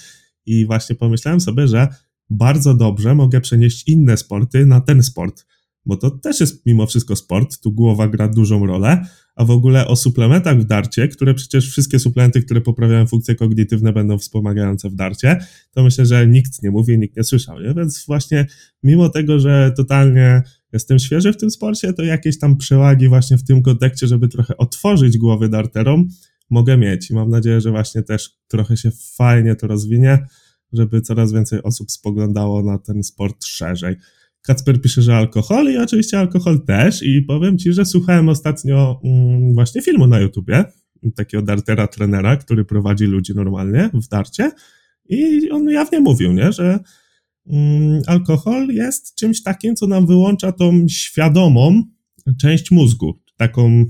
I 0.46 0.66
właśnie 0.66 0.96
pomyślałem 0.96 1.40
sobie, 1.40 1.68
że 1.68 1.88
bardzo 2.30 2.74
dobrze 2.74 3.16
mogę 3.16 3.42
przenieść 3.42 3.88
inne 3.88 4.18
sporty 4.18 4.66
na 4.66 4.82
ten 4.82 5.04
sport, 5.04 5.46
bo 5.86 5.98
to 5.98 6.12
też 6.12 6.40
jest 6.40 6.66
mimo 6.66 6.88
wszystko 6.88 7.16
sport, 7.16 7.60
tu 7.62 7.72
głowa 7.72 8.08
gra 8.08 8.28
dużą 8.28 8.66
rolę, 8.66 9.06
a 9.40 9.46
w 9.46 9.52
ogóle 9.52 9.88
o 9.88 9.96
suplementach 9.96 10.60
w 10.60 10.66
darcie, 10.66 11.08
które 11.08 11.34
przecież 11.34 11.70
wszystkie 11.70 12.00
suplementy, 12.00 12.42
które 12.42 12.62
poprawiają 12.62 13.08
funkcje 13.08 13.36
kognitywne 13.36 13.94
będą 13.94 14.18
wspomagające 14.18 14.90
w 14.90 14.96
darcie, 14.96 15.38
to 15.72 15.84
myślę, 15.84 16.06
że 16.06 16.28
nikt 16.28 16.64
nie 16.64 16.72
mówi, 16.72 17.00
nikt 17.00 17.18
nie 17.18 17.24
słyszał, 17.24 17.62
nie? 17.62 17.74
więc 17.74 18.06
właśnie 18.06 18.48
mimo 18.84 19.10
tego, 19.10 19.40
że 19.40 19.74
totalnie 19.78 20.42
jestem 20.74 21.00
świeży 21.00 21.34
w 21.34 21.38
tym 21.38 21.52
sporcie, 21.52 21.94
to 21.94 22.04
jakieś 22.04 22.40
tam 22.40 22.58
przewagi 22.58 23.08
właśnie 23.10 23.38
w 23.38 23.44
tym 23.44 23.62
kontekście, 23.62 24.08
żeby 24.08 24.28
trochę 24.28 24.58
otworzyć 24.58 25.18
głowy 25.18 25.50
darterom, 25.50 26.08
mogę 26.50 26.78
mieć 26.78 27.10
i 27.10 27.14
mam 27.14 27.30
nadzieję, 27.30 27.62
że 27.62 27.72
właśnie 27.72 28.04
też 28.04 28.38
trochę 28.48 28.78
się 28.78 28.92
fajnie 29.16 29.56
to 29.56 29.68
rozwinie, 29.68 30.26
żeby 30.74 31.02
coraz 31.02 31.34
więcej 31.34 31.64
osób 31.64 31.92
spoglądało 31.92 32.64
na 32.64 32.78
ten 32.78 33.04
sport 33.04 33.46
szerzej. 33.46 33.96
Kacper 34.42 34.82
pisze, 34.82 35.02
że 35.02 35.16
alkohol 35.16 35.74
i 35.74 35.78
oczywiście 35.78 36.20
alkohol 36.20 36.66
też 36.66 37.04
i 37.04 37.22
powiem 37.22 37.58
Ci, 37.58 37.74
że 37.74 37.86
słuchałem 37.86 38.30
ostatnio 38.30 39.02
mm, 39.04 39.54
właśnie 39.54 39.82
filmu 39.82 40.08
na 40.08 40.20
YouTubie, 40.20 40.66
takiego 41.16 41.44
dartera 41.44 41.88
trenera, 41.88 42.38
który 42.38 42.66
prowadzi 42.66 43.06
ludzi 43.06 43.36
normalnie 43.36 43.90
w 43.94 44.08
darcie 44.08 44.52
i 45.10 45.50
on 45.52 45.70
jawnie 45.70 46.00
mówił, 46.00 46.34
nie, 46.34 46.52
że 46.52 46.80
mm, 47.48 48.02
alkohol 48.08 48.68
jest 48.68 49.16
czymś 49.16 49.44
takim, 49.44 49.76
co 49.76 49.88
nam 49.88 50.08
wyłącza 50.08 50.52
tą 50.52 50.88
świadomą 50.88 51.84
część 52.42 52.72
mózgu, 52.72 53.20
taką 53.38 53.86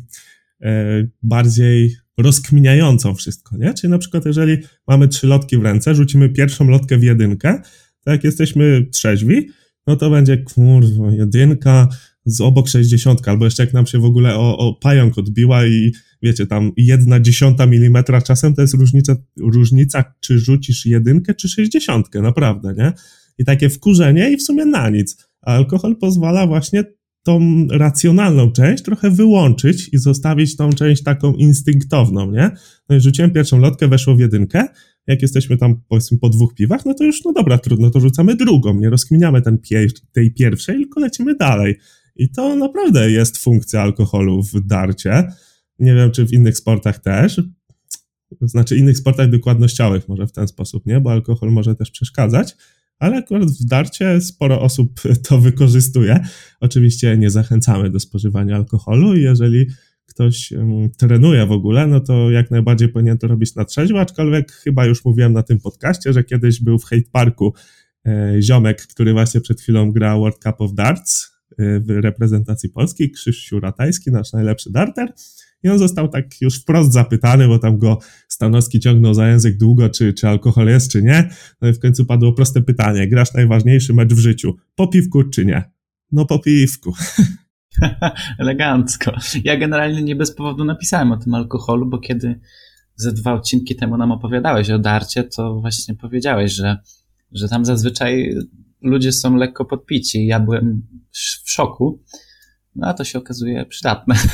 e, 0.62 1.08
bardziej 1.24 1.96
rozkminiającą 2.18 3.16
wszystko, 3.16 3.58
nie? 3.58 3.74
Czyli 3.74 3.92
na 3.92 3.98
przykład 3.98 4.26
jeżeli 4.26 4.58
mamy 4.88 5.08
trzy 5.08 5.28
lotki 5.28 5.58
w 5.58 5.64
ręce, 5.64 5.96
rzucimy 5.96 6.30
pierwszą 6.30 6.68
lotkę 6.68 6.98
w 6.98 7.04
jedynkę, 7.04 7.62
to 8.04 8.12
jak 8.12 8.24
jesteśmy 8.24 8.88
trzeźwi, 8.92 9.50
no 9.90 9.96
to 9.96 10.10
będzie 10.10 10.38
kurwa, 10.38 11.12
jedynka 11.12 11.88
z 12.26 12.42
obok 12.42 12.68
sześćdziesiątka, 12.68 13.32
albo 13.32 13.46
jeszcze 13.46 13.64
jak 13.64 13.74
nam 13.74 13.88
się 13.88 14.00
w 14.00 14.06
ogóle 14.06 14.36
o, 14.36 14.58
o 14.58 14.74
pająk 14.74 15.18
odbiła 15.18 15.66
i 15.66 15.92
wiecie, 16.22 16.48
tam 16.48 16.72
jedna 16.78 17.20
dziesiąta 17.20 17.66
milimetra 17.66 18.22
czasem 18.22 18.54
to 18.54 18.62
jest 18.62 18.74
różnica, 18.74 19.16
różnica, 19.38 20.04
czy 20.20 20.40
rzucisz 20.40 20.86
jedynkę, 20.86 21.34
czy 21.34 21.50
sześćdziesiątkę, 21.50 22.22
naprawdę, 22.22 22.74
nie? 22.78 22.94
I 23.38 23.46
takie 23.46 23.70
wkurzenie 23.70 24.32
i 24.32 24.38
w 24.38 24.42
sumie 24.42 24.66
na 24.66 24.90
nic. 24.90 25.18
A 25.42 25.56
alkohol 25.56 25.96
pozwala 25.96 26.48
właśnie 26.48 26.84
tą 27.24 27.68
racjonalną 27.72 28.52
część 28.52 28.84
trochę 28.84 29.12
wyłączyć 29.12 29.90
i 29.94 29.98
zostawić 29.98 30.56
tą 30.56 30.74
część 30.74 31.04
taką 31.04 31.34
instynktowną, 31.34 32.32
nie? 32.32 32.52
No 32.90 32.96
i 32.96 33.00
rzuciłem 33.00 33.32
pierwszą 33.32 33.60
lotkę, 33.60 33.88
weszło 33.88 34.16
w 34.16 34.20
jedynkę, 34.20 34.68
jak 35.10 35.22
jesteśmy 35.22 35.58
tam 35.58 35.82
powiedzmy 35.88 36.18
po 36.18 36.30
dwóch 36.30 36.54
piwach, 36.54 36.86
no 36.86 36.94
to 36.94 37.04
już, 37.04 37.26
no 37.26 37.34
dobra, 37.34 37.58
trudno, 37.58 37.90
to 37.90 38.00
rzucamy 38.00 38.36
drugą, 38.36 38.74
nie 38.74 38.90
rozkminiamy 38.90 39.42
ten 39.42 39.58
pier 39.58 39.90
tej 40.12 40.34
pierwszej, 40.34 40.76
tylko 40.76 41.00
lecimy 41.00 41.36
dalej. 41.36 41.78
I 42.16 42.30
to 42.30 42.56
naprawdę 42.56 43.12
jest 43.12 43.38
funkcja 43.38 43.82
alkoholu 43.82 44.44
w 44.44 44.68
darcie. 44.68 45.28
Nie 45.80 45.96
wiem, 45.96 46.12
czy 46.12 46.26
w 46.26 46.34
innych 46.34 46.58
sportach 46.58 47.00
też. 47.00 47.42
Znaczy, 48.42 48.78
innych 48.78 48.98
sportach 48.98 49.30
wykładnościowych 49.30 50.08
może 50.08 50.28
w 50.28 50.32
ten 50.32 50.48
sposób, 50.48 50.86
nie? 50.86 51.02
Bo 51.02 51.12
alkohol 51.12 51.52
może 51.52 51.76
też 51.76 51.92
przeszkadzać 51.92 52.56
ale 53.00 53.18
akurat 53.18 53.50
w 53.50 53.66
darcie 53.66 54.22
sporo 54.22 54.62
osób 54.62 55.02
to 55.28 55.40
wykorzystuje. 55.40 56.20
Oczywiście 56.60 57.18
nie 57.18 57.30
zachęcamy 57.30 57.90
do 57.90 58.00
spożywania 58.00 58.56
alkoholu 58.56 59.16
i 59.16 59.22
jeżeli 59.22 59.68
ktoś 60.10 60.54
trenuje 60.98 61.46
w 61.46 61.52
ogóle, 61.52 61.88
no 61.88 62.00
to 62.00 62.32
jak 62.32 62.52
najbardziej 62.52 62.90
powinien 62.90 63.18
to 63.18 63.28
robić 63.28 63.56
na 63.56 63.66
trzeźwo, 63.66 64.00
aczkolwiek 64.00 64.52
chyba 64.52 64.86
już 64.86 65.06
mówiłem 65.06 65.34
na 65.34 65.44
tym 65.44 65.60
podcaście, 65.60 66.14
że 66.14 66.24
kiedyś 66.24 66.62
był 66.62 66.80
w 66.80 66.84
Hate 66.84 67.10
Parku 67.12 67.54
e, 68.06 68.42
ziomek, 68.42 68.88
który 68.88 69.14
właśnie 69.14 69.42
przed 69.42 69.62
chwilą 69.62 69.92
gra 69.92 70.18
World 70.18 70.38
Cup 70.44 70.62
of 70.62 70.74
Darts 70.74 71.32
e, 71.52 71.80
w 71.80 71.90
reprezentacji 71.90 72.70
Polski, 72.70 73.12
Krzysztof 73.12 73.62
Ratajski, 73.62 74.12
nasz 74.12 74.34
najlepszy 74.34 74.72
darter 74.72 75.14
i 75.64 75.70
on 75.70 75.80
został 75.80 76.08
tak 76.08 76.42
już 76.42 76.56
wprost 76.56 76.94
zapytany, 76.94 77.48
bo 77.48 77.60
tam 77.60 77.78
go 77.78 78.00
Stanowski 78.28 78.80
ciągnął 78.80 79.14
za 79.14 79.28
język 79.28 79.58
długo, 79.58 79.90
czy, 79.90 80.14
czy 80.14 80.28
alkohol 80.28 80.68
jest, 80.68 80.92
czy 80.92 81.04
nie. 81.04 81.30
No 81.62 81.70
i 81.70 81.74
w 81.74 81.80
końcu 81.80 82.06
padło 82.06 82.34
proste 82.34 82.62
pytanie. 82.62 83.08
Grasz 83.08 83.34
najważniejszy 83.34 83.94
mecz 83.94 84.14
w 84.14 84.20
życiu. 84.20 84.56
Po 84.76 84.88
piwku, 84.88 85.24
czy 85.24 85.46
nie? 85.46 85.64
No 86.12 86.26
po 86.26 86.40
piwku. 86.40 86.94
Elegancko. 88.40 89.12
Ja 89.44 89.58
generalnie 89.58 90.04
nie 90.04 90.16
bez 90.16 90.36
powodu 90.36 90.66
napisałem 90.66 91.12
o 91.12 91.18
tym 91.18 91.34
alkoholu, 91.34 91.86
bo 91.86 91.98
kiedy 91.98 92.40
ze 92.96 93.14
dwa 93.14 93.34
odcinki 93.34 93.76
temu 93.76 93.98
nam 93.98 94.12
opowiadałeś 94.12 94.70
o 94.70 94.80
darcie, 94.80 95.24
to 95.24 95.60
właśnie 95.60 95.96
powiedziałeś, 95.96 96.52
że, 96.52 96.78
że 97.32 97.50
tam 97.50 97.66
zazwyczaj 97.66 98.36
ludzie 98.82 99.12
są 99.12 99.36
lekko 99.36 99.66
podpici. 99.66 100.28
Ja 100.28 100.40
byłem 100.40 100.88
w 101.44 101.52
szoku, 101.52 102.04
no 102.76 102.88
a 102.88 102.94
to 102.94 103.04
się 103.04 103.20
okazuje 103.20 103.66
przydatne. 103.66 104.16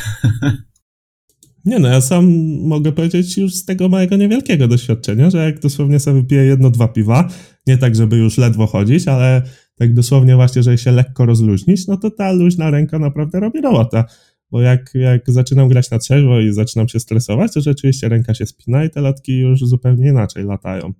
Nie 1.65 1.79
no, 1.79 1.87
ja 1.87 2.01
sam 2.01 2.31
mogę 2.61 2.91
powiedzieć 2.91 3.37
już 3.37 3.53
z 3.53 3.65
tego 3.65 3.89
mojego 3.89 4.15
niewielkiego 4.15 4.67
doświadczenia, 4.67 5.29
że 5.29 5.37
jak 5.37 5.59
dosłownie 5.59 5.99
sobie 5.99 6.21
wypiję 6.21 6.43
jedno, 6.43 6.69
dwa 6.69 6.87
piwa, 6.87 7.29
nie 7.67 7.77
tak, 7.77 7.95
żeby 7.95 8.17
już 8.17 8.37
ledwo 8.37 8.67
chodzić, 8.67 9.07
ale 9.07 9.41
tak 9.75 9.93
dosłownie 9.93 10.35
właśnie, 10.35 10.63
żeby 10.63 10.77
się 10.77 10.91
lekko 10.91 11.25
rozluźnić, 11.25 11.87
no 11.87 11.97
to 11.97 12.11
ta 12.11 12.31
luźna 12.31 12.71
ręka 12.71 12.99
naprawdę 12.99 13.39
robi 13.39 13.61
robotę. 13.61 14.03
Bo 14.51 14.61
jak, 14.61 14.91
jak 14.93 15.31
zaczynam 15.31 15.69
grać 15.69 15.91
na 15.91 15.99
trzeźwo 15.99 16.39
i 16.39 16.53
zaczynam 16.53 16.87
się 16.87 16.99
stresować, 16.99 17.53
to 17.53 17.61
rzeczywiście 17.61 18.09
ręka 18.09 18.33
się 18.33 18.45
spina 18.45 18.85
i 18.85 18.89
te 18.89 19.01
lotki 19.01 19.39
już 19.39 19.59
zupełnie 19.59 20.09
inaczej 20.09 20.45
latają 20.45 20.93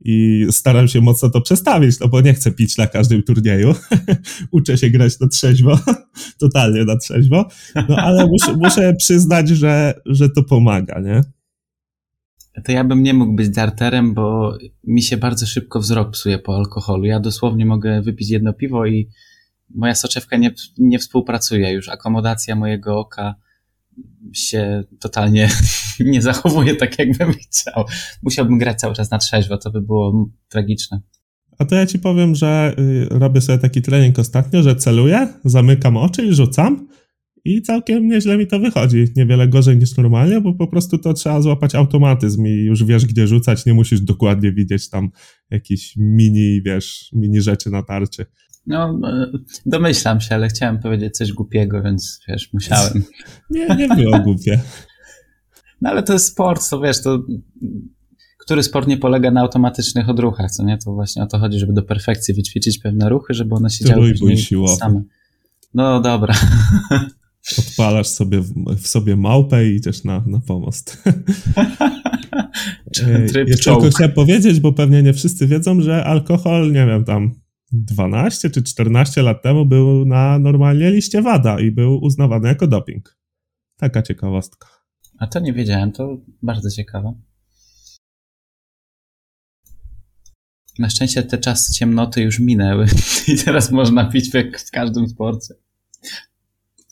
i 0.00 0.46
staram 0.50 0.88
się 0.88 1.00
mocno 1.00 1.30
to 1.30 1.40
przestawić, 1.40 2.00
no 2.00 2.08
bo 2.08 2.20
nie 2.20 2.34
chcę 2.34 2.52
pić 2.52 2.76
na 2.76 2.86
każdym 2.86 3.22
turnieju. 3.22 3.74
Uczę 4.50 4.78
się 4.78 4.90
grać 4.90 5.20
na 5.20 5.28
trzeźwo, 5.28 5.78
totalnie 6.38 6.84
na 6.84 6.96
trzeźwo, 6.96 7.48
no 7.88 7.96
ale 7.96 8.26
muszę, 8.26 8.56
muszę 8.56 8.94
przyznać, 8.94 9.48
że, 9.48 10.00
że 10.06 10.30
to 10.30 10.42
pomaga, 10.42 11.00
nie? 11.00 11.20
To 12.64 12.72
ja 12.72 12.84
bym 12.84 13.02
nie 13.02 13.14
mógł 13.14 13.32
być 13.32 13.50
darterem, 13.50 14.14
bo 14.14 14.58
mi 14.84 15.02
się 15.02 15.16
bardzo 15.16 15.46
szybko 15.46 15.80
wzrok 15.80 16.10
psuje 16.10 16.38
po 16.38 16.56
alkoholu. 16.56 17.04
Ja 17.04 17.20
dosłownie 17.20 17.66
mogę 17.66 18.02
wypić 18.02 18.30
jedno 18.30 18.52
piwo 18.52 18.86
i 18.86 19.08
moja 19.74 19.94
soczewka 19.94 20.36
nie, 20.36 20.54
nie 20.78 20.98
współpracuje 20.98 21.72
już. 21.72 21.88
Akomodacja 21.88 22.56
mojego 22.56 22.98
oka 22.98 23.34
się 24.32 24.84
totalnie 25.00 25.48
nie 26.00 26.22
zachowuje 26.22 26.76
tak, 26.76 26.98
jakbym 26.98 27.32
chciał. 27.32 27.84
Musiałbym 28.22 28.58
grać 28.58 28.80
cały 28.80 28.94
czas 28.94 29.10
na 29.10 29.18
trzeźwo, 29.18 29.58
to 29.58 29.70
by 29.70 29.80
było 29.80 30.28
tragiczne. 30.48 31.00
A 31.58 31.64
to 31.64 31.74
ja 31.74 31.86
ci 31.86 31.98
powiem, 31.98 32.34
że 32.34 32.74
y, 32.78 33.08
robię 33.10 33.40
sobie 33.40 33.58
taki 33.58 33.82
trening 33.82 34.18
ostatnio, 34.18 34.62
że 34.62 34.76
celuję, 34.76 35.28
zamykam 35.44 35.96
oczy 35.96 36.26
i 36.26 36.34
rzucam 36.34 36.88
i 37.54 37.62
całkiem 37.62 38.08
nieźle 38.08 38.38
mi 38.38 38.46
to 38.46 38.58
wychodzi. 38.60 39.04
Niewiele 39.16 39.48
gorzej 39.48 39.76
niż 39.76 39.96
normalnie, 39.96 40.40
bo 40.40 40.54
po 40.54 40.66
prostu 40.66 40.98
to 40.98 41.14
trzeba 41.14 41.40
złapać 41.40 41.74
automatyzm 41.74 42.46
i 42.46 42.50
już 42.50 42.84
wiesz, 42.84 43.06
gdzie 43.06 43.26
rzucać, 43.26 43.66
nie 43.66 43.74
musisz 43.74 44.00
dokładnie 44.00 44.52
widzieć 44.52 44.88
tam 44.88 45.10
jakiś 45.50 45.94
mini, 45.96 46.62
wiesz, 46.62 47.10
mini 47.12 47.40
rzeczy 47.40 47.70
na 47.70 47.82
tarczy. 47.82 48.26
No, 48.66 49.00
e, 49.04 49.26
domyślam 49.66 50.20
się, 50.20 50.34
ale 50.34 50.48
chciałem 50.48 50.78
powiedzieć 50.78 51.16
coś 51.16 51.32
głupiego, 51.32 51.82
więc 51.82 52.20
wiesz, 52.28 52.52
musiałem. 52.52 53.02
Nie, 53.50 53.66
nie 53.66 53.88
było 53.88 54.18
głupie. 54.18 54.60
No 55.80 55.90
ale 55.90 56.02
to 56.02 56.12
jest 56.12 56.26
sport, 56.26 56.70
to 56.70 56.80
wiesz, 56.80 57.02
to 57.02 57.24
który 58.46 58.62
sport 58.62 58.88
nie 58.88 58.96
polega 58.96 59.30
na 59.30 59.40
automatycznych 59.40 60.08
odruchach, 60.08 60.50
co 60.50 60.64
nie? 60.64 60.78
To 60.78 60.92
właśnie 60.92 61.22
o 61.22 61.26
to 61.26 61.38
chodzi, 61.38 61.58
żeby 61.58 61.72
do 61.72 61.82
perfekcji 61.82 62.34
wyćwiczyć 62.34 62.78
pewne 62.78 63.08
ruchy, 63.08 63.34
żeby 63.34 63.54
one 63.54 63.70
się 63.70 63.84
działy 63.84 64.14
same. 64.78 65.02
No 65.74 66.00
dobra. 66.00 66.34
Odpalasz 67.58 68.08
sobie 68.08 68.40
w, 68.76 68.86
sobie 68.88 69.16
małpę 69.16 69.68
i 69.68 69.74
idziesz 69.74 70.04
na, 70.04 70.24
na 70.26 70.40
pomost. 70.40 71.02
Tryb 73.28 73.48
Jeszcze 73.48 73.70
tylko 73.70 73.90
chciałem 73.90 74.12
powiedzieć, 74.12 74.60
bo 74.60 74.72
pewnie 74.72 75.02
nie 75.02 75.12
wszyscy 75.12 75.46
wiedzą, 75.46 75.80
że 75.80 76.04
alkohol, 76.04 76.72
nie 76.72 76.86
wiem, 76.86 77.04
tam 77.04 77.34
12 77.72 78.50
czy 78.50 78.62
14 78.62 79.22
lat 79.22 79.42
temu 79.42 79.66
był 79.66 80.04
na 80.04 80.38
normalnie 80.38 80.90
liście 80.90 81.22
WADA 81.22 81.60
i 81.60 81.70
był 81.70 81.98
uznawany 81.98 82.48
jako 82.48 82.66
doping. 82.66 83.16
Taka 83.76 84.02
ciekawostka. 84.02 84.68
A 85.18 85.26
to 85.26 85.40
nie 85.40 85.52
wiedziałem, 85.52 85.92
to 85.92 86.18
bardzo 86.42 86.70
ciekawe. 86.70 87.14
Na 90.78 90.90
szczęście 90.90 91.22
te 91.22 91.38
czasy 91.38 91.72
ciemnoty 91.72 92.22
już 92.22 92.40
minęły 92.40 92.86
i 93.28 93.36
teraz 93.44 93.70
można 93.70 94.04
pić 94.04 94.30
w 94.66 94.70
każdym 94.70 95.08
sporcie. 95.08 95.54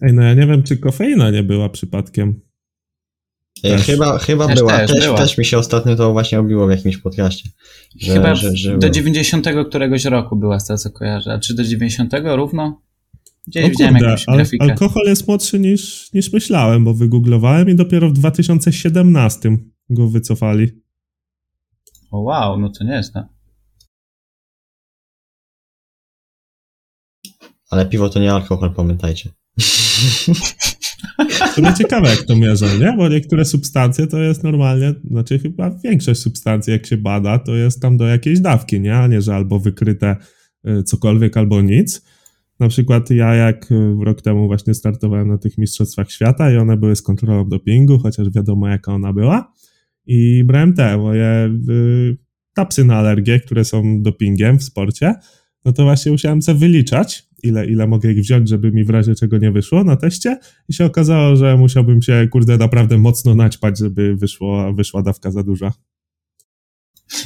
Ej, 0.03 0.13
no 0.13 0.23
ja 0.23 0.35
nie 0.35 0.47
wiem, 0.47 0.63
czy 0.63 0.77
kofeina 0.77 1.31
nie 1.31 1.43
była 1.43 1.69
przypadkiem. 1.69 2.41
Też. 3.63 3.83
Chyba, 3.83 4.19
chyba 4.19 4.47
też, 4.47 4.59
była. 4.59 4.73
Też, 4.79 4.91
też, 4.91 5.05
była. 5.05 5.19
też 5.19 5.39
mi 5.39 5.45
się 5.45 5.59
ostatnio 5.59 5.97
to 5.97 6.13
właśnie 6.13 6.41
obiło 6.41 6.67
w 6.67 6.71
jakimś 6.71 6.97
podcaście. 6.97 7.51
Że, 7.97 8.15
chyba 8.15 8.35
że, 8.35 8.57
że 8.57 8.79
do 8.79 8.91
90 8.91 9.47
któregoś 9.69 10.05
roku 10.05 10.37
była 10.37 10.61
z 10.61 10.67
tego, 10.67 10.79
co 10.79 10.91
kojarzę. 10.91 11.33
A 11.33 11.39
czy 11.39 11.55
do 11.55 11.65
90 11.65 12.13
równo? 12.25 12.83
Gdzieś 13.47 13.65
o 13.65 13.69
widziałem 13.69 13.95
kurde, 13.95 14.09
jakąś 14.09 14.27
grafikę. 14.27 14.65
Al 14.65 14.71
alkohol 14.71 15.07
jest 15.07 15.29
młodszy 15.29 15.59
niż, 15.59 16.13
niż 16.13 16.33
myślałem, 16.33 16.85
bo 16.85 16.95
wygooglowałem 16.95 17.71
i 17.71 17.75
dopiero 17.75 18.09
w 18.09 18.13
2017 18.13 19.57
go 19.91 20.09
wycofali. 20.09 20.83
O 22.11 22.21
wow, 22.21 22.61
no 22.61 22.69
to 22.71 22.85
nie 22.85 22.93
jest, 22.93 23.15
no. 23.15 23.29
Ale 27.71 27.87
piwo 27.87 28.09
to 28.09 28.21
nie 28.21 28.33
alkohol, 28.33 28.75
pamiętajcie. 28.75 29.31
To 31.57 31.73
ciekawe, 31.79 32.09
jak 32.09 32.23
to 32.23 32.37
mierzą, 32.37 32.67
nie? 32.81 32.95
Bo 32.97 33.09
niektóre 33.09 33.45
substancje 33.45 34.07
to 34.07 34.19
jest 34.19 34.45
normalnie, 34.45 34.95
znaczy 35.11 35.39
chyba 35.39 35.71
większość 35.71 36.21
substancji, 36.21 36.73
jak 36.73 36.87
się 36.87 36.97
bada, 36.97 37.39
to 37.39 37.55
jest 37.55 37.83
tam 37.83 37.97
do 37.97 38.07
jakiejś 38.07 38.41
dawki, 38.41 38.81
nie? 38.81 38.97
A 38.97 39.07
nie, 39.07 39.23
że 39.23 39.35
albo 39.35 39.59
wykryte 39.59 40.17
y, 40.69 40.83
cokolwiek, 40.83 41.37
albo 41.37 41.63
nic. 41.63 42.03
Na 42.61 42.69
przykład 42.69 43.11
ja 43.11 43.35
jak 43.35 43.73
y, 43.73 43.95
rok 44.05 44.23
temu 44.23 44.47
właśnie 44.47 44.75
startowałem 44.75 45.29
na 45.29 45.39
tych 45.39 45.59
Mistrzostwach 45.59 46.11
Świata 46.11 46.53
i 46.53 46.57
one 46.57 46.77
były 46.77 46.97
z 46.97 47.03
kontrolą 47.03 47.49
dopingu, 47.49 47.99
chociaż 47.99 48.31
wiadomo 48.31 48.69
jaka 48.69 48.93
ona 48.93 49.13
była. 49.13 49.53
I 50.07 50.45
brałem 50.45 50.75
te 50.75 50.97
moje 50.97 51.51
y, 51.69 52.17
tapsy 52.55 52.85
na 52.85 52.97
alergię, 52.97 53.41
które 53.41 53.65
są 53.65 54.03
dopingiem 54.03 54.59
w 54.59 54.65
sporcie. 54.65 55.15
No 55.65 55.73
to 55.73 55.83
właśnie 55.85 56.13
musiałem 56.13 56.43
sobie 56.43 56.59
wyliczać 56.59 57.29
ile, 57.45 57.67
ile 57.67 57.87
mogę 57.87 58.13
ich 58.13 58.21
wziąć, 58.21 58.49
żeby 58.49 58.73
mi 58.73 58.85
w 58.85 58.91
razie 58.91 59.15
czego 59.15 59.39
nie 59.39 59.53
wyszło 59.53 59.85
na 59.85 59.97
teście 59.97 60.39
i 60.69 60.75
się 60.75 60.85
okazało, 60.85 61.37
że 61.37 61.57
musiałbym 61.57 62.03
się, 62.03 62.29
kurde, 62.31 62.57
naprawdę 62.57 62.99
mocno 62.99 63.35
naćpać, 63.35 63.79
żeby 63.79 64.17
wyszło, 64.17 64.75
wyszła 64.75 65.03
dawka 65.03 65.31
za 65.31 65.43
duża. 65.43 65.73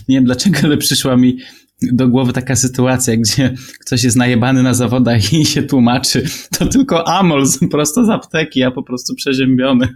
Nie 0.09 0.17
wiem 0.17 0.25
dlaczego, 0.25 0.59
ale 0.63 0.77
przyszła 0.77 1.17
mi 1.17 1.39
do 1.83 2.09
głowy 2.09 2.33
taka 2.33 2.57
sytuacja, 2.57 3.17
gdzie 3.17 3.55
ktoś 3.81 4.05
jest 4.05 4.17
najebany 4.17 4.63
na 4.63 4.75
zawodach 4.75 5.33
i 5.33 5.45
się 5.45 5.63
tłumaczy, 5.63 6.25
to 6.59 6.67
tylko 6.67 7.09
amol 7.09 7.45
prosto 7.71 8.05
z 8.05 8.09
apteki, 8.09 8.63
a 8.63 8.71
po 8.71 8.83
prostu 8.83 9.15
przeziębiony. 9.15 9.89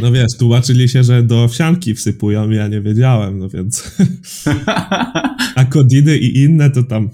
No 0.00 0.12
wiesz, 0.12 0.36
tłumaczyli 0.38 0.88
się, 0.88 1.04
że 1.04 1.22
do 1.22 1.44
owsianki 1.44 1.94
wsypują, 1.94 2.50
ja 2.50 2.68
nie 2.68 2.80
wiedziałem, 2.80 3.38
no 3.38 3.48
więc... 3.48 3.96
A 5.56 5.64
kodiny 5.64 6.18
i 6.18 6.42
inne 6.42 6.70
to 6.70 6.82
tam... 6.82 7.10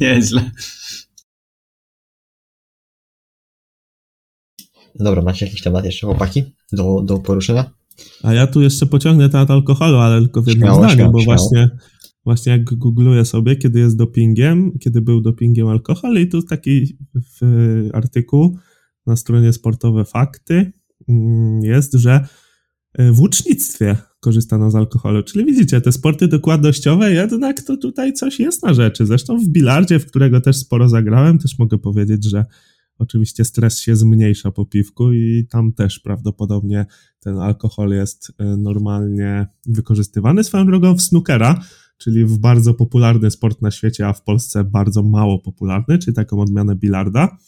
Nieźle. 0.00 0.50
Dobra, 4.94 5.22
macie 5.22 5.46
jakiś 5.46 5.62
temat 5.62 5.84
jeszcze, 5.84 6.06
chłopaki, 6.06 6.42
do, 6.72 7.02
do 7.02 7.18
poruszenia? 7.18 7.70
A 8.22 8.34
ja 8.34 8.46
tu 8.46 8.62
jeszcze 8.62 8.86
pociągnę 8.86 9.28
temat 9.28 9.50
alkoholu, 9.50 9.96
ale 9.96 10.20
tylko 10.20 10.42
w 10.42 10.46
jednym 10.46 10.66
śmiało, 10.66 10.78
zdaniu, 10.78 10.94
śmiało, 10.94 11.12
bo 11.12 11.20
śmiało. 11.20 11.38
właśnie 11.38 11.70
właśnie 12.24 12.52
jak 12.52 12.64
googluję 12.64 13.24
sobie, 13.24 13.56
kiedy 13.56 13.78
jest 13.78 13.96
dopingiem, 13.96 14.78
kiedy 14.78 15.00
był 15.00 15.20
dopingiem 15.20 15.68
alkohol 15.68 16.18
i 16.20 16.28
tu 16.28 16.42
taki 16.42 16.96
artykuł 17.92 18.58
na 19.06 19.16
stronie 19.16 19.52
Sportowe 19.52 20.04
Fakty 20.04 20.72
mm, 21.08 21.60
jest, 21.62 21.94
że 21.94 22.26
e, 22.94 23.12
w 23.12 23.20
łucznictwie 23.20 23.96
korzystano 24.20 24.70
z 24.70 24.74
alkoholu. 24.74 25.22
Czyli 25.22 25.44
widzicie, 25.44 25.80
te 25.80 25.92
sporty 25.92 26.28
dokładnościowe, 26.28 27.12
jednak 27.12 27.62
to 27.62 27.76
tutaj 27.76 28.12
coś 28.12 28.40
jest 28.40 28.62
na 28.62 28.74
rzeczy. 28.74 29.06
Zresztą 29.06 29.38
w 29.38 29.48
bilardzie, 29.48 29.98
w 29.98 30.06
którego 30.06 30.40
też 30.40 30.56
sporo 30.56 30.88
zagrałem, 30.88 31.38
też 31.38 31.58
mogę 31.58 31.78
powiedzieć, 31.78 32.24
że 32.24 32.44
oczywiście 32.98 33.44
stres 33.44 33.78
się 33.78 33.96
zmniejsza 33.96 34.50
po 34.50 34.66
piwku 34.66 35.12
i 35.12 35.46
tam 35.50 35.72
też 35.72 35.98
prawdopodobnie 35.98 36.86
ten 37.20 37.38
alkohol 37.38 37.90
jest 37.90 38.32
e, 38.38 38.44
normalnie 38.44 39.46
wykorzystywany. 39.66 40.44
Swoją 40.44 40.66
drogą 40.66 40.94
w 40.94 41.02
snookera, 41.02 41.60
czyli 41.98 42.24
w 42.24 42.38
bardzo 42.38 42.74
popularny 42.74 43.30
sport 43.30 43.62
na 43.62 43.70
świecie, 43.70 44.08
a 44.08 44.12
w 44.12 44.22
Polsce 44.22 44.64
bardzo 44.64 45.02
mało 45.02 45.38
popularny, 45.38 45.98
czyli 45.98 46.14
taką 46.14 46.40
odmianę 46.40 46.76
bilarda, 46.76 47.38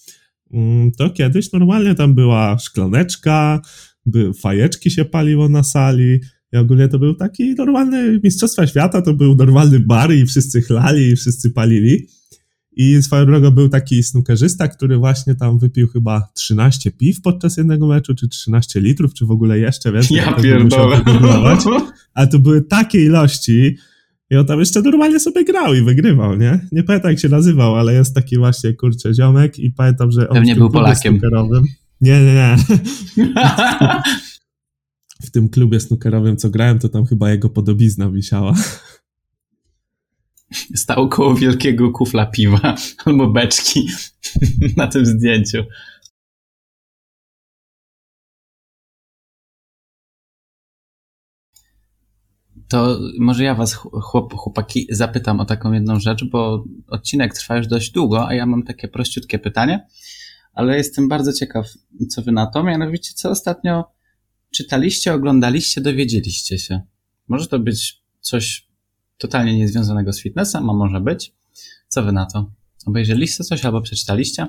to 0.98 1.10
kiedyś 1.10 1.52
normalnie 1.52 1.94
tam 1.94 2.14
była 2.14 2.58
szklaneczka, 2.58 3.60
by, 4.06 4.32
fajeczki 4.34 4.90
się 4.90 5.04
paliło 5.04 5.48
na 5.48 5.62
sali, 5.62 6.20
i 6.52 6.56
ogólnie 6.56 6.88
to 6.88 6.98
był 6.98 7.14
taki 7.14 7.54
normalny 7.54 8.20
Mistrzostwa 8.24 8.66
Świata, 8.66 9.02
to 9.02 9.14
był 9.14 9.34
normalny 9.34 9.80
bar 9.80 10.12
i 10.12 10.26
wszyscy 10.26 10.62
chlali 10.62 11.08
i 11.08 11.16
wszyscy 11.16 11.50
palili. 11.50 12.06
I 12.76 13.02
swoją 13.02 13.26
drogą 13.26 13.50
był 13.50 13.68
taki 13.68 14.02
snookerzysta, 14.02 14.68
który 14.68 14.96
właśnie 14.96 15.34
tam 15.34 15.58
wypił 15.58 15.88
chyba 15.88 16.28
13 16.34 16.90
piw 16.90 17.20
podczas 17.20 17.56
jednego 17.56 17.86
meczu, 17.86 18.14
czy 18.14 18.28
13 18.28 18.80
litrów, 18.80 19.14
czy 19.14 19.26
w 19.26 19.30
ogóle 19.30 19.58
jeszcze 19.58 19.92
więcej. 19.92 20.16
Ja 20.16 20.32
pierdolę. 20.32 21.00
Ale 22.14 22.26
to 22.26 22.38
były 22.38 22.62
takie 22.62 23.04
ilości, 23.04 23.76
i 24.32 24.36
on 24.36 24.46
tam 24.46 24.60
jeszcze 24.60 24.82
normalnie 24.82 25.20
sobie 25.20 25.44
grał 25.44 25.74
i 25.74 25.82
wygrywał, 25.82 26.36
nie? 26.36 26.60
Nie 26.72 26.82
pamiętam 26.82 27.10
jak 27.10 27.20
się 27.20 27.28
nazywał, 27.28 27.76
ale 27.76 27.94
jest 27.94 28.14
taki 28.14 28.38
właśnie, 28.38 28.72
kurczę, 28.72 29.14
ziomek 29.14 29.58
i 29.58 29.70
pamiętam, 29.70 30.12
że 30.12 30.28
on 30.28 30.34
Pewnie 30.34 30.56
był 30.56 30.70
Polakiem. 30.70 31.20
Nie, 32.00 32.24
nie, 32.24 32.34
nie. 32.34 32.56
w 35.26 35.30
tym 35.30 35.48
klubie 35.48 35.80
snookerowym, 35.80 36.36
co 36.36 36.50
grałem, 36.50 36.78
to 36.78 36.88
tam 36.88 37.06
chyba 37.06 37.30
jego 37.30 37.48
podobizna 37.48 38.10
wisiała. 38.10 38.54
Stał 40.74 41.08
koło 41.08 41.34
wielkiego 41.34 41.90
kufla 41.90 42.26
piwa 42.26 42.74
albo 43.04 43.30
beczki 43.30 43.88
na 44.76 44.86
tym 44.86 45.06
zdjęciu. 45.06 45.64
To 52.72 53.00
może 53.18 53.44
ja 53.44 53.54
was, 53.54 53.74
chłop, 53.74 54.34
chłopaki, 54.34 54.86
zapytam 54.90 55.40
o 55.40 55.44
taką 55.44 55.72
jedną 55.72 56.00
rzecz, 56.00 56.24
bo 56.24 56.64
odcinek 56.86 57.34
trwa 57.34 57.56
już 57.56 57.66
dość 57.66 57.90
długo, 57.90 58.28
a 58.28 58.34
ja 58.34 58.46
mam 58.46 58.62
takie 58.62 58.88
prościutkie 58.88 59.38
pytanie, 59.38 59.86
ale 60.54 60.76
jestem 60.76 61.08
bardzo 61.08 61.32
ciekaw, 61.32 61.66
co 62.08 62.22
wy 62.22 62.32
na 62.32 62.46
to. 62.46 62.62
Mianowicie, 62.62 63.12
co 63.14 63.30
ostatnio 63.30 63.84
czytaliście, 64.50 65.14
oglądaliście, 65.14 65.80
dowiedzieliście 65.80 66.58
się. 66.58 66.80
Może 67.28 67.46
to 67.46 67.58
być 67.58 68.02
coś 68.20 68.68
totalnie 69.18 69.58
niezwiązanego 69.58 70.12
z 70.12 70.20
fitnessem, 70.20 70.70
a 70.70 70.72
może 70.72 71.00
być. 71.00 71.34
Co 71.88 72.02
wy 72.02 72.12
na 72.12 72.26
to? 72.26 72.50
Obejrzeliście 72.86 73.44
coś 73.44 73.64
albo 73.64 73.80
przeczytaliście? 73.80 74.46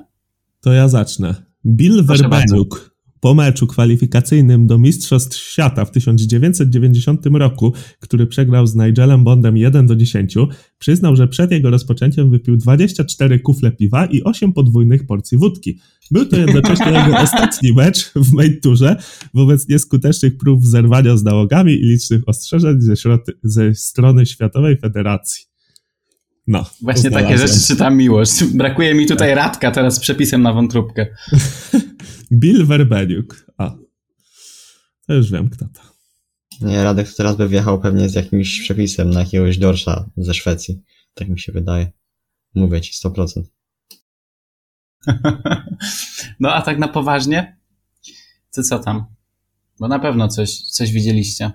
To 0.61 0.73
ja 0.73 0.87
zacznę. 0.87 1.35
Bill 1.65 2.03
Verbenuk 2.03 2.92
po 3.23 3.33
meczu 3.33 3.67
kwalifikacyjnym 3.67 4.67
do 4.67 4.77
Mistrzostw 4.77 5.37
Świata 5.37 5.85
w 5.85 5.91
1990 5.91 7.25
roku, 7.25 7.73
który 7.99 8.27
przegrał 8.27 8.67
z 8.67 8.75
Nigelem 8.75 9.23
Bondem 9.23 9.57
1 9.57 9.87
do 9.87 9.95
10, 9.95 10.35
przyznał, 10.79 11.15
że 11.15 11.27
przed 11.27 11.51
jego 11.51 11.69
rozpoczęciem 11.69 12.29
wypił 12.29 12.57
24 12.57 13.39
kufle 13.39 13.71
piwa 13.71 14.05
i 14.05 14.23
8 14.23 14.53
podwójnych 14.53 15.05
porcji 15.05 15.37
wódki. 15.37 15.79
Był 16.11 16.25
to 16.25 16.37
jednocześnie 16.37 16.91
jego 16.91 17.17
ostatni 17.23 17.73
mecz 17.73 18.11
w 18.15 18.33
main 18.33 18.59
tourze 18.61 18.95
wobec 19.33 19.69
nieskutecznych 19.69 20.37
prób 20.37 20.65
zerwania 20.65 21.17
z 21.17 21.23
nałogami 21.23 21.73
i 21.73 21.85
licznych 21.85 22.21
ostrzeżeń 22.25 22.81
ze, 22.81 22.95
ze 23.43 23.75
strony 23.75 24.25
Światowej 24.25 24.77
Federacji. 24.77 25.52
No. 26.47 26.65
Właśnie 26.81 27.11
takie 27.11 27.37
rzeczy 27.37 27.59
czytam 27.67 27.97
miłość. 27.97 28.43
Brakuje 28.43 28.93
mi 28.93 29.05
tutaj 29.05 29.35
Radka 29.35 29.71
teraz 29.71 29.95
z 29.95 29.99
przepisem 29.99 30.41
na 30.41 30.53
wątróbkę. 30.53 31.07
Bill 32.31 32.65
Werbeniuk. 32.65 33.45
A. 33.57 33.75
To 35.07 35.13
już 35.13 35.31
wiem, 35.31 35.49
kto 35.49 35.65
to. 35.65 35.81
Nie, 36.61 36.83
Radek 36.83 37.13
teraz 37.13 37.35
by 37.35 37.47
wjechał 37.47 37.81
pewnie 37.81 38.09
z 38.09 38.13
jakimś 38.13 38.61
przepisem 38.61 39.09
na 39.09 39.19
jakiegoś 39.19 39.57
dorsza 39.57 40.09
ze 40.17 40.33
Szwecji. 40.33 40.81
Tak 41.13 41.29
mi 41.29 41.39
się 41.39 41.51
wydaje. 41.51 41.91
Mówię 42.55 42.81
ci, 42.81 43.07
100%. 43.07 43.43
no 46.39 46.53
a 46.53 46.61
tak 46.61 46.79
na 46.79 46.87
poważnie? 46.87 47.57
Ty 48.51 48.63
co 48.63 48.79
tam? 48.79 49.05
Bo 49.79 49.87
na 49.87 49.99
pewno 49.99 50.27
coś, 50.27 50.61
coś 50.61 50.91
widzieliście. 50.91 51.51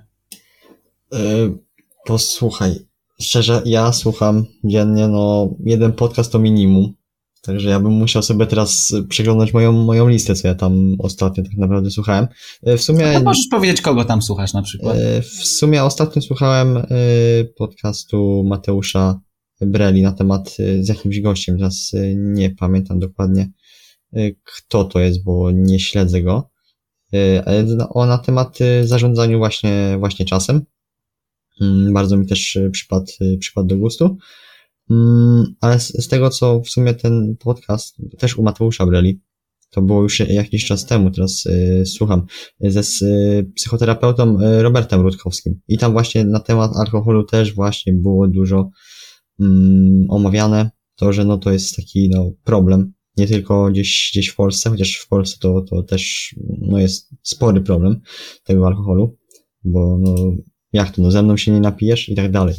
Yy, 1.13 1.59
posłuchaj, 2.05 2.88
szczerze, 3.21 3.63
ja 3.65 3.93
słucham 3.93 4.45
dziennie, 4.65 5.09
no, 5.09 5.55
jeden 5.65 5.93
podcast 5.93 6.33
to 6.33 6.39
minimum. 6.39 6.95
Także 7.43 7.71
ja 7.71 7.81
bym 7.81 7.93
musiał 7.93 8.23
sobie 8.23 8.47
teraz 8.47 8.95
przeglądać 9.09 9.53
moją, 9.53 9.73
moją 9.73 10.09
listę, 10.09 10.35
co 10.35 10.49
ja 10.49 10.55
tam 10.55 10.97
ostatnio 10.99 11.45
tak 11.45 11.57
naprawdę 11.57 11.91
słuchałem. 11.91 12.29
W 12.63 12.81
sumie. 12.81 13.13
No 13.13 13.21
możesz 13.21 13.47
powiedzieć, 13.51 13.81
kogo 13.81 14.05
tam 14.05 14.23
słuchasz 14.23 14.53
na 14.53 14.63
przykład. 14.63 14.97
W 15.23 15.47
sumie 15.47 15.85
ostatnio 15.85 16.23
słuchałem 16.23 16.87
podcastu 17.57 18.45
Mateusza 18.47 19.21
Breli 19.61 20.03
na 20.03 20.13
temat 20.13 20.57
z 20.81 20.89
jakimś 20.89 21.21
gościem. 21.21 21.57
Teraz 21.57 21.93
nie 22.17 22.51
pamiętam 22.51 22.99
dokładnie, 22.99 23.51
kto 24.45 24.85
to 24.85 25.01
jest, 25.01 25.25
bo 25.25 25.51
nie 25.51 25.81
śledzę 25.81 26.23
go. 26.23 26.51
O 27.91 28.07
na 28.07 28.19
temat 28.19 28.59
zarządzaniu 28.83 29.39
właśnie, 29.39 29.97
właśnie 29.99 30.27
czasem. 30.27 30.65
Mm, 31.61 31.93
bardzo 31.93 32.17
mi 32.17 32.27
też 32.27 32.59
przypadł, 32.73 33.07
przypadł 33.41 33.69
do 33.69 33.77
gustu. 33.77 34.17
Mm, 34.91 35.55
ale 35.61 35.81
z, 35.81 35.89
z, 35.89 36.09
tego, 36.09 36.31
co 36.31 36.61
w 36.61 36.69
sumie 36.69 36.95
ten 36.95 37.37
podcast, 37.37 37.97
też 38.19 38.39
u 38.39 38.43
Mateusza 38.43 38.87
Breli, 38.87 39.21
to 39.71 39.83
było 39.83 40.03
już 40.03 40.21
jakiś 40.21 40.65
czas 40.65 40.87
temu, 40.87 41.11
teraz 41.11 41.47
y, 41.47 41.87
słucham, 41.87 42.27
ze 42.61 42.83
z, 42.83 43.03
y, 43.03 43.51
psychoterapeutą 43.55 44.41
y, 44.41 44.63
Robertem 44.63 45.01
Rutkowskim. 45.01 45.61
I 45.69 45.79
tam 45.79 45.93
właśnie 45.93 46.25
na 46.25 46.41
temat 46.41 46.77
alkoholu 46.77 47.25
też 47.25 47.55
właśnie 47.55 47.93
było 47.93 48.29
dużo 48.29 48.71
mm, 49.41 50.07
omawiane, 50.11 50.71
to, 50.97 51.13
że 51.13 51.25
no 51.25 51.39
to 51.39 51.51
jest 51.51 51.77
taki 51.77 52.09
no, 52.09 52.33
problem, 52.45 52.93
nie 53.17 53.27
tylko 53.27 53.71
gdzieś, 53.71 54.11
gdzieś 54.13 54.29
w 54.29 54.37
Polsce, 54.37 54.71
chociaż 54.71 54.97
w 54.97 55.09
Polsce 55.09 55.37
to, 55.41 55.61
to 55.61 55.83
też 55.83 56.35
no, 56.61 56.79
jest 56.79 57.11
spory 57.23 57.61
problem 57.61 58.01
tego 58.45 58.67
alkoholu, 58.67 59.17
bo 59.65 59.99
no, 60.01 60.15
jak 60.73 60.91
to, 60.91 61.03
no 61.03 61.11
ze 61.11 61.23
mną 61.23 61.37
się 61.37 61.53
nie 61.53 61.61
napijesz 61.61 62.09
i 62.09 62.15
tak 62.15 62.31
dalej. 62.31 62.55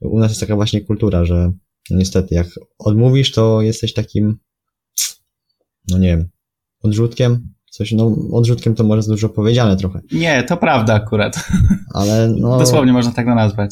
U 0.00 0.18
nas 0.18 0.30
jest 0.30 0.40
taka 0.40 0.56
właśnie 0.56 0.80
kultura, 0.80 1.24
że 1.24 1.52
no 1.90 1.96
niestety, 1.96 2.34
jak 2.34 2.46
odmówisz, 2.78 3.32
to 3.32 3.62
jesteś 3.62 3.92
takim, 3.92 4.38
no 5.88 5.98
nie 5.98 6.08
wiem, 6.08 6.28
odrzutkiem. 6.82 7.54
Coś, 7.70 7.92
no, 7.92 8.16
odrzutkiem 8.32 8.74
to 8.74 8.84
może 8.84 9.02
dużo 9.02 9.28
powiedziane 9.28 9.76
trochę. 9.76 10.00
Nie, 10.12 10.42
to 10.42 10.56
prawda 10.56 10.94
akurat. 10.94 11.48
Ale 11.94 12.28
no. 12.28 12.58
Dosłownie 12.58 12.92
można 12.92 13.12
tak 13.12 13.26
to 13.26 13.34
nazwać. 13.34 13.70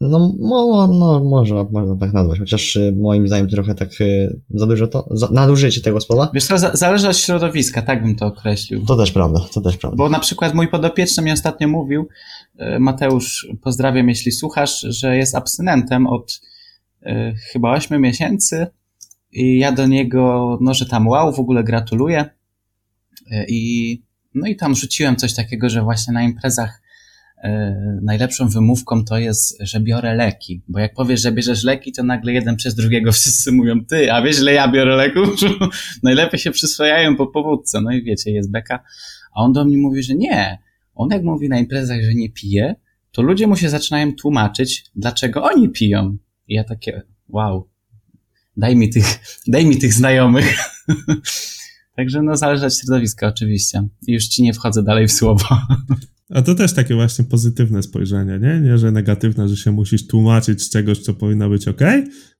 No, 0.00 0.32
no, 0.38 0.86
no 0.86 1.24
można, 1.24 1.64
można 1.72 1.96
tak 1.96 2.12
nazwać, 2.12 2.38
chociaż 2.38 2.76
y, 2.76 2.96
moim 2.98 3.26
zdaniem 3.26 3.48
trochę 3.48 3.74
tak 3.74 4.00
y, 4.00 4.40
za 4.50 4.66
dużo 4.66 4.86
to, 4.86 5.08
za, 5.10 5.28
nadużycie 5.30 5.80
tego 5.80 6.00
słowa. 6.00 6.30
Wiesz 6.34 6.44
co, 6.46 6.58
zależy 6.58 7.08
od 7.08 7.16
środowiska, 7.16 7.82
tak 7.82 8.02
bym 8.02 8.16
to 8.16 8.26
określił. 8.26 8.84
To 8.86 8.96
też 8.96 9.12
prawda, 9.12 9.40
to 9.54 9.60
też 9.60 9.76
prawda. 9.76 9.96
Bo 9.96 10.08
na 10.08 10.18
przykład 10.18 10.54
mój 10.54 10.68
podopieczny 10.68 11.22
mi 11.22 11.32
ostatnio 11.32 11.68
mówił, 11.68 12.08
y, 12.60 12.78
Mateusz, 12.78 13.48
pozdrawiam 13.62 14.08
jeśli 14.08 14.32
słuchasz, 14.32 14.80
że 14.80 15.16
jest 15.16 15.34
abstynentem 15.34 16.06
od 16.06 16.40
E, 17.02 17.34
chyba 17.52 17.72
8 17.72 18.02
miesięcy 18.02 18.66
i 19.32 19.58
ja 19.58 19.72
do 19.72 19.86
niego, 19.86 20.58
no 20.60 20.74
że 20.74 20.86
tam 20.86 21.08
wow, 21.08 21.32
w 21.32 21.40
ogóle 21.40 21.64
gratuluję 21.64 22.30
i 23.48 24.02
no 24.34 24.46
i 24.46 24.56
tam 24.56 24.74
rzuciłem 24.74 25.16
coś 25.16 25.34
takiego, 25.34 25.68
że 25.68 25.82
właśnie 25.82 26.14
na 26.14 26.22
imprezach 26.22 26.79
najlepszą 28.02 28.48
wymówką 28.48 29.04
to 29.04 29.18
jest, 29.18 29.58
że 29.60 29.80
biorę 29.80 30.14
leki, 30.14 30.62
bo 30.68 30.78
jak 30.78 30.94
powiesz, 30.94 31.20
że 31.20 31.32
bierzesz 31.32 31.64
leki, 31.64 31.92
to 31.92 32.02
nagle 32.02 32.32
jeden 32.32 32.56
przez 32.56 32.74
drugiego 32.74 33.12
wszyscy 33.20 33.52
mówią, 33.52 33.84
ty, 33.84 34.12
a 34.12 34.22
wiesz, 34.22 34.36
że 34.36 34.52
ja 34.52 34.68
biorę 34.68 34.96
leków? 34.96 35.40
Najlepiej 36.02 36.40
się 36.40 36.50
przyswajają 36.50 37.16
po 37.16 37.26
powódce, 37.26 37.80
no 37.80 37.92
i 37.92 38.02
wiecie, 38.02 38.30
jest 38.30 38.50
beka, 38.50 38.84
a 39.36 39.40
on 39.40 39.52
do 39.52 39.64
mnie 39.64 39.78
mówi, 39.78 40.02
że 40.02 40.14
nie, 40.14 40.58
on 40.94 41.08
jak 41.10 41.22
mówi 41.22 41.48
na 41.48 41.58
imprezach, 41.58 42.02
że 42.02 42.14
nie 42.14 42.30
pije, 42.30 42.74
to 43.12 43.22
ludzie 43.22 43.46
mu 43.46 43.56
się 43.56 43.68
zaczynają 43.68 44.14
tłumaczyć, 44.14 44.84
dlaczego 44.96 45.42
oni 45.42 45.68
piją. 45.68 46.16
I 46.48 46.54
ja 46.54 46.64
takie, 46.64 47.02
wow, 47.28 47.68
daj 48.56 48.76
mi 48.76 48.90
tych, 48.90 49.06
daj 49.46 49.66
mi 49.66 49.78
tych 49.78 49.92
znajomych. 49.92 50.58
Także 51.96 52.22
no 52.22 52.36
zależy 52.36 52.66
od 52.66 52.78
środowiska 52.78 53.26
oczywiście. 53.26 53.82
Już 54.06 54.24
ci 54.24 54.42
nie 54.42 54.52
wchodzę 54.52 54.82
dalej 54.82 55.06
w 55.06 55.12
słowo. 55.12 55.46
A 56.30 56.42
to 56.42 56.54
też 56.54 56.74
takie 56.74 56.94
właśnie 56.94 57.24
pozytywne 57.24 57.82
spojrzenie, 57.82 58.38
nie? 58.38 58.60
Nie, 58.60 58.78
że 58.78 58.92
negatywne, 58.92 59.48
że 59.48 59.56
się 59.56 59.72
musisz 59.72 60.06
tłumaczyć 60.06 60.62
z 60.62 60.70
czegoś, 60.70 60.98
co 60.98 61.14
powinno 61.14 61.48
być 61.48 61.68
ok, 61.68 61.80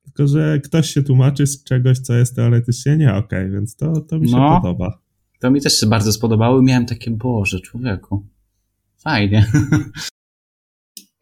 tylko 0.04 0.26
że 0.26 0.60
ktoś 0.64 0.90
się 0.90 1.02
tłumaczy 1.02 1.46
z 1.46 1.64
czegoś, 1.64 1.98
co 1.98 2.14
jest 2.14 2.36
teoretycznie 2.36 2.96
nie 2.96 3.14
ok, 3.14 3.30
więc 3.52 3.76
to, 3.76 4.00
to 4.00 4.18
mi 4.18 4.28
się 4.28 4.36
no, 4.36 4.60
podoba. 4.60 4.98
To 5.40 5.50
mi 5.50 5.60
też 5.60 5.80
się 5.80 5.86
bardzo 5.86 6.12
spodobało 6.12 6.60
i 6.60 6.64
miałem 6.64 6.86
takie, 6.86 7.10
boże, 7.10 7.60
człowieku, 7.60 8.26
fajnie. 8.98 9.46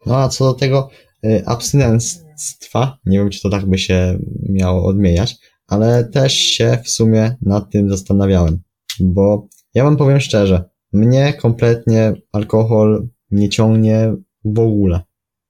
No 0.05 0.17
a 0.17 0.29
co 0.29 0.45
do 0.45 0.53
tego 0.53 0.89
y, 1.25 1.45
abstynenstwa, 1.45 2.97
nie 3.05 3.17
wiem, 3.17 3.29
czy 3.29 3.41
to 3.41 3.49
tak 3.49 3.65
by 3.65 3.77
się 3.77 4.19
miało 4.49 4.85
odmieniać, 4.85 5.37
ale 5.67 6.03
też 6.03 6.33
się 6.33 6.77
w 6.83 6.89
sumie 6.89 7.35
nad 7.41 7.71
tym 7.71 7.89
zastanawiałem, 7.89 8.59
bo 8.99 9.47
ja 9.73 9.83
wam 9.83 9.97
powiem 9.97 10.19
szczerze, 10.19 10.69
mnie 10.93 11.33
kompletnie 11.33 12.13
alkohol 12.31 13.07
nie 13.31 13.49
ciągnie 13.49 14.13
w 14.45 14.59
ogóle. 14.59 15.01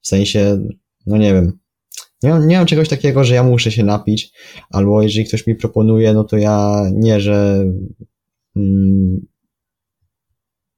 W 0.01 0.07
sensie, 0.07 0.67
no 1.05 1.17
nie 1.17 1.33
wiem, 1.33 1.59
nie 2.23 2.33
nie 2.47 2.57
mam 2.57 2.65
czegoś 2.65 2.89
takiego, 2.89 3.23
że 3.23 3.35
ja 3.35 3.43
muszę 3.43 3.71
się 3.71 3.83
napić, 3.83 4.33
albo 4.69 5.01
jeżeli 5.01 5.25
ktoś 5.25 5.47
mi 5.47 5.55
proponuje, 5.55 6.13
no 6.13 6.23
to 6.23 6.37
ja 6.37 6.83
nie, 6.93 7.21
że 7.21 7.65
mm, 8.55 9.27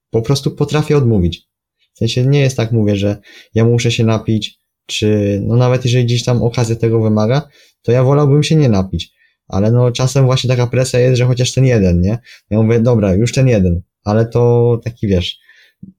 po 0.10 0.22
prostu 0.22 0.52
potrafię 0.52 0.98
odmówić. 0.98 1.48
W 1.94 1.98
sensie 1.98 2.26
nie 2.26 2.40
jest 2.40 2.58
tak, 2.58 2.72
mówię, 2.72 2.96
że 2.96 3.18
ja 3.54 3.66
muszę 3.66 3.92
się 3.92 4.04
napić, 4.04 4.60
czy 4.86 5.40
no 5.46 5.56
nawet 5.56 5.86
jeżeli 5.86 6.06
gdzieś 6.06 6.24
tam 6.24 6.44
okazja 6.44 6.76
tego 6.76 7.02
wymaga, 7.02 7.50
to 7.82 7.92
ja 7.92 8.04
wolałbym 8.04 8.44
się 8.44 8.56
nie 8.56 8.70
napić. 8.70 9.14
Ale 9.48 9.72
no 9.72 9.92
czasem 9.92 10.26
właśnie 10.26 10.48
taka 10.48 10.68
presja 10.68 11.00
jest, 11.00 11.18
że 11.18 11.26
chociaż 11.26 11.52
ten 11.52 11.66
jeden, 11.66 12.02
nie? 12.02 12.20
Ja 12.50 12.62
mówię, 12.62 12.80
dobra, 12.80 13.14
już 13.14 13.34
ten 13.34 13.48
jeden, 13.48 13.82
ale 14.04 14.26
to 14.26 14.78
taki 14.84 15.08
wiesz, 15.08 15.40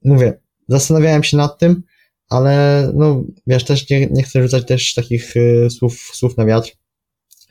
mówię, 0.03 0.39
zastanawiałem 0.67 1.23
się 1.23 1.37
nad 1.37 1.57
tym, 1.57 1.83
ale 2.29 2.91
no 2.95 3.23
wiesz, 3.47 3.63
też 3.63 3.89
nie, 3.89 4.07
nie 4.07 4.23
chcę 4.23 4.43
rzucać 4.43 4.65
też 4.65 4.93
takich 4.93 5.37
y, 5.37 5.67
słów, 5.69 6.11
słów 6.13 6.37
na 6.37 6.45
wiatr, 6.45 6.71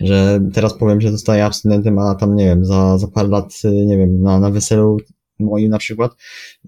że 0.00 0.40
teraz 0.54 0.78
powiem, 0.78 1.00
że 1.00 1.10
zostaję 1.10 1.44
abstynentem, 1.44 1.98
a 1.98 2.14
tam 2.14 2.34
nie 2.36 2.44
wiem, 2.44 2.64
za, 2.64 2.98
za 2.98 3.08
parę 3.08 3.28
lat, 3.28 3.52
y, 3.64 3.86
nie 3.86 3.98
wiem, 3.98 4.22
na, 4.22 4.40
na 4.40 4.50
weselu 4.50 4.96
moim 5.38 5.68
na 5.68 5.78
przykład, 5.78 6.12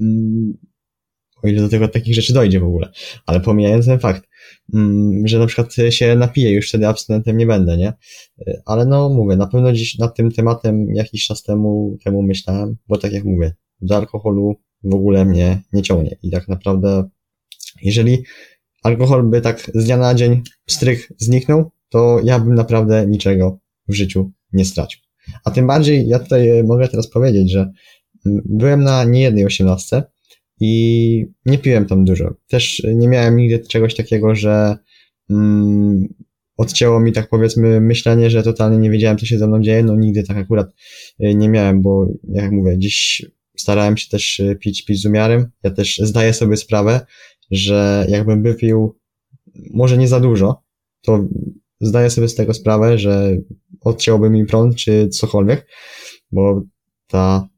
mm, 0.01 0.55
o 1.43 1.49
ile 1.49 1.63
do 1.63 1.69
tego 1.69 1.89
takich 1.89 2.15
rzeczy 2.15 2.33
dojdzie 2.33 2.61
w 2.61 2.65
ogóle. 2.65 2.93
Ale 3.27 3.41
pomijając 3.41 3.87
ten 3.87 3.99
fakt, 3.99 4.29
mm, 4.75 5.29
że 5.29 5.39
na 5.39 5.47
przykład 5.47 5.75
się 5.91 6.17
napiję, 6.17 6.53
już 6.53 6.69
wtedy 6.69 6.89
abstynentem 6.89 7.37
nie 7.37 7.47
będę, 7.47 7.77
nie? 7.77 7.93
Ale 8.67 8.87
no 8.87 9.09
mówię, 9.09 9.37
na 9.37 9.47
pewno 9.47 9.73
dziś 9.73 9.99
nad 9.99 10.17
tym 10.17 10.31
tematem 10.31 10.95
jakiś 10.95 11.27
czas 11.27 11.43
temu, 11.43 11.97
temu 12.05 12.23
myślałem, 12.23 12.77
bo 12.89 12.99
tak 12.99 13.13
jak 13.13 13.25
mówię, 13.25 13.55
do 13.85 13.97
alkoholu 13.97 14.57
w 14.85 14.95
ogóle 14.95 15.25
mnie 15.25 15.63
nie 15.73 15.83
ciągnie. 15.83 16.17
I 16.23 16.31
tak 16.31 16.49
naprawdę, 16.49 17.09
jeżeli 17.83 18.23
alkohol 18.83 19.23
by 19.31 19.41
tak 19.41 19.71
z 19.75 19.85
dnia 19.85 19.97
na 19.97 20.15
dzień 20.15 20.43
strych 20.67 21.13
zniknął, 21.19 21.71
to 21.89 22.21
ja 22.25 22.39
bym 22.39 22.55
naprawdę 22.55 23.07
niczego 23.07 23.59
w 23.89 23.95
życiu 23.95 24.31
nie 24.53 24.65
stracił. 24.65 25.01
A 25.45 25.51
tym 25.51 25.67
bardziej 25.67 26.09
ja 26.09 26.19
tutaj 26.19 26.65
mogę 26.65 26.89
teraz 26.89 27.11
powiedzieć, 27.11 27.53
że 27.53 27.71
byłem 28.45 28.83
na 28.83 29.05
niejednej 29.05 29.45
osiemnastce, 29.45 30.03
i 30.61 31.27
nie 31.47 31.59
piłem 31.59 31.87
tam 31.87 32.05
dużo. 32.05 32.35
Też 32.49 32.83
nie 32.95 33.09
miałem 33.09 33.37
nigdy 33.37 33.67
czegoś 33.69 33.95
takiego, 33.95 34.35
że 34.35 34.77
mm, 35.31 36.09
odcięło 36.57 37.01
mi 37.01 37.13
tak 37.13 37.29
powiedzmy 37.29 37.81
myślenie, 37.81 38.31
że 38.31 38.43
totalnie 38.43 38.79
nie 38.79 38.91
wiedziałem, 38.91 39.19
co 39.19 39.27
się 39.27 39.39
ze 39.39 39.47
mną 39.47 39.63
dzieje. 39.63 39.83
No 39.83 39.97
nigdy 39.97 40.23
tak 40.23 40.37
akurat 40.37 40.71
y, 41.25 41.35
nie 41.35 41.49
miałem, 41.49 41.83
bo 41.83 42.07
jak 42.29 42.53
mówię, 42.53 42.79
dziś 42.79 43.27
starałem 43.57 43.97
się 43.97 44.09
też 44.09 44.41
y, 44.41 44.57
pić, 44.61 44.85
pić 44.85 45.03
z 45.03 45.07
umiarem. 45.07 45.51
Ja 45.63 45.71
też 45.71 45.97
zdaję 45.99 46.33
sobie 46.33 46.57
sprawę, 46.57 47.07
że 47.51 48.07
jakbym 48.09 48.43
wypił 48.43 48.99
może 49.71 49.99
nie 49.99 50.09
za 50.09 50.21
dużo, 50.21 50.63
to 51.03 51.25
zdaję 51.81 52.11
sobie 52.11 52.29
z 52.29 52.35
tego 52.35 52.55
sprawę, 52.55 52.99
że 52.99 53.37
odcięłoby 53.81 54.31
mi 54.31 54.47
prąd 54.47 54.77
czy 54.77 55.09
cokolwiek, 55.09 55.67
bo 56.33 56.63
ta 57.07 57.49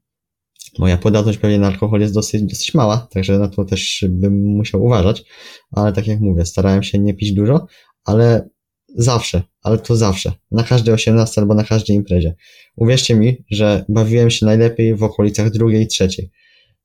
Moja 0.78 0.96
podatność 0.96 1.38
pewnie 1.38 1.58
na 1.58 1.66
alkohol 1.66 2.00
jest 2.00 2.14
dosyć, 2.14 2.42
dosyć 2.42 2.74
mała, 2.74 3.08
także 3.10 3.38
na 3.38 3.48
to 3.48 3.64
też 3.64 4.04
bym 4.08 4.44
musiał 4.44 4.84
uważać, 4.84 5.24
ale 5.70 5.92
tak 5.92 6.06
jak 6.06 6.20
mówię, 6.20 6.46
starałem 6.46 6.82
się 6.82 6.98
nie 6.98 7.14
pić 7.14 7.32
dużo, 7.32 7.66
ale 8.04 8.48
zawsze, 8.96 9.42
ale 9.62 9.78
to 9.78 9.96
zawsze, 9.96 10.32
na 10.50 10.62
każdej 10.62 10.94
18 10.94 11.40
albo 11.40 11.54
na 11.54 11.64
każdej 11.64 11.96
imprezie. 11.96 12.34
Uwierzcie 12.76 13.14
mi, 13.14 13.44
że 13.50 13.84
bawiłem 13.88 14.30
się 14.30 14.46
najlepiej 14.46 14.94
w 14.94 15.02
okolicach 15.02 15.50
drugiej 15.50 15.82
i 15.82 15.86
trzeciej, 15.86 16.30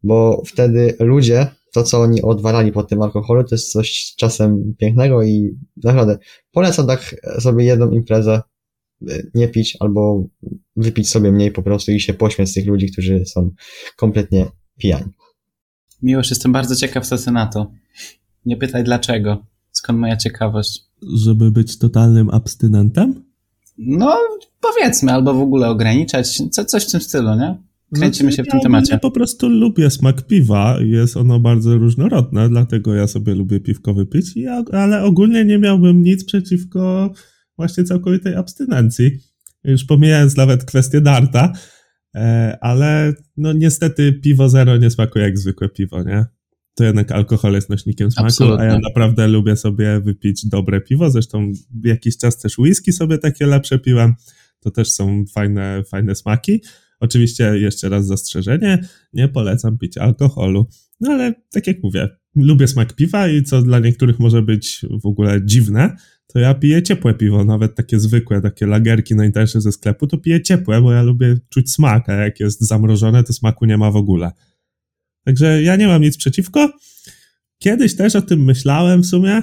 bo 0.03 0.43
wtedy 0.45 0.95
ludzie, 0.99 1.47
to 1.73 1.83
co 1.83 2.01
oni 2.01 2.21
odwalali 2.21 2.71
po 2.71 2.83
tym 2.83 3.01
alkoholu, 3.01 3.43
to 3.43 3.55
jest 3.55 3.71
coś 3.71 4.13
czasem 4.17 4.75
pięknego 4.77 5.23
i 5.23 5.57
naprawdę 5.83 6.17
polecam 6.51 6.87
tak 6.87 7.15
sobie 7.39 7.65
jedną 7.65 7.91
imprezę 7.91 8.41
y, 9.09 9.31
nie 9.33 9.47
pić 9.47 9.77
albo 9.79 10.27
wypić 10.75 11.09
sobie 11.09 11.31
mniej 11.31 11.51
po 11.51 11.63
prostu 11.63 11.91
i 11.91 11.99
się 11.99 12.13
pośmiać 12.13 12.49
z 12.49 12.53
tych 12.53 12.67
ludzi, 12.67 12.91
którzy 12.91 13.25
są 13.25 13.51
kompletnie 13.95 14.45
pijani. 14.79 15.11
Miłość, 16.01 16.29
jestem 16.29 16.51
bardzo 16.51 16.75
ciekaw, 16.75 17.07
co 17.07 17.17
ty 17.17 17.31
na 17.31 17.47
to. 17.47 17.71
Nie 18.45 18.57
pytaj 18.57 18.83
dlaczego. 18.83 19.45
Skąd 19.71 19.99
moja 19.99 20.17
ciekawość? 20.17 20.90
Żeby 21.13 21.51
być 21.51 21.77
totalnym 21.77 22.29
abstynentem? 22.29 23.23
No, 23.77 24.17
powiedzmy, 24.61 25.11
albo 25.11 25.33
w 25.33 25.41
ogóle 25.41 25.69
ograniczać. 25.69 26.41
Co, 26.51 26.65
coś 26.65 26.87
w 26.87 26.91
tym 26.91 27.01
stylu, 27.01 27.35
nie? 27.35 27.57
Kręcimy 27.95 28.31
się 28.31 28.43
w 28.43 28.47
tym 28.47 28.57
ja 28.57 28.63
temacie. 28.63 28.93
Ja 28.93 28.99
po 28.99 29.11
prostu 29.11 29.49
lubię 29.49 29.89
smak 29.89 30.21
piwa. 30.21 30.77
Jest 30.81 31.17
ono 31.17 31.39
bardzo 31.39 31.77
różnorodne, 31.77 32.49
dlatego 32.49 32.95
ja 32.95 33.07
sobie 33.07 33.35
lubię 33.35 33.59
piwko 33.59 33.93
wypić, 33.93 34.35
ja, 34.35 34.63
ale 34.71 35.03
ogólnie 35.03 35.45
nie 35.45 35.57
miałbym 35.57 36.03
nic 36.03 36.25
przeciwko 36.25 37.11
właśnie 37.57 37.83
całkowitej 37.83 38.35
abstynencji. 38.35 39.11
Już 39.63 39.83
pomijając 39.85 40.37
nawet 40.37 40.63
kwestię 40.63 41.01
darta, 41.01 41.53
e, 42.15 42.57
ale 42.61 43.13
no 43.37 43.53
niestety 43.53 44.13
piwo 44.13 44.49
zero 44.49 44.77
nie 44.77 44.89
smakuje 44.89 45.25
jak 45.25 45.37
zwykłe 45.37 45.69
piwo, 45.69 46.03
nie? 46.03 46.25
To 46.81 46.85
jednak 46.85 47.11
alkohol 47.11 47.53
jest 47.53 47.69
nośnikiem 47.69 48.11
smaku, 48.11 48.27
Absolutnie. 48.27 48.65
a 48.65 48.65
ja 48.65 48.79
naprawdę 48.79 49.27
lubię 49.27 49.55
sobie 49.55 49.99
wypić 49.99 50.45
dobre 50.45 50.81
piwo. 50.81 51.09
Zresztą 51.09 51.51
jakiś 51.83 52.17
czas 52.17 52.37
też 52.37 52.57
whisky 52.57 52.93
sobie 52.93 53.17
takie 53.17 53.45
lepsze 53.45 53.79
piłem. 53.79 54.15
To 54.59 54.71
też 54.71 54.91
są 54.91 55.25
fajne, 55.33 55.83
fajne 55.89 56.15
smaki. 56.15 56.61
Oczywiście 56.99 57.43
jeszcze 57.57 57.89
raz 57.89 58.05
zastrzeżenie, 58.05 58.79
nie 59.13 59.27
polecam 59.27 59.77
pić 59.77 59.97
alkoholu, 59.97 60.67
no 60.99 61.11
ale 61.11 61.33
tak 61.51 61.67
jak 61.67 61.83
mówię, 61.83 62.09
lubię 62.35 62.67
smak 62.67 62.93
piwa 62.93 63.27
i 63.27 63.43
co 63.43 63.61
dla 63.61 63.79
niektórych 63.79 64.19
może 64.19 64.41
być 64.41 64.85
w 65.03 65.05
ogóle 65.05 65.41
dziwne, 65.45 65.95
to 66.27 66.39
ja 66.39 66.53
piję 66.53 66.83
ciepłe 66.83 67.13
piwo, 67.13 67.45
nawet 67.45 67.75
takie 67.75 67.99
zwykłe, 67.99 68.41
takie 68.41 68.65
lagerki 68.65 69.15
najtańsze 69.15 69.61
ze 69.61 69.71
sklepu, 69.71 70.07
to 70.07 70.17
piję 70.17 70.41
ciepłe, 70.41 70.81
bo 70.81 70.91
ja 70.91 71.03
lubię 71.03 71.37
czuć 71.49 71.71
smak, 71.71 72.09
a 72.09 72.13
jak 72.13 72.39
jest 72.39 72.61
zamrożone, 72.61 73.23
to 73.23 73.33
smaku 73.33 73.65
nie 73.65 73.77
ma 73.77 73.91
w 73.91 73.95
ogóle. 73.95 74.31
Także 75.23 75.63
ja 75.63 75.75
nie 75.75 75.87
mam 75.87 76.01
nic 76.01 76.17
przeciwko. 76.17 76.69
Kiedyś 77.57 77.95
też 77.95 78.15
o 78.15 78.21
tym 78.21 78.43
myślałem 78.43 79.01
w 79.01 79.05
sumie, 79.05 79.41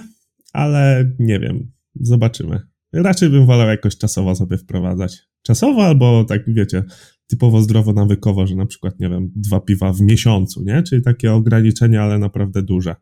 ale 0.52 1.12
nie 1.18 1.40
wiem, 1.40 1.70
zobaczymy. 2.00 2.60
Raczej 2.92 3.30
bym 3.30 3.46
wolał 3.46 3.68
jakoś 3.68 3.96
czasowo 3.96 4.34
sobie 4.34 4.58
wprowadzać. 4.58 5.28
Czasowo 5.42 5.86
albo 5.86 6.24
tak, 6.24 6.54
wiecie, 6.54 6.84
typowo 7.26 7.62
zdrowo 7.62 7.92
nawykowo, 7.92 8.46
że 8.46 8.54
na 8.54 8.66
przykład, 8.66 9.00
nie 9.00 9.08
wiem, 9.08 9.32
dwa 9.36 9.60
piwa 9.60 9.92
w 9.92 10.00
miesiącu, 10.00 10.62
nie? 10.62 10.82
Czyli 10.82 11.02
takie 11.02 11.32
ograniczenia, 11.32 12.02
ale 12.02 12.18
naprawdę 12.18 12.62
duże. 12.62 12.96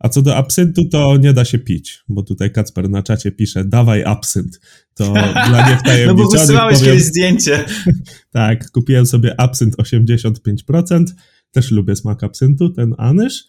A 0.00 0.08
co 0.08 0.22
do 0.22 0.36
absyntu, 0.36 0.84
to 0.84 1.16
nie 1.16 1.32
da 1.32 1.44
się 1.44 1.58
pić, 1.58 2.04
bo 2.08 2.22
tutaj 2.22 2.52
Kacper 2.52 2.90
na 2.90 3.02
czacie 3.02 3.32
pisze, 3.32 3.64
dawaj 3.64 4.04
absynt. 4.04 4.60
To 4.94 5.12
dla 5.48 5.70
niewtajemniczonych 5.70 6.06
No 6.06 6.14
bo 6.14 6.30
wysyłałeś 6.30 6.78
powiem, 6.78 6.92
kiedyś 6.92 7.08
zdjęcie. 7.08 7.64
tak, 8.32 8.70
kupiłem 8.70 9.06
sobie 9.06 9.40
absynt 9.40 9.76
85%, 9.76 11.04
też 11.50 11.70
lubię 11.70 11.96
smak 11.96 12.24
absyntu, 12.24 12.70
ten 12.70 12.94
anysz. 12.98 13.44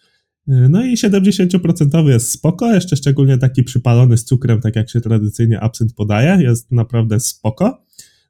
No 0.46 0.84
i 0.84 0.96
70% 0.96 2.08
jest 2.08 2.30
spoko, 2.30 2.74
jeszcze 2.74 2.96
szczególnie 2.96 3.38
taki 3.38 3.62
przypalony 3.62 4.16
z 4.16 4.24
cukrem, 4.24 4.60
tak 4.60 4.76
jak 4.76 4.90
się 4.90 5.00
tradycyjnie 5.00 5.60
absynt 5.60 5.94
podaje, 5.94 6.42
jest 6.42 6.72
naprawdę 6.72 7.20
spoko. 7.20 7.84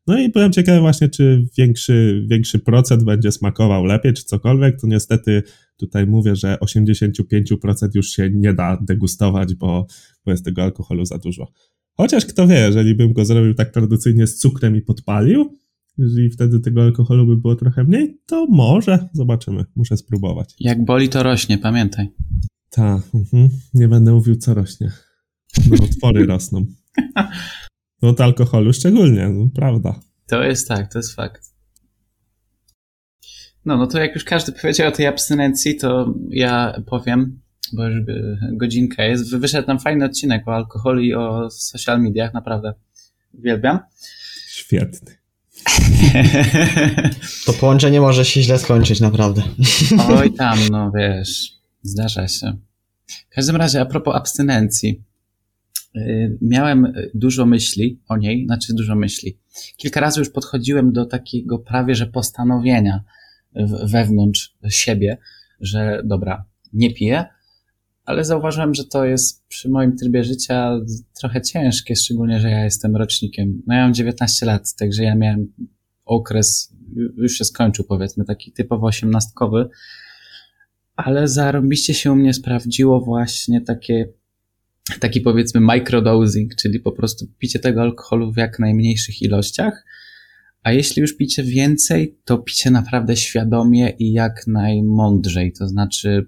No 0.07 0.19
i 0.19 0.29
byłem 0.29 0.53
ciekawy 0.53 0.81
właśnie, 0.81 1.09
czy 1.09 1.47
większy, 1.59 2.27
większy 2.27 2.59
procent 2.59 3.05
będzie 3.05 3.33
smakował 3.33 3.85
lepiej, 3.85 4.13
czy 4.13 4.25
cokolwiek, 4.25 4.81
to 4.81 4.87
niestety 4.87 5.43
tutaj 5.77 6.07
mówię, 6.07 6.37
że 6.37 6.59
85% 6.61 7.89
już 7.95 8.09
się 8.09 8.31
nie 8.31 8.55
da 8.55 8.79
degustować, 8.83 9.55
bo, 9.55 9.87
bo 10.25 10.33
jest 10.33 10.45
tego 10.45 10.63
alkoholu 10.63 11.05
za 11.05 11.19
dużo. 11.19 11.53
Chociaż 11.97 12.27
kto 12.27 12.47
wie, 12.47 12.55
jeżeli 12.55 12.95
bym 12.95 13.13
go 13.13 13.25
zrobił 13.25 13.55
tak 13.55 13.71
tradycyjnie 13.71 14.27
z 14.27 14.37
cukrem 14.37 14.77
i 14.77 14.81
podpalił, 14.81 15.59
jeżeli 15.99 16.31
wtedy 16.31 16.61
tego 16.61 16.83
alkoholu 16.83 17.27
by 17.27 17.37
było 17.37 17.55
trochę 17.55 17.85
mniej, 17.85 18.19
to 18.27 18.47
może, 18.47 19.09
zobaczymy, 19.13 19.65
muszę 19.77 19.97
spróbować. 19.97 20.55
Jak 20.61 20.85
boli, 20.85 21.09
to 21.09 21.23
rośnie, 21.23 21.59
pamiętaj. 21.59 22.09
Tak, 22.71 23.03
mhm. 23.15 23.49
nie 23.75 23.89
będę 23.89 24.13
mówił, 24.13 24.37
co 24.37 24.55
rośnie. 24.55 24.93
No, 25.71 25.85
otwory 25.85 26.27
rosną. 26.27 26.67
No 28.03 28.09
od 28.09 28.21
alkoholu 28.21 28.73
szczególnie, 28.73 29.29
no, 29.29 29.49
prawda. 29.55 30.01
To 30.27 30.43
jest 30.43 30.69
tak, 30.69 30.93
to 30.93 30.99
jest 30.99 31.15
fakt. 31.15 31.53
No, 33.65 33.77
no 33.77 33.87
to 33.87 33.99
jak 33.99 34.15
już 34.15 34.25
każdy 34.25 34.53
powiedział 34.53 34.89
o 34.89 34.93
tej 34.93 35.07
abstynencji, 35.07 35.77
to 35.77 36.15
ja 36.31 36.83
powiem, 36.87 37.41
bo 37.73 37.87
już 37.89 38.03
godzinka 38.53 39.05
jest. 39.05 39.37
Wyszedł 39.37 39.67
tam 39.67 39.81
fajny 39.81 40.05
odcinek 40.05 40.49
o 40.49 40.55
alkoholu 40.55 41.01
i 41.01 41.15
o 41.15 41.51
social 41.51 42.03
mediach, 42.03 42.35
naprawdę 42.35 42.75
uwielbiam. 43.35 43.79
Świetny. 44.49 45.17
To 47.47 47.53
połączenie 47.53 48.01
może 48.01 48.25
się 48.25 48.43
źle 48.43 48.59
skończyć, 48.59 49.01
naprawdę. 49.01 49.43
Oj 50.09 50.33
tam, 50.33 50.59
no 50.71 50.91
wiesz, 50.97 51.53
zdarza 51.83 52.29
się. 52.29 52.57
W 53.31 53.35
każdym 53.35 53.57
razie, 53.57 53.81
a 53.81 53.87
propos 53.87 54.15
abstynencji. 54.15 55.03
Yy, 55.95 56.39
miałem 56.41 56.93
dużo 57.15 57.47
myśli 57.47 58.01
o 58.09 58.17
niej, 58.17 58.47
znaczy 58.47 58.75
dużo 58.75 58.97
myśli. 58.97 59.39
Kilka 59.77 60.01
razy 60.01 60.21
już 60.21 60.31
podchodziłem 60.31 60.93
do 60.93 61.07
takiego 61.07 61.59
prawie, 61.59 61.95
że 61.95 62.07
postanowienia 62.07 63.05
wewnątrz 63.85 64.57
siebie, 64.69 65.19
że 65.61 66.03
dobra, 66.05 66.45
nie 66.73 66.95
piję, 66.95 67.25
ale 68.05 68.25
zauważyłem, 68.25 68.75
że 68.75 68.85
to 68.85 69.05
jest 69.05 69.47
przy 69.49 69.69
moim 69.69 69.97
trybie 69.97 70.25
życia 70.25 70.81
trochę 71.21 71.43
ciężkie, 71.43 71.97
szczególnie, 71.97 72.41
że 72.41 72.51
ja 72.51 72.65
jestem 72.65 72.97
rocznikiem. 72.97 73.63
No 73.67 73.75
ja 73.75 73.83
mam 73.83 73.95
19 73.95 74.47
lat, 74.47 74.75
także 74.75 75.05
ja 75.05 75.15
miałem 75.15 75.53
okres, 76.05 76.75
już 77.17 77.33
się 77.33 77.45
skończył 77.45 77.85
powiedzmy, 77.85 78.25
taki 78.25 78.53
typowo 78.53 78.87
osiemnastkowy, 78.87 79.69
ale 80.97 81.29
zarobiście 81.29 81.95
się 81.95 82.13
u 82.13 82.17
mnie 82.17 82.35
sprawdziło 82.35 83.01
właśnie 83.01 83.61
takie, 83.61 84.09
taki 85.01 85.21
powiedzmy 85.21 85.61
microdosing, 85.61 86.55
czyli 86.55 86.81
po 86.81 86.93
prostu 86.93 87.27
picie 87.39 87.59
tego 87.59 87.83
alkoholu 87.83 88.33
w 88.33 88.37
jak 88.37 88.59
najmniejszych 88.59 89.23
ilościach, 89.23 89.85
a 90.63 90.73
jeśli 90.73 91.01
już 91.01 91.17
picie 91.17 91.43
więcej, 91.43 92.19
to 92.25 92.39
picie 92.39 92.71
naprawdę 92.71 93.17
świadomie 93.17 93.91
i 93.99 94.13
jak 94.13 94.47
najmądrzej, 94.47 95.53
to 95.53 95.69
znaczy 95.69 96.27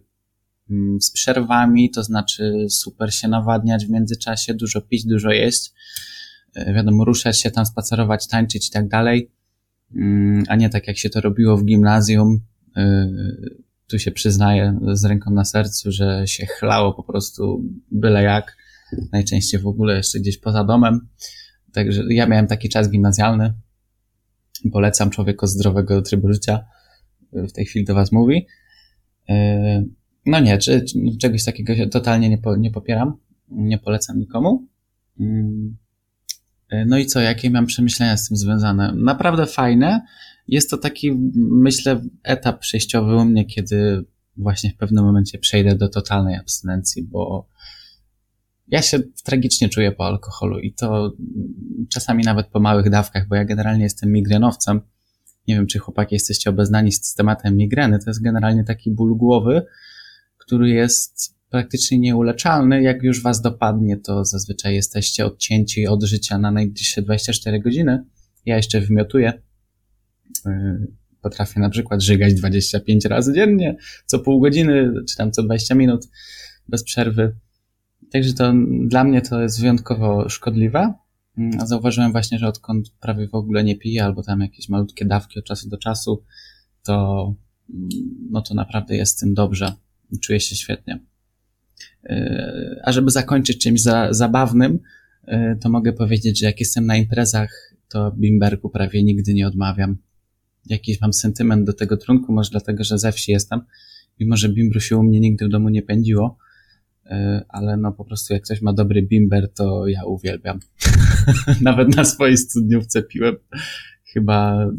mm, 0.71 1.01
z 1.01 1.11
przerwami, 1.11 1.91
to 1.91 2.03
znaczy 2.03 2.67
super 2.69 3.15
się 3.15 3.29
nawadniać 3.29 3.87
w 3.87 3.91
międzyczasie, 3.91 4.55
dużo 4.55 4.81
pić, 4.81 5.05
dużo 5.05 5.31
jeść, 5.31 5.73
E, 6.55 6.75
wiadomo, 6.75 7.05
ruszać 7.05 7.41
się 7.41 7.51
tam, 7.51 7.67
spacerować, 7.67 8.29
tańczyć 8.29 8.69
i 8.69 8.71
tak 8.71 8.89
dalej, 8.89 9.31
Mm, 9.97 10.45
a 10.49 10.57
nie 10.57 10.71
tak 10.71 10.87
jak 10.89 10.99
się 10.99 11.11
to 11.11 11.21
robiło 11.21 11.57
w 11.57 11.65
gimnazjum. 11.65 12.41
Tu 13.87 13.99
się 13.99 14.11
przyznaję 14.11 14.79
z 14.93 15.05
ręką 15.05 15.31
na 15.31 15.45
sercu, 15.45 15.93
że 15.93 16.27
się 16.27 16.47
chlało 16.47 16.93
po 16.95 17.03
prostu 17.03 17.65
byle 17.91 18.23
jak, 18.23 18.57
najczęściej 19.13 19.61
w 19.61 19.67
ogóle 19.67 19.97
jeszcze 19.97 20.21
gdzieś 20.21 20.39
poza 20.39 20.65
domem. 20.65 21.09
Także 21.73 22.03
ja 22.09 22.27
miałem 22.27 22.47
taki 22.47 22.69
czas 22.69 22.91
gimnazjalny. 22.91 23.55
Polecam 24.73 25.11
człowieka 25.11 25.47
zdrowego 25.47 26.03
trybu 26.03 26.33
życia. 26.33 26.65
W 27.33 27.53
tej 27.53 27.67
chwili 27.67 27.85
do 27.85 27.95
Was 27.95 28.13
mówi. 28.13 28.47
E, 29.29 29.85
No 30.27 30.41
nie, 30.41 30.59
czy, 30.59 30.85
czegoś 31.21 31.45
takiego 31.45 31.73
totalnie 31.91 32.29
nie, 32.29 32.39
po, 32.39 32.57
nie 32.57 32.71
popieram. 32.71 33.17
Nie 33.49 33.79
polecam 33.79 34.19
nikomu. 34.19 34.67
E, 36.75 36.85
No 36.87 36.99
i 36.99 37.07
co, 37.07 37.21
jakie 37.21 37.51
mam 37.51 37.67
przemyślenia 37.67 38.17
z 38.17 38.29
tym 38.29 38.37
związane? 38.37 38.93
Naprawdę 38.97 39.47
fajne. 39.47 40.01
Jest 40.49 40.71
to 40.71 40.79
taki, 40.79 41.13
myślę, 41.35 42.01
etap 42.23 42.61
przejściowy 42.61 43.17
u 43.17 43.25
mnie, 43.25 43.45
kiedy 43.45 44.05
właśnie 44.37 44.71
w 44.71 44.77
pewnym 44.77 45.05
momencie 45.05 45.39
przejdę 45.39 45.75
do 45.75 45.89
totalnej 45.89 46.37
abstynencji, 46.37 47.03
bo 47.03 47.49
ja 48.69 48.83
się 48.83 48.99
tragicznie 49.25 49.69
czuję 49.69 49.93
po 49.93 50.07
alkoholu 50.07 50.59
i 50.59 50.73
to 50.73 51.13
czasami 51.93 52.25
nawet 52.25 52.47
po 52.47 52.61
małych 52.61 52.91
dawkach, 52.91 53.29
bo 53.29 53.35
ja 53.35 53.45
generalnie 53.45 53.83
jestem 53.83 54.13
migrenowcem. 54.13 54.81
Nie 55.49 55.55
wiem, 55.55 55.67
czy 55.67 55.79
chłopaki 55.79 56.15
jesteście 56.15 56.51
obeznani 56.51 56.93
z 56.93 57.15
tematem 57.15 57.57
migreny. 57.57 57.99
To 57.99 58.11
jest 58.11 58.23
generalnie 58.23 58.65
taki 58.65 58.91
ból 58.91 59.17
głowy, 59.17 59.67
który 60.39 60.71
jest 60.71 61.37
praktycznie 61.55 61.99
nieuleczalny. 61.99 62.83
Jak 62.83 63.03
już 63.03 63.23
was 63.23 63.41
dopadnie, 63.41 63.97
to 63.97 64.25
zazwyczaj 64.25 64.75
jesteście 64.75 65.27
odcięci 65.27 65.87
od 65.87 66.03
życia 66.03 66.39
na 66.39 66.51
najbliższe 66.51 67.03
24 67.03 67.61
godziny. 67.61 68.05
Ja 68.47 68.57
jeszcze 68.57 68.81
wymiotuję. 68.81 69.43
Yy, 70.47 70.53
Potrafię 71.23 71.61
na 71.61 71.71
przykład 71.71 72.03
żygać 72.03 72.35
25 72.35 73.05
razy 73.05 73.35
dziennie, 73.35 73.77
co 74.07 74.19
pół 74.19 74.41
godziny, 74.41 74.93
czy 75.09 75.17
tam 75.17 75.33
co 75.33 75.43
20 75.43 75.75
minut, 75.75 76.09
bez 76.69 76.85
przerwy. 76.85 77.37
Także 78.13 78.33
to 78.33 78.53
dla 78.85 79.05
mnie 79.05 79.23
to 79.23 79.43
jest 79.43 79.61
wyjątkowo 79.61 80.29
szkodliwe. 80.29 80.95
Mm, 81.39 81.67
zauważyłem 81.67 82.13
właśnie, 82.13 82.39
że 82.39 82.49
odkąd 82.49 82.91
prawie 83.01 83.29
w 83.29 83.35
ogóle 83.35 83.65
nie 83.65 83.77
piję, 83.77 84.05
albo 84.05 84.23
tam 84.23 84.41
jakieś 84.41 84.69
malutkie 84.69 85.05
dawki 85.05 85.39
od 85.39 85.45
czasu 85.45 85.69
do 85.69 85.79
czasu, 85.79 86.25
to 86.83 87.27
mm, 87.75 87.89
no 88.31 88.43
to 88.43 88.55
naprawdę 88.55 88.97
jest 88.97 89.21
tym 89.21 89.35
dobrze. 89.35 89.73
Czuję 90.21 90.41
się 90.41 90.57
świetnie. 90.57 91.14
Yy, 92.11 92.81
a 92.85 92.93
żeby 92.93 93.11
zakończyć 93.11 93.59
czymś 93.59 93.83
za, 93.83 94.13
zabawnym, 94.13 94.79
yy, 95.27 95.57
to 95.61 95.69
mogę 95.69 95.93
powiedzieć, 95.93 96.39
że 96.39 96.47
jak 96.47 96.61
jestem 96.61 96.87
na 96.87 96.97
imprezach, 96.97 97.75
to 97.89 98.13
bimberku 98.13 98.71
prawie 98.71 99.03
nigdy 99.03 99.35
nie 99.35 99.47
odmawiam. 99.47 99.97
Jakiś 100.67 101.01
mam 101.01 101.13
sentyment 101.13 101.67
do 101.67 101.73
tego 101.73 101.97
trunku, 101.97 102.33
może 102.33 102.51
dlatego, 102.51 102.85
że 102.85 102.99
ze 102.99 103.13
wsi 103.13 103.33
jestem, 103.33 103.61
mimo 104.21 104.37
że 104.37 104.49
bimbru 104.49 104.81
się 104.81 104.97
u 104.97 105.03
mnie 105.03 105.21
nigdy 105.21 105.47
w 105.47 105.49
domu 105.49 105.69
nie 105.69 105.83
pędziło, 105.83 106.39
yy, 107.07 107.13
ale 107.49 107.77
no 107.77 107.93
po 107.93 108.05
prostu 108.05 108.35
jak 108.35 108.43
ktoś 108.43 108.63
ma 108.63 108.73
dobry 108.73 109.03
bimber, 109.03 109.53
to 109.53 109.89
ja 109.89 110.05
uwielbiam. 110.05 110.61
Nawet 111.61 111.97
na 111.97 112.05
swojej 112.05 112.37
studniówce 112.37 113.03
piłem 113.03 113.37
chyba 114.13 114.71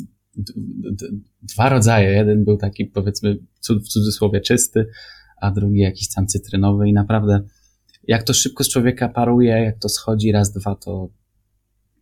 dwa 1.41 1.69
rodzaje. 1.69 2.11
Jeden 2.11 2.45
był 2.45 2.57
taki 2.57 2.85
powiedzmy 2.85 3.37
w 3.61 3.87
cudzysłowie 3.87 4.41
czysty, 4.41 4.85
a 5.45 5.51
drugi 5.51 5.79
jakiś 5.79 6.09
tam 6.13 6.27
cytrynowy 6.27 6.89
i 6.89 6.93
naprawdę 6.93 7.41
jak 8.07 8.23
to 8.23 8.33
szybko 8.33 8.63
z 8.63 8.69
człowieka 8.69 9.09
paruje, 9.09 9.51
jak 9.51 9.79
to 9.79 9.89
schodzi 9.89 10.31
raz, 10.31 10.51
dwa, 10.51 10.75
to, 10.75 11.09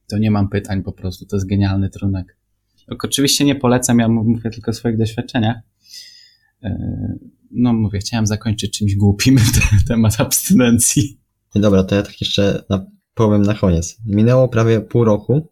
to 0.07 0.17
nie 0.17 0.31
mam 0.31 0.49
pytań 0.49 0.83
po 0.83 0.91
prostu. 0.91 1.25
To 1.25 1.35
jest 1.35 1.47
genialny 1.47 1.89
trunek. 1.89 2.37
Oczywiście 3.03 3.45
nie 3.45 3.55
polecam, 3.55 3.99
ja 3.99 4.07
mówię 4.07 4.49
tylko 4.49 4.71
o 4.71 4.73
swoich 4.73 4.97
doświadczeniach. 4.97 5.57
E, 6.63 6.77
no 7.51 7.73
mówię, 7.73 7.99
chciałem 7.99 8.27
zakończyć 8.27 8.77
czymś 8.77 8.95
głupim 8.95 9.37
temat 9.87 10.21
abstynencji. 10.21 11.19
Dobra, 11.55 11.83
to 11.83 11.95
ja 11.95 12.01
tak 12.01 12.21
jeszcze 12.21 12.63
powiem 13.13 13.41
na 13.41 13.53
koniec. 13.53 13.97
Minęło 14.05 14.47
prawie 14.47 14.81
pół 14.81 15.03
roku, 15.03 15.47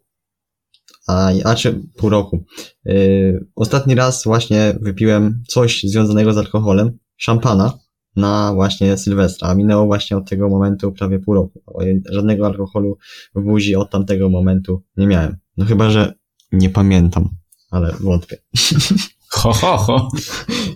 a, 1.08 1.30
a 1.44 1.54
czy 1.54 1.82
pół 1.96 2.10
roku. 2.10 2.44
Yy, 2.84 3.46
ostatni 3.54 3.94
raz 3.94 4.24
właśnie 4.24 4.74
wypiłem 4.80 5.42
coś 5.48 5.82
związanego 5.82 6.32
z 6.32 6.38
alkoholem, 6.38 6.98
szampana, 7.16 7.78
na 8.16 8.54
właśnie 8.54 8.96
Sylwestra, 8.96 9.48
a 9.48 9.54
minęło 9.54 9.86
właśnie 9.86 10.16
od 10.16 10.28
tego 10.28 10.48
momentu 10.48 10.92
prawie 10.92 11.18
pół 11.18 11.34
roku. 11.34 11.62
Żadnego 12.10 12.46
alkoholu 12.46 12.98
w 13.34 13.42
buzi 13.42 13.76
od 13.76 13.90
tamtego 13.90 14.30
momentu 14.30 14.82
nie 14.96 15.06
miałem. 15.06 15.36
No 15.56 15.64
chyba, 15.64 15.90
że 15.90 16.14
nie 16.52 16.70
pamiętam, 16.70 17.28
ale 17.70 17.92
wątpię. 18.00 18.36
Ho, 19.34 19.52
ho, 19.52 19.76
ho. 19.76 20.08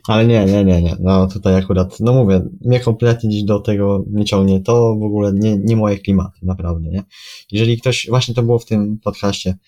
Ale 0.09 0.26
nie, 0.26 0.45
nie, 0.45 0.64
nie, 0.64 0.82
nie. 0.82 0.97
No 1.01 1.26
tutaj 1.26 1.55
akurat, 1.55 2.01
no 2.01 2.12
mówię, 2.12 2.43
mnie 2.61 2.80
kompletnie 2.80 3.30
dziś 3.30 3.45
do 3.45 3.61
tego 3.61 4.05
nie 4.11 4.24
ciągnie. 4.24 4.61
To 4.61 4.97
w 5.01 5.03
ogóle 5.03 5.32
nie, 5.32 5.59
nie 5.59 5.76
moje 5.76 5.99
klimaty, 5.99 6.39
naprawdę, 6.43 6.89
nie? 6.89 7.05
Jeżeli 7.53 7.80
ktoś, 7.80 8.07
właśnie 8.09 8.34
to 8.34 8.43
było 8.43 8.59
w 8.59 8.64
tym 8.64 8.99
podcaście 8.99 9.59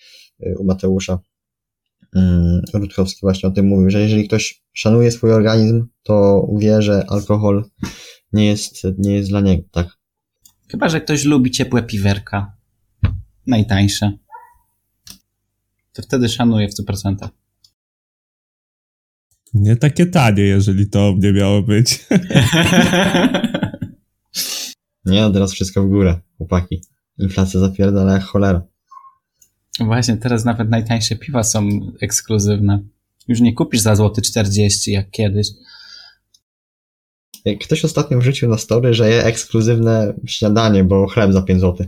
y, 0.43 0.55
u 0.59 0.63
Mateusza, 0.63 1.19
Rutkowski 2.73 3.19
właśnie 3.21 3.49
o 3.49 3.51
tym 3.51 3.65
mówił, 3.65 3.89
że 3.89 4.01
jeżeli 4.01 4.27
ktoś 4.27 4.63
szanuje 4.73 5.11
swój 5.11 5.31
organizm, 5.31 5.87
to 6.03 6.47
wie, 6.59 6.81
że 6.81 7.05
alkohol 7.09 7.65
nie 8.33 8.45
jest, 8.45 8.83
nie 8.97 9.13
jest 9.13 9.29
dla 9.29 9.41
niego, 9.41 9.63
tak? 9.71 9.87
Chyba, 10.71 10.89
że 10.89 11.01
ktoś 11.01 11.25
lubi 11.25 11.51
ciepłe 11.51 11.83
piwerka. 11.83 12.53
Najtańsze. 13.47 14.11
To 15.93 16.01
wtedy 16.01 16.29
szanuje 16.29 16.67
w 16.67 16.73
100%. 16.73 17.29
Nie 19.53 19.75
takie 19.75 20.05
tanie, 20.05 20.43
jeżeli 20.43 20.89
to 20.89 21.15
nie 21.17 21.33
miało 21.33 21.61
być. 21.61 21.99
nie, 25.05 25.31
teraz 25.33 25.53
wszystko 25.53 25.83
w 25.83 25.89
górę, 25.89 26.19
chłopaki. 26.37 26.81
Inflacja 27.17 27.59
zapierdala 27.59 28.13
jak 28.13 28.23
cholera. 28.23 28.61
Właśnie, 29.85 30.17
teraz 30.17 30.45
nawet 30.45 30.69
najtańsze 30.69 31.15
piwa 31.15 31.43
są 31.43 31.69
ekskluzywne. 32.01 32.83
Już 33.27 33.41
nie 33.41 33.53
kupisz 33.53 33.81
za 33.81 33.95
złoty 33.95 34.21
40 34.21 34.91
jak 34.91 35.11
kiedyś. 35.11 35.47
Ktoś 37.61 37.85
ostatnio 37.85 38.19
wrzucił 38.19 38.49
na 38.49 38.57
story, 38.57 38.93
że 38.93 39.09
je 39.09 39.25
ekskluzywne 39.25 40.13
śniadanie, 40.25 40.83
bo 40.83 41.07
chleb 41.07 41.33
za 41.33 41.41
5 41.41 41.61
zł. 41.61 41.87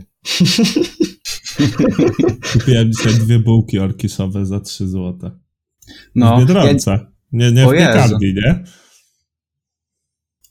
Kupiłem 2.52 2.92
dzisiaj 2.92 3.14
dwie 3.14 3.38
bułki 3.38 3.78
orkisowe 3.78 4.46
za 4.46 4.60
3 4.60 4.88
zł. 4.88 5.30
No, 6.14 6.36
w 6.36 6.40
Biedronce. 6.40 6.90
Ja... 6.90 7.12
Nie, 7.32 7.52
nie 7.52 7.66
w 7.66 7.70
piekarni, 7.70 8.34
nie? 8.34 8.64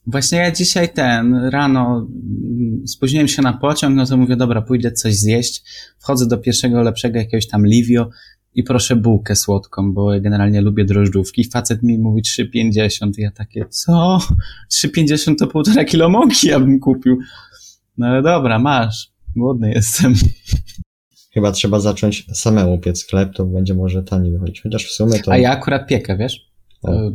Właśnie 0.07 0.37
ja 0.37 0.51
dzisiaj 0.51 0.93
ten, 0.93 1.35
rano 1.35 1.97
mm, 1.97 2.87
spóźniłem 2.87 3.27
się 3.27 3.41
na 3.41 3.53
pociąg, 3.53 3.95
no 3.95 4.05
to 4.05 4.17
mówię, 4.17 4.35
dobra, 4.35 4.61
pójdę 4.61 4.91
coś 4.91 5.15
zjeść. 5.15 5.63
Wchodzę 5.99 6.27
do 6.27 6.37
pierwszego 6.37 6.81
lepszego 6.81 7.19
jakiegoś 7.19 7.47
tam 7.47 7.65
Livio 7.65 8.09
i 8.55 8.63
proszę 8.63 8.95
bułkę 8.95 9.35
słodką, 9.35 9.93
bo 9.93 10.13
ja 10.13 10.19
generalnie 10.19 10.61
lubię 10.61 10.85
drożdżówki. 10.85 11.43
Facet 11.43 11.83
mi 11.83 11.97
mówi 11.97 12.21
3,50 12.21 13.11
ja 13.17 13.31
takie, 13.31 13.65
co? 13.69 14.19
3,50 14.85 15.35
to 15.39 15.47
półtora 15.47 15.85
kilo 15.85 16.09
mąki 16.09 16.47
ja 16.47 16.59
bym 16.59 16.79
kupił. 16.79 17.19
No 17.97 18.07
ale 18.07 18.21
dobra, 18.21 18.59
masz. 18.59 19.11
Głodny 19.35 19.71
jestem. 19.71 20.13
Chyba 21.33 21.51
trzeba 21.51 21.79
zacząć 21.79 22.25
samemu 22.33 22.79
piec 22.79 23.07
chleb, 23.07 23.33
to 23.35 23.45
będzie 23.45 23.73
może 23.73 24.03
taniej 24.03 24.31
wychodzić. 24.31 24.61
Chociaż 24.61 24.85
w 24.85 24.91
sumie 24.91 25.19
to... 25.19 25.31
A 25.31 25.37
ja 25.37 25.51
akurat 25.51 25.87
piekę, 25.87 26.17
wiesz? 26.17 26.51
To 26.81 27.11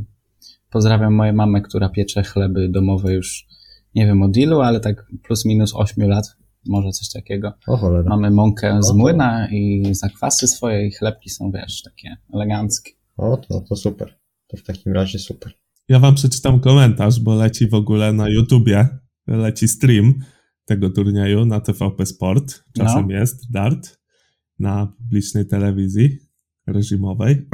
Pozdrawiam 0.71 1.15
moją 1.15 1.33
mamę, 1.33 1.61
która 1.61 1.89
piecze 1.89 2.23
chleby 2.23 2.69
domowe 2.69 3.13
już 3.13 3.47
nie 3.95 4.07
wiem 4.07 4.23
od 4.23 4.37
ilu, 4.37 4.61
ale 4.61 4.81
tak 4.81 5.07
plus 5.23 5.45
minus 5.45 5.75
8 5.75 6.09
lat, 6.09 6.37
może 6.67 6.91
coś 6.91 7.09
takiego. 7.11 7.53
O 7.67 7.77
cholera. 7.77 8.09
Mamy 8.09 8.31
mąkę 8.31 8.83
z 8.83 8.93
młyna 8.93 9.49
i 9.51 9.95
zakwasy 9.95 10.49
swoje 10.49 10.87
i 10.87 10.91
chlebki 10.91 11.31
są, 11.31 11.51
wiesz, 11.51 11.83
takie 11.83 12.17
eleganckie. 12.35 12.93
O, 13.17 13.37
to, 13.37 13.61
to 13.61 13.77
super. 13.77 14.19
To 14.47 14.57
w 14.57 14.63
takim 14.63 14.93
razie 14.93 15.19
super. 15.19 15.53
Ja 15.89 15.99
wam 15.99 16.15
przeczytam 16.15 16.61
komentarz, 16.61 17.21
bo 17.21 17.35
leci 17.35 17.69
w 17.69 17.75
ogóle 17.75 18.13
na 18.13 18.29
YouTubie, 18.29 18.89
leci 19.27 19.69
stream 19.69 20.15
tego 20.65 20.91
turnieju 20.91 21.45
na 21.45 21.61
TVP 21.61 22.07
Sport. 22.07 22.65
Czasem 22.73 23.09
no. 23.09 23.15
jest 23.15 23.51
dart 23.53 23.99
na 24.59 24.87
publicznej 24.99 25.47
telewizji 25.47 26.19
reżimowej. 26.67 27.37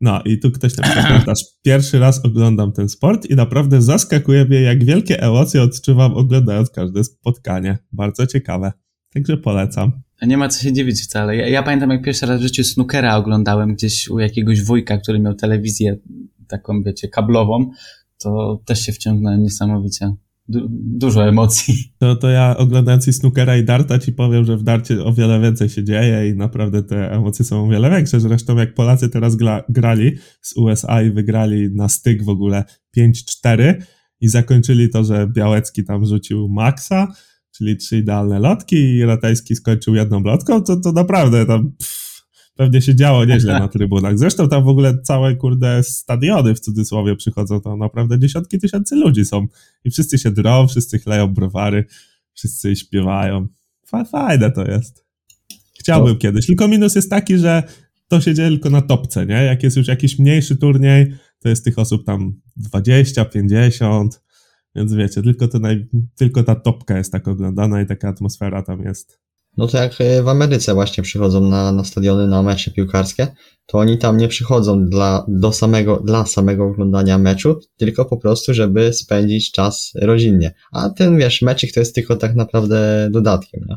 No 0.00 0.22
i 0.24 0.38
tu 0.38 0.50
ktoś 0.50 0.76
tam 0.76 0.90
komentarz. 0.94 1.40
Pierwszy 1.62 1.98
raz 1.98 2.24
oglądam 2.24 2.72
ten 2.72 2.88
sport 2.88 3.26
i 3.26 3.34
naprawdę 3.34 3.82
zaskakuje 3.82 4.44
mnie, 4.44 4.60
jak 4.60 4.84
wielkie 4.84 5.22
emocje 5.22 5.62
odczuwam 5.62 6.14
oglądając 6.14 6.70
każde 6.70 7.04
spotkanie. 7.04 7.78
Bardzo 7.92 8.26
ciekawe. 8.26 8.72
Także 9.14 9.36
polecam. 9.36 9.92
Nie 10.22 10.36
ma 10.36 10.48
co 10.48 10.62
się 10.62 10.72
dziwić 10.72 11.02
wcale. 11.02 11.36
Ja, 11.36 11.48
ja, 11.48 11.62
pamiętam, 11.62 11.90
jak 11.90 12.02
pierwszy 12.02 12.26
raz 12.26 12.40
w 12.40 12.42
życiu 12.42 12.64
snookera 12.64 13.16
oglądałem 13.16 13.74
gdzieś 13.74 14.08
u 14.08 14.18
jakiegoś 14.18 14.64
wujka, 14.64 14.98
który 14.98 15.18
miał 15.18 15.34
telewizję 15.34 15.96
taką, 16.48 16.82
wiecie, 16.82 17.08
kablową, 17.08 17.70
to 18.18 18.60
też 18.64 18.86
się 18.86 18.92
wciągnąłem 18.92 19.42
niesamowicie 19.42 20.12
du 20.50 20.68
dużo 20.70 21.28
emocji. 21.28 21.92
To, 21.98 22.16
to 22.22 22.30
ja 22.30 22.56
oglądając 22.56 23.08
i 23.08 23.12
Snookera 23.12 23.56
i 23.56 23.64
Darta 23.64 23.98
ci 23.98 24.12
powiem, 24.12 24.44
że 24.44 24.56
w 24.56 24.62
Darcie 24.62 25.04
o 25.04 25.12
wiele 25.12 25.40
więcej 25.40 25.68
się 25.68 25.84
dzieje 25.84 26.28
i 26.28 26.36
naprawdę 26.36 26.82
te 26.82 27.12
emocje 27.12 27.44
są 27.44 27.64
o 27.64 27.68
wiele 27.68 27.90
większe. 27.90 28.20
Zresztą 28.20 28.56
jak 28.56 28.74
Polacy 28.74 29.08
teraz 29.08 29.36
grali 29.68 30.16
z 30.42 30.56
USA 30.56 31.02
i 31.02 31.10
wygrali 31.10 31.74
na 31.74 31.88
styk 31.88 32.24
w 32.24 32.28
ogóle 32.28 32.64
5-4 32.96 33.74
i 34.20 34.28
zakończyli 34.28 34.90
to, 34.90 35.04
że 35.04 35.28
Białecki 35.34 35.84
tam 35.84 36.06
rzucił 36.06 36.48
maksa, 36.48 37.14
czyli 37.56 37.76
trzy 37.76 37.98
idealne 37.98 38.38
lotki 38.38 38.76
i 38.76 39.04
Ratajski 39.04 39.56
skończył 39.56 39.94
jedną 39.94 40.22
lotką, 40.22 40.62
to, 40.62 40.76
to 40.76 40.92
naprawdę 40.92 41.46
tam... 41.46 41.72
Pff, 41.78 42.09
pewnie 42.60 42.82
się 42.82 42.94
działo 42.94 43.24
nieźle 43.24 43.58
na 43.58 43.68
trybunach. 43.68 44.18
Zresztą 44.18 44.48
tam 44.48 44.64
w 44.64 44.68
ogóle 44.68 45.02
całe, 45.02 45.36
kurde, 45.36 45.82
stadiony 45.82 46.54
w 46.54 46.60
cudzysłowie 46.60 47.16
przychodzą, 47.16 47.60
to 47.60 47.76
naprawdę 47.76 48.18
dziesiątki 48.18 48.58
tysięcy 48.58 48.96
ludzi 48.96 49.24
są 49.24 49.46
i 49.84 49.90
wszyscy 49.90 50.18
się 50.18 50.30
drą, 50.30 50.68
wszyscy 50.68 50.98
chleją 50.98 51.26
browary, 51.26 51.84
wszyscy 52.34 52.76
śpiewają. 52.76 53.46
Fajne 54.10 54.50
to 54.50 54.64
jest. 54.64 55.04
Chciałbym 55.78 56.14
to... 56.14 56.20
kiedyś, 56.20 56.46
tylko 56.46 56.68
minus 56.68 56.94
jest 56.94 57.10
taki, 57.10 57.38
że 57.38 57.62
to 58.08 58.20
się 58.20 58.34
dzieje 58.34 58.48
tylko 58.48 58.70
na 58.70 58.82
topce, 58.82 59.26
nie? 59.26 59.34
Jak 59.34 59.62
jest 59.62 59.76
już 59.76 59.88
jakiś 59.88 60.18
mniejszy 60.18 60.56
turniej, 60.56 61.14
to 61.38 61.48
jest 61.48 61.64
tych 61.64 61.78
osób 61.78 62.06
tam 62.06 62.40
20, 62.56 63.24
50, 63.24 64.22
więc 64.74 64.94
wiecie, 64.94 65.22
tylko, 65.22 65.48
to 65.48 65.58
naj... 65.58 65.88
tylko 66.16 66.42
ta 66.42 66.54
topka 66.54 66.98
jest 66.98 67.12
tak 67.12 67.28
oglądana 67.28 67.82
i 67.82 67.86
taka 67.86 68.08
atmosfera 68.08 68.62
tam 68.62 68.82
jest. 68.82 69.20
No 69.56 69.66
to 69.66 69.78
jak 69.78 70.00
e, 70.00 70.22
w 70.22 70.28
Ameryce 70.28 70.74
właśnie 70.74 71.02
przychodzą 71.02 71.40
na, 71.40 71.72
na 71.72 71.84
stadiony 71.84 72.26
na 72.26 72.42
mecze 72.42 72.70
piłkarskie, 72.70 73.26
to 73.66 73.78
oni 73.78 73.98
tam 73.98 74.16
nie 74.16 74.28
przychodzą 74.28 74.84
dla, 74.84 75.24
do 75.28 75.52
samego, 75.52 76.02
dla 76.06 76.26
samego 76.26 76.64
oglądania 76.64 77.18
meczu, 77.18 77.60
tylko 77.76 78.04
po 78.04 78.16
prostu, 78.16 78.54
żeby 78.54 78.92
spędzić 78.92 79.52
czas 79.52 79.92
rodzinnie. 80.02 80.54
A 80.72 80.90
ten, 80.90 81.18
wiesz, 81.18 81.42
meczik 81.42 81.74
to 81.74 81.80
jest 81.80 81.94
tylko 81.94 82.16
tak 82.16 82.34
naprawdę 82.34 83.08
dodatkiem, 83.12 83.60
nie? 83.68 83.76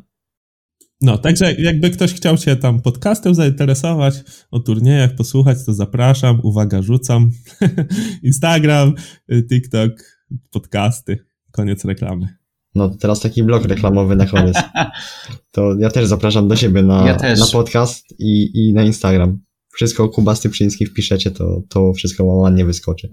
No, 1.02 1.18
także 1.18 1.54
jakby 1.54 1.90
ktoś 1.90 2.14
chciał 2.14 2.38
się 2.38 2.56
tam 2.56 2.82
podcastem 2.82 3.36
zainteresować, 3.36 4.16
o 4.52 4.60
turniejach 4.60 5.16
posłuchać, 5.16 5.58
to 5.66 5.74
zapraszam. 5.74 6.40
Uwaga, 6.44 6.82
rzucam. 6.82 7.32
Instagram, 8.24 8.94
TikTok, 9.50 9.92
podcasty. 10.52 11.18
Koniec 11.52 11.86
reklamy. 11.86 12.43
No 12.76 12.90
to 12.90 12.96
teraz 12.96 13.20
taki 13.20 13.44
blok 13.44 13.66
reklamowy 13.66 14.16
na 14.16 14.26
koniec. 14.26 14.58
To 15.52 15.76
ja 15.80 15.90
też 15.90 16.08
zapraszam 16.08 16.48
do 16.48 16.56
siebie 16.56 16.84
na, 16.84 17.08
Ja 17.08 17.36
na 17.36 17.46
podcast 17.52 18.06
i, 18.20 18.52
i 18.54 18.74
na 18.74 18.84
Instagram. 18.84 19.40
Wszystko 19.74 20.10
Kuba 20.10 20.36
Stypczyński 20.36 20.86
wpiszecie, 20.86 21.32
to, 21.32 21.62
to 21.70 21.94
wszystko 21.94 22.26
wam 22.26 22.36
ładnie 22.36 22.66
wyskoczy. 22.66 23.10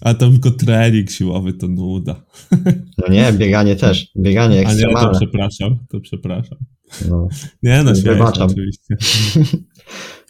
A 0.00 0.14
to 0.14 0.30
tylko 0.30 0.50
trening 0.50 1.10
siłowy 1.10 1.52
to 1.52 1.68
nuda. 1.68 2.24
No 2.98 3.14
nie, 3.14 3.32
bieganie 3.32 3.76
też. 3.76 4.08
Bieganie 4.16 4.56
A 4.56 4.58
nie, 4.58 4.64
to 4.64 4.70
ekstremalne. 4.70 5.18
przepraszam, 5.18 5.78
to 5.88 6.00
przepraszam. 6.00 6.58
No. 7.10 7.28
Nie 7.62 7.82
no, 7.82 7.92
Wybaczam. 7.94 8.48
oczywiście. 8.50 8.96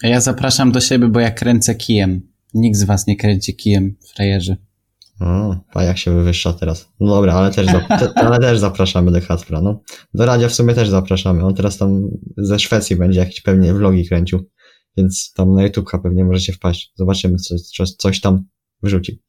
A 0.03 0.07
ja 0.09 0.20
zapraszam 0.20 0.72
do 0.72 0.80
siebie, 0.80 1.09
bo 1.09 1.20
ja 1.20 1.30
kręcę 1.30 1.74
kijem. 1.74 2.20
Nikt 2.55 2.78
z 2.78 2.84
was 2.84 3.07
nie 3.07 3.16
kręci 3.16 3.57
kijem, 3.57 3.97
frajerzy. 4.14 4.57
O, 5.20 5.56
a 5.74 5.82
jak 5.82 5.98
się 5.98 6.14
wywyższa 6.14 6.52
teraz. 6.52 6.88
No 7.00 7.14
dobra, 7.14 7.34
ale 7.34 7.50
też, 7.50 7.66
te, 8.00 8.12
ale 8.14 8.38
też 8.38 8.58
zapraszamy 8.58 9.12
do 9.12 9.20
Kacpra, 9.20 9.60
no. 9.60 9.82
Do 10.14 10.26
Radzia 10.26 10.48
w 10.48 10.54
sumie 10.54 10.74
też 10.74 10.88
zapraszamy. 10.88 11.44
On 11.44 11.54
teraz 11.54 11.78
tam 11.78 12.08
ze 12.36 12.58
Szwecji 12.58 12.96
będzie 12.96 13.20
jakieś 13.20 13.40
pewnie 13.40 13.74
vlogi 13.74 14.08
kręcił. 14.08 14.50
Więc 14.96 15.32
tam 15.32 15.52
na 15.54 15.68
YouTube'a 15.68 16.02
pewnie 16.02 16.24
możecie 16.24 16.52
wpaść. 16.52 16.92
Zobaczymy, 16.94 17.36
co, 17.36 17.54
co, 17.76 17.84
coś 17.86 18.20
tam 18.20 18.44
wrzuci. 18.82 19.22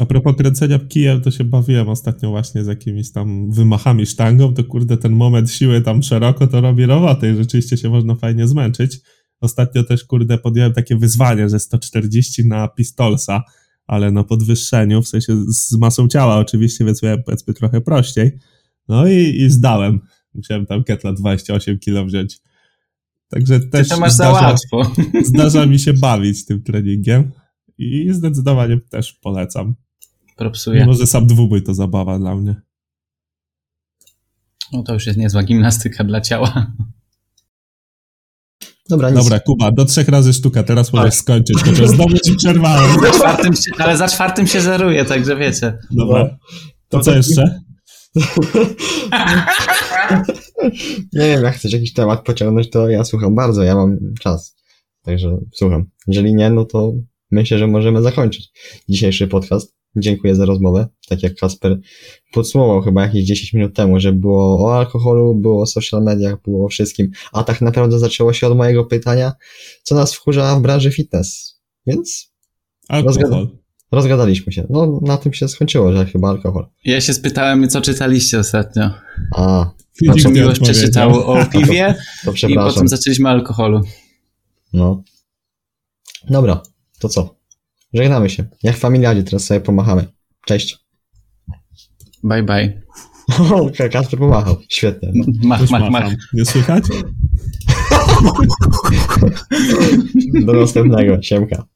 A 0.00 0.06
propos 0.06 0.36
kręcenia 0.36 0.78
kijem, 0.78 1.20
to 1.20 1.30
się 1.30 1.44
bawiłem 1.44 1.88
ostatnio 1.88 2.30
właśnie 2.30 2.64
z 2.64 2.66
jakimiś 2.66 3.12
tam 3.12 3.50
wymachami 3.50 4.06
sztangą, 4.06 4.54
to 4.54 4.64
kurde 4.64 4.96
ten 4.96 5.12
moment 5.12 5.50
siły 5.50 5.80
tam 5.80 6.02
szeroko 6.02 6.46
to 6.46 6.60
robi 6.60 6.86
robotę 6.86 7.32
i 7.32 7.36
rzeczywiście 7.36 7.76
się 7.76 7.90
można 7.90 8.14
fajnie 8.14 8.48
zmęczyć. 8.48 8.98
Ostatnio 9.40 9.84
też 9.84 10.04
kurde 10.04 10.38
podjąłem 10.38 10.72
takie 10.72 10.96
wyzwanie, 10.96 11.48
że 11.48 11.60
140 11.60 12.48
na 12.48 12.68
pistolsa, 12.68 13.42
ale 13.86 14.10
na 14.10 14.24
podwyższeniu, 14.24 15.02
w 15.02 15.08
sensie 15.08 15.44
z 15.48 15.72
masą 15.72 16.08
ciała 16.08 16.38
oczywiście, 16.38 16.84
więc 16.84 17.02
miałem 17.02 17.22
powiedzmy 17.22 17.54
trochę 17.54 17.80
prościej. 17.80 18.38
No 18.88 19.06
i, 19.08 19.40
i 19.40 19.50
zdałem. 19.50 20.00
Musiałem 20.34 20.66
tam 20.66 20.84
ketla 20.84 21.12
28 21.12 21.78
kilo 21.78 22.04
wziąć. 22.04 22.40
Także 23.28 23.60
Ty 23.60 23.68
też 23.68 23.88
to 23.88 24.00
masz 24.00 24.12
za 24.12 24.30
zdarza, 24.30 24.46
łatwo. 24.46 24.92
zdarza 25.34 25.66
mi 25.66 25.78
się 25.78 25.92
bawić 25.92 26.44
tym 26.44 26.62
treningiem 26.62 27.32
i 27.78 28.12
zdecydowanie 28.12 28.80
też 28.90 29.12
polecam. 29.12 29.74
Propsuję. 30.36 30.80
Mimo, 30.80 30.94
że 30.94 31.06
sam 31.06 31.26
dwubój 31.26 31.62
to 31.62 31.74
zabawa 31.74 32.18
dla 32.18 32.36
mnie. 32.36 32.54
No 34.72 34.82
to 34.82 34.94
już 34.94 35.06
jest 35.06 35.18
niezła 35.18 35.42
gimnastyka 35.42 36.04
dla 36.04 36.20
ciała. 36.20 36.72
Dobra, 38.92 39.10
nic. 39.10 39.18
Dobra, 39.18 39.40
Kuba, 39.40 39.70
do 39.72 39.84
trzech 39.84 40.08
razy 40.08 40.32
sztuka, 40.32 40.62
teraz 40.62 40.92
możesz 40.92 41.14
Tak. 41.14 41.22
skończyć, 41.22 41.58
chociaż 41.62 41.88
znowu 41.96 42.18
ci 42.18 42.36
przerwałem. 42.36 43.00
Za 43.00 43.10
czwartym 43.10 43.54
się, 43.54 43.70
ale 43.78 43.96
za 43.96 44.08
czwartym 44.08 44.46
się 44.46 44.60
zeruje, 44.60 45.04
także 45.04 45.36
wiecie. 45.36 45.78
Dobra, 45.90 46.36
to 46.88 47.00
co 47.00 47.14
jeszcze? 47.16 47.60
Nie 51.12 51.26
wiem, 51.26 51.44
jak 51.44 51.54
chcesz 51.54 51.72
jakiś 51.72 51.92
temat 51.92 52.24
pociągnąć, 52.24 52.70
to 52.70 52.88
ja 52.88 53.04
słucham 53.04 53.34
bardzo, 53.34 53.62
ja 53.62 53.74
mam 53.74 53.98
czas. 54.20 54.56
Także 55.02 55.38
słucham. 55.54 55.84
Jeżeli 56.06 56.34
nie, 56.34 56.50
no 56.50 56.64
to 56.64 56.92
myślę, 57.30 57.58
że 57.58 57.66
możemy 57.66 58.02
zakończyć 58.02 58.50
dzisiejszy 58.88 59.28
podcast. 59.28 59.74
Dziękuję 59.96 60.34
za 60.34 60.44
rozmowę. 60.44 60.88
Tak 61.08 61.22
jak 61.22 61.34
Kasper 61.34 61.80
podsumował 62.32 62.82
chyba 62.82 63.02
jakieś 63.02 63.24
10 63.24 63.52
minut 63.52 63.76
temu, 63.76 64.00
że 64.00 64.12
było 64.12 64.66
o 64.66 64.76
alkoholu, 64.78 65.34
było 65.34 65.62
o 65.62 65.66
social 65.66 66.02
mediach, 66.02 66.42
było 66.42 66.64
o 66.64 66.68
wszystkim. 66.68 67.10
A 67.32 67.44
tak 67.44 67.60
naprawdę 67.60 67.98
zaczęło 67.98 68.32
się 68.32 68.46
od 68.46 68.56
mojego 68.56 68.84
pytania, 68.84 69.32
co 69.82 69.94
nas 69.94 70.14
wkurza 70.14 70.56
w 70.56 70.62
branży 70.62 70.90
fitness. 70.90 71.60
Więc 71.86 72.32
Alkohol. 72.88 73.48
rozgadaliśmy 73.92 74.52
się. 74.52 74.66
No, 74.70 75.00
na 75.02 75.16
tym 75.16 75.32
się 75.32 75.48
skończyło, 75.48 75.92
że 75.92 76.06
chyba 76.06 76.28
alkohol. 76.28 76.66
Ja 76.84 77.00
się 77.00 77.14
spytałem, 77.14 77.68
co 77.68 77.80
czytaliście 77.80 78.38
ostatnio. 78.38 78.90
A, 79.36 79.70
Znaczy, 80.02 80.28
Miłość 80.28 80.60
przeczytał 80.60 81.10
o 81.30 81.44
piwie 81.52 81.94
to 82.24 82.30
i 82.30 82.34
przepraszam. 82.34 82.72
potem 82.74 82.88
zaczęliśmy 82.88 83.28
o 83.28 83.32
alkoholu. 83.32 83.80
No. 84.72 85.02
Dobra, 86.30 86.62
to 86.98 87.08
co? 87.08 87.34
Żegnamy 87.94 88.30
się. 88.30 88.44
Jak 88.62 88.76
w 88.76 88.78
familiadzie 88.78 89.22
teraz 89.22 89.44
sobie 89.44 89.60
pomachamy. 89.60 90.06
Cześć. 90.46 90.78
Bye 92.24 92.42
bye. 92.42 92.82
O, 93.38 93.70
Kasper 93.92 94.18
pomachał. 94.18 94.56
Świetnie. 94.68 95.12
No. 95.14 95.24
Mach, 95.42 95.70
mach, 95.70 95.90
mach. 95.90 96.14
Nie 96.32 96.44
słychać? 96.44 96.84
Do 100.44 100.52
następnego. 100.52 101.22
Siemka. 101.22 101.64